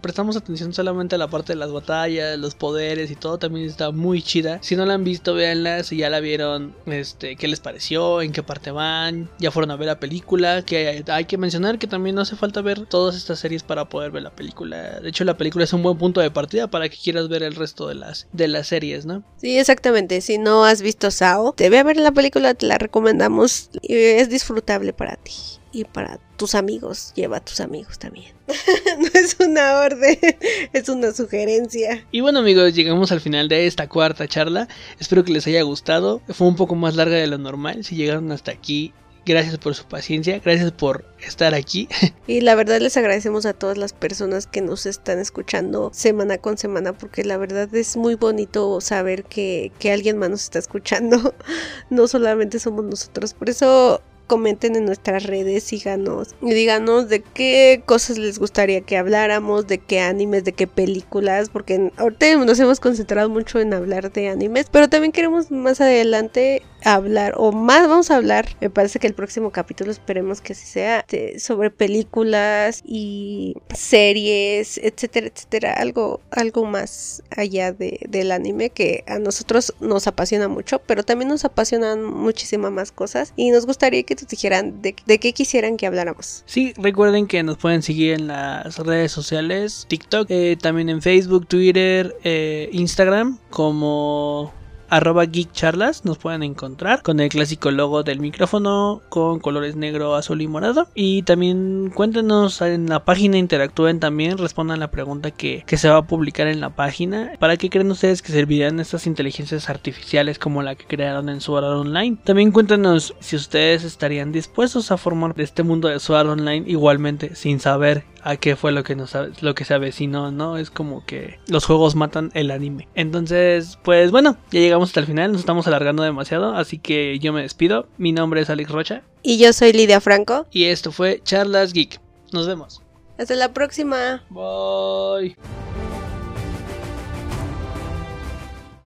prestamos 0.00 0.36
atención 0.36 0.72
solamente 0.72 1.16
a 1.16 1.18
la 1.18 1.28
parte 1.28 1.52
de 1.52 1.58
las 1.58 1.72
batallas, 1.72 2.38
los 2.38 2.54
poderes 2.54 3.10
y 3.10 3.16
todo, 3.16 3.38
también 3.38 3.66
está 3.66 3.90
muy 3.90 4.22
chida. 4.22 4.58
Si 4.62 4.76
no 4.76 4.86
la 4.86 4.94
han 4.94 5.04
visto, 5.04 5.34
véanla. 5.34 5.82
Si 5.82 5.96
ya 5.96 6.10
la 6.10 6.20
vieron, 6.20 6.74
este, 6.86 7.36
qué 7.36 7.48
les 7.48 7.60
pareció, 7.60 8.22
en 8.22 8.32
qué 8.32 8.42
parte 8.42 8.70
van, 8.70 9.28
ya 9.38 9.50
fueron 9.50 9.70
a 9.70 9.76
ver 9.76 9.86
la 9.86 10.00
película. 10.00 10.62
Que 10.62 11.04
hay 11.08 11.24
que 11.24 11.38
mencionar 11.38 11.78
que 11.78 11.86
también 11.86 12.14
no 12.16 12.24
se 12.24 12.31
falta 12.36 12.60
ver 12.60 12.86
todas 12.86 13.16
estas 13.16 13.38
series 13.38 13.62
para 13.62 13.88
poder 13.88 14.10
ver 14.10 14.22
la 14.22 14.34
película. 14.34 15.00
De 15.00 15.08
hecho, 15.08 15.24
la 15.24 15.36
película 15.36 15.64
es 15.64 15.72
un 15.72 15.82
buen 15.82 15.98
punto 15.98 16.20
de 16.20 16.30
partida 16.30 16.68
para 16.68 16.88
que 16.88 16.96
quieras 16.96 17.28
ver 17.28 17.42
el 17.42 17.54
resto 17.54 17.88
de 17.88 17.94
las, 17.94 18.28
de 18.32 18.48
las 18.48 18.68
series, 18.68 19.06
¿no? 19.06 19.22
Sí, 19.36 19.58
exactamente. 19.58 20.20
Si 20.20 20.38
no 20.38 20.64
has 20.64 20.82
visto 20.82 21.10
Sao, 21.10 21.52
te 21.52 21.70
ve 21.70 21.78
a 21.78 21.84
ver 21.84 21.96
la 21.96 22.12
película, 22.12 22.54
te 22.54 22.66
la 22.66 22.78
recomendamos. 22.78 23.70
Y 23.82 23.94
es 23.94 24.28
disfrutable 24.28 24.92
para 24.92 25.16
ti 25.16 25.32
y 25.72 25.84
para 25.84 26.20
tus 26.36 26.54
amigos. 26.54 27.12
Lleva 27.14 27.38
a 27.38 27.44
tus 27.44 27.60
amigos 27.60 27.98
también. 27.98 28.32
no 28.98 29.08
es 29.14 29.36
una 29.40 29.80
orden, 29.80 30.18
es 30.72 30.88
una 30.88 31.12
sugerencia. 31.12 32.06
Y 32.12 32.20
bueno 32.20 32.40
amigos, 32.40 32.74
llegamos 32.74 33.12
al 33.12 33.20
final 33.20 33.48
de 33.48 33.66
esta 33.66 33.88
cuarta 33.88 34.28
charla. 34.28 34.68
Espero 35.00 35.24
que 35.24 35.32
les 35.32 35.46
haya 35.46 35.62
gustado. 35.62 36.20
Fue 36.28 36.46
un 36.46 36.56
poco 36.56 36.74
más 36.74 36.96
larga 36.96 37.16
de 37.16 37.26
lo 37.26 37.38
normal. 37.38 37.84
Si 37.84 37.96
llegaron 37.96 38.30
hasta 38.32 38.52
aquí, 38.52 38.92
Gracias 39.24 39.56
por 39.58 39.74
su 39.74 39.84
paciencia, 39.84 40.40
gracias 40.44 40.72
por 40.72 41.04
estar 41.20 41.54
aquí. 41.54 41.88
Y 42.26 42.40
la 42.40 42.54
verdad 42.54 42.80
les 42.80 42.96
agradecemos 42.96 43.46
a 43.46 43.52
todas 43.52 43.76
las 43.76 43.92
personas 43.92 44.46
que 44.46 44.60
nos 44.60 44.86
están 44.86 45.18
escuchando 45.18 45.90
semana 45.92 46.38
con 46.38 46.56
semana 46.56 46.92
porque 46.92 47.24
la 47.24 47.36
verdad 47.36 47.72
es 47.74 47.96
muy 47.96 48.14
bonito 48.14 48.80
saber 48.80 49.24
que, 49.24 49.70
que 49.78 49.92
alguien 49.92 50.18
más 50.18 50.30
nos 50.30 50.42
está 50.44 50.58
escuchando. 50.58 51.34
No 51.90 52.08
solamente 52.08 52.58
somos 52.58 52.84
nosotros. 52.84 53.34
Por 53.34 53.50
eso 53.50 54.00
comenten 54.26 54.76
en 54.76 54.84
nuestras 54.84 55.24
redes, 55.24 55.64
síganos 55.64 56.34
y 56.40 56.52
díganos 56.52 57.08
de 57.08 57.22
qué 57.22 57.82
cosas 57.84 58.18
les 58.18 58.38
gustaría 58.38 58.80
que 58.80 58.96
habláramos, 58.96 59.66
de 59.66 59.78
qué 59.78 60.00
animes, 60.00 60.44
de 60.44 60.52
qué 60.52 60.66
películas, 60.66 61.48
porque 61.50 61.90
ahorita 61.96 62.36
nos 62.36 62.58
hemos 62.60 62.80
concentrado 62.80 63.28
mucho 63.28 63.60
en 63.60 63.74
hablar 63.74 64.12
de 64.12 64.28
animes, 64.28 64.66
pero 64.70 64.88
también 64.88 65.12
queremos 65.12 65.50
más 65.50 65.80
adelante 65.80 66.62
hablar, 66.84 67.34
o 67.36 67.52
más 67.52 67.88
vamos 67.88 68.10
a 68.10 68.16
hablar, 68.16 68.48
me 68.60 68.70
parece 68.70 68.98
que 68.98 69.06
el 69.06 69.14
próximo 69.14 69.50
capítulo 69.50 69.90
esperemos 69.90 70.40
que 70.40 70.52
así 70.52 70.66
sea, 70.66 71.04
sobre 71.38 71.70
películas 71.70 72.82
y 72.84 73.56
series, 73.74 74.78
etcétera, 74.78 75.28
etcétera, 75.28 75.72
algo, 75.74 76.20
algo 76.30 76.64
más 76.64 77.22
allá 77.30 77.72
de, 77.72 78.00
del 78.08 78.32
anime 78.32 78.70
que 78.70 79.04
a 79.06 79.18
nosotros 79.18 79.74
nos 79.80 80.06
apasiona 80.06 80.48
mucho, 80.48 80.80
pero 80.80 81.02
también 81.04 81.28
nos 81.28 81.44
apasionan 81.44 82.04
muchísimas 82.04 82.72
más 82.72 82.92
cosas 82.92 83.32
y 83.36 83.50
nos 83.50 83.66
gustaría 83.66 84.02
que 84.02 84.11
dijeran 84.14 84.82
de, 84.82 84.94
qué 84.94 85.32
quisieran 85.32 85.76
que 85.76 85.86
habláramos. 85.86 86.42
Sí, 86.46 86.72
recuerden 86.76 87.26
que 87.26 87.42
nos 87.42 87.58
pueden 87.58 87.82
seguir 87.82 88.14
en 88.14 88.26
las 88.28 88.78
redes 88.78 89.12
sociales, 89.12 89.86
TikTok, 89.88 90.26
eh, 90.30 90.56
también 90.60 90.88
en 90.88 91.02
Facebook, 91.02 91.46
Twitter, 91.46 92.16
eh, 92.24 92.68
Instagram, 92.72 93.38
como 93.50 94.52
arroba 94.92 95.24
geekcharlas 95.24 96.04
nos 96.04 96.18
pueden 96.18 96.42
encontrar 96.42 97.00
con 97.00 97.18
el 97.18 97.30
clásico 97.30 97.70
logo 97.70 98.02
del 98.02 98.20
micrófono 98.20 99.00
con 99.08 99.40
colores 99.40 99.74
negro, 99.74 100.14
azul 100.14 100.42
y 100.42 100.46
morado. 100.46 100.86
Y 100.94 101.22
también 101.22 101.90
cuéntenos 101.94 102.60
en 102.60 102.90
la 102.90 103.02
página, 103.02 103.38
interactúen 103.38 104.00
también, 104.00 104.36
respondan 104.36 104.80
la 104.80 104.90
pregunta 104.90 105.30
que, 105.30 105.64
se 105.72 105.88
va 105.88 105.96
a 105.96 106.06
publicar 106.06 106.46
en 106.46 106.60
la 106.60 106.76
página. 106.76 107.32
¿Para 107.38 107.56
qué 107.56 107.70
creen 107.70 107.90
ustedes 107.90 108.20
que 108.20 108.32
servirían 108.32 108.80
estas 108.80 109.06
inteligencias 109.06 109.70
artificiales 109.70 110.38
como 110.38 110.62
la 110.62 110.74
que 110.74 110.84
crearon 110.84 111.30
en 111.30 111.40
Sword 111.40 111.64
Online? 111.64 112.18
También 112.22 112.52
cuéntenos 112.52 113.14
si 113.20 113.36
ustedes 113.36 113.84
estarían 113.84 114.30
dispuestos 114.30 114.92
a 114.92 114.98
formar 114.98 115.32
este 115.38 115.62
mundo 115.62 115.88
de 115.88 116.00
Sword 116.00 116.28
Online 116.28 116.64
igualmente 116.68 117.34
sin 117.34 117.60
saber 117.60 118.04
a 118.22 118.36
qué 118.36 118.56
fue 118.56 118.72
lo 118.72 118.84
que 118.84 118.96
nos 118.96 119.16
lo 119.40 119.54
que 119.54 119.64
se 119.64 119.74
avecinó, 119.74 120.30
¿no? 120.30 120.56
Es 120.56 120.70
como 120.70 121.04
que 121.04 121.38
los 121.48 121.64
juegos 121.64 121.94
matan 121.94 122.30
el 122.34 122.50
anime. 122.50 122.88
Entonces, 122.94 123.78
pues 123.82 124.10
bueno, 124.10 124.36
ya 124.50 124.60
llegamos 124.60 124.90
hasta 124.90 125.00
el 125.00 125.06
final, 125.06 125.32
nos 125.32 125.40
estamos 125.40 125.66
alargando 125.66 126.02
demasiado, 126.02 126.54
así 126.54 126.78
que 126.78 127.18
yo 127.18 127.32
me 127.32 127.42
despido. 127.42 127.88
Mi 127.98 128.12
nombre 128.12 128.40
es 128.40 128.50
Alex 128.50 128.70
Rocha. 128.70 129.02
Y 129.22 129.38
yo 129.38 129.52
soy 129.52 129.72
Lidia 129.72 130.00
Franco. 130.00 130.46
Y 130.50 130.64
esto 130.64 130.92
fue 130.92 131.20
Charlas 131.22 131.72
Geek. 131.72 132.00
Nos 132.32 132.46
vemos. 132.46 132.82
Hasta 133.18 133.34
la 133.34 133.52
próxima. 133.52 134.24
Bye. 134.30 135.36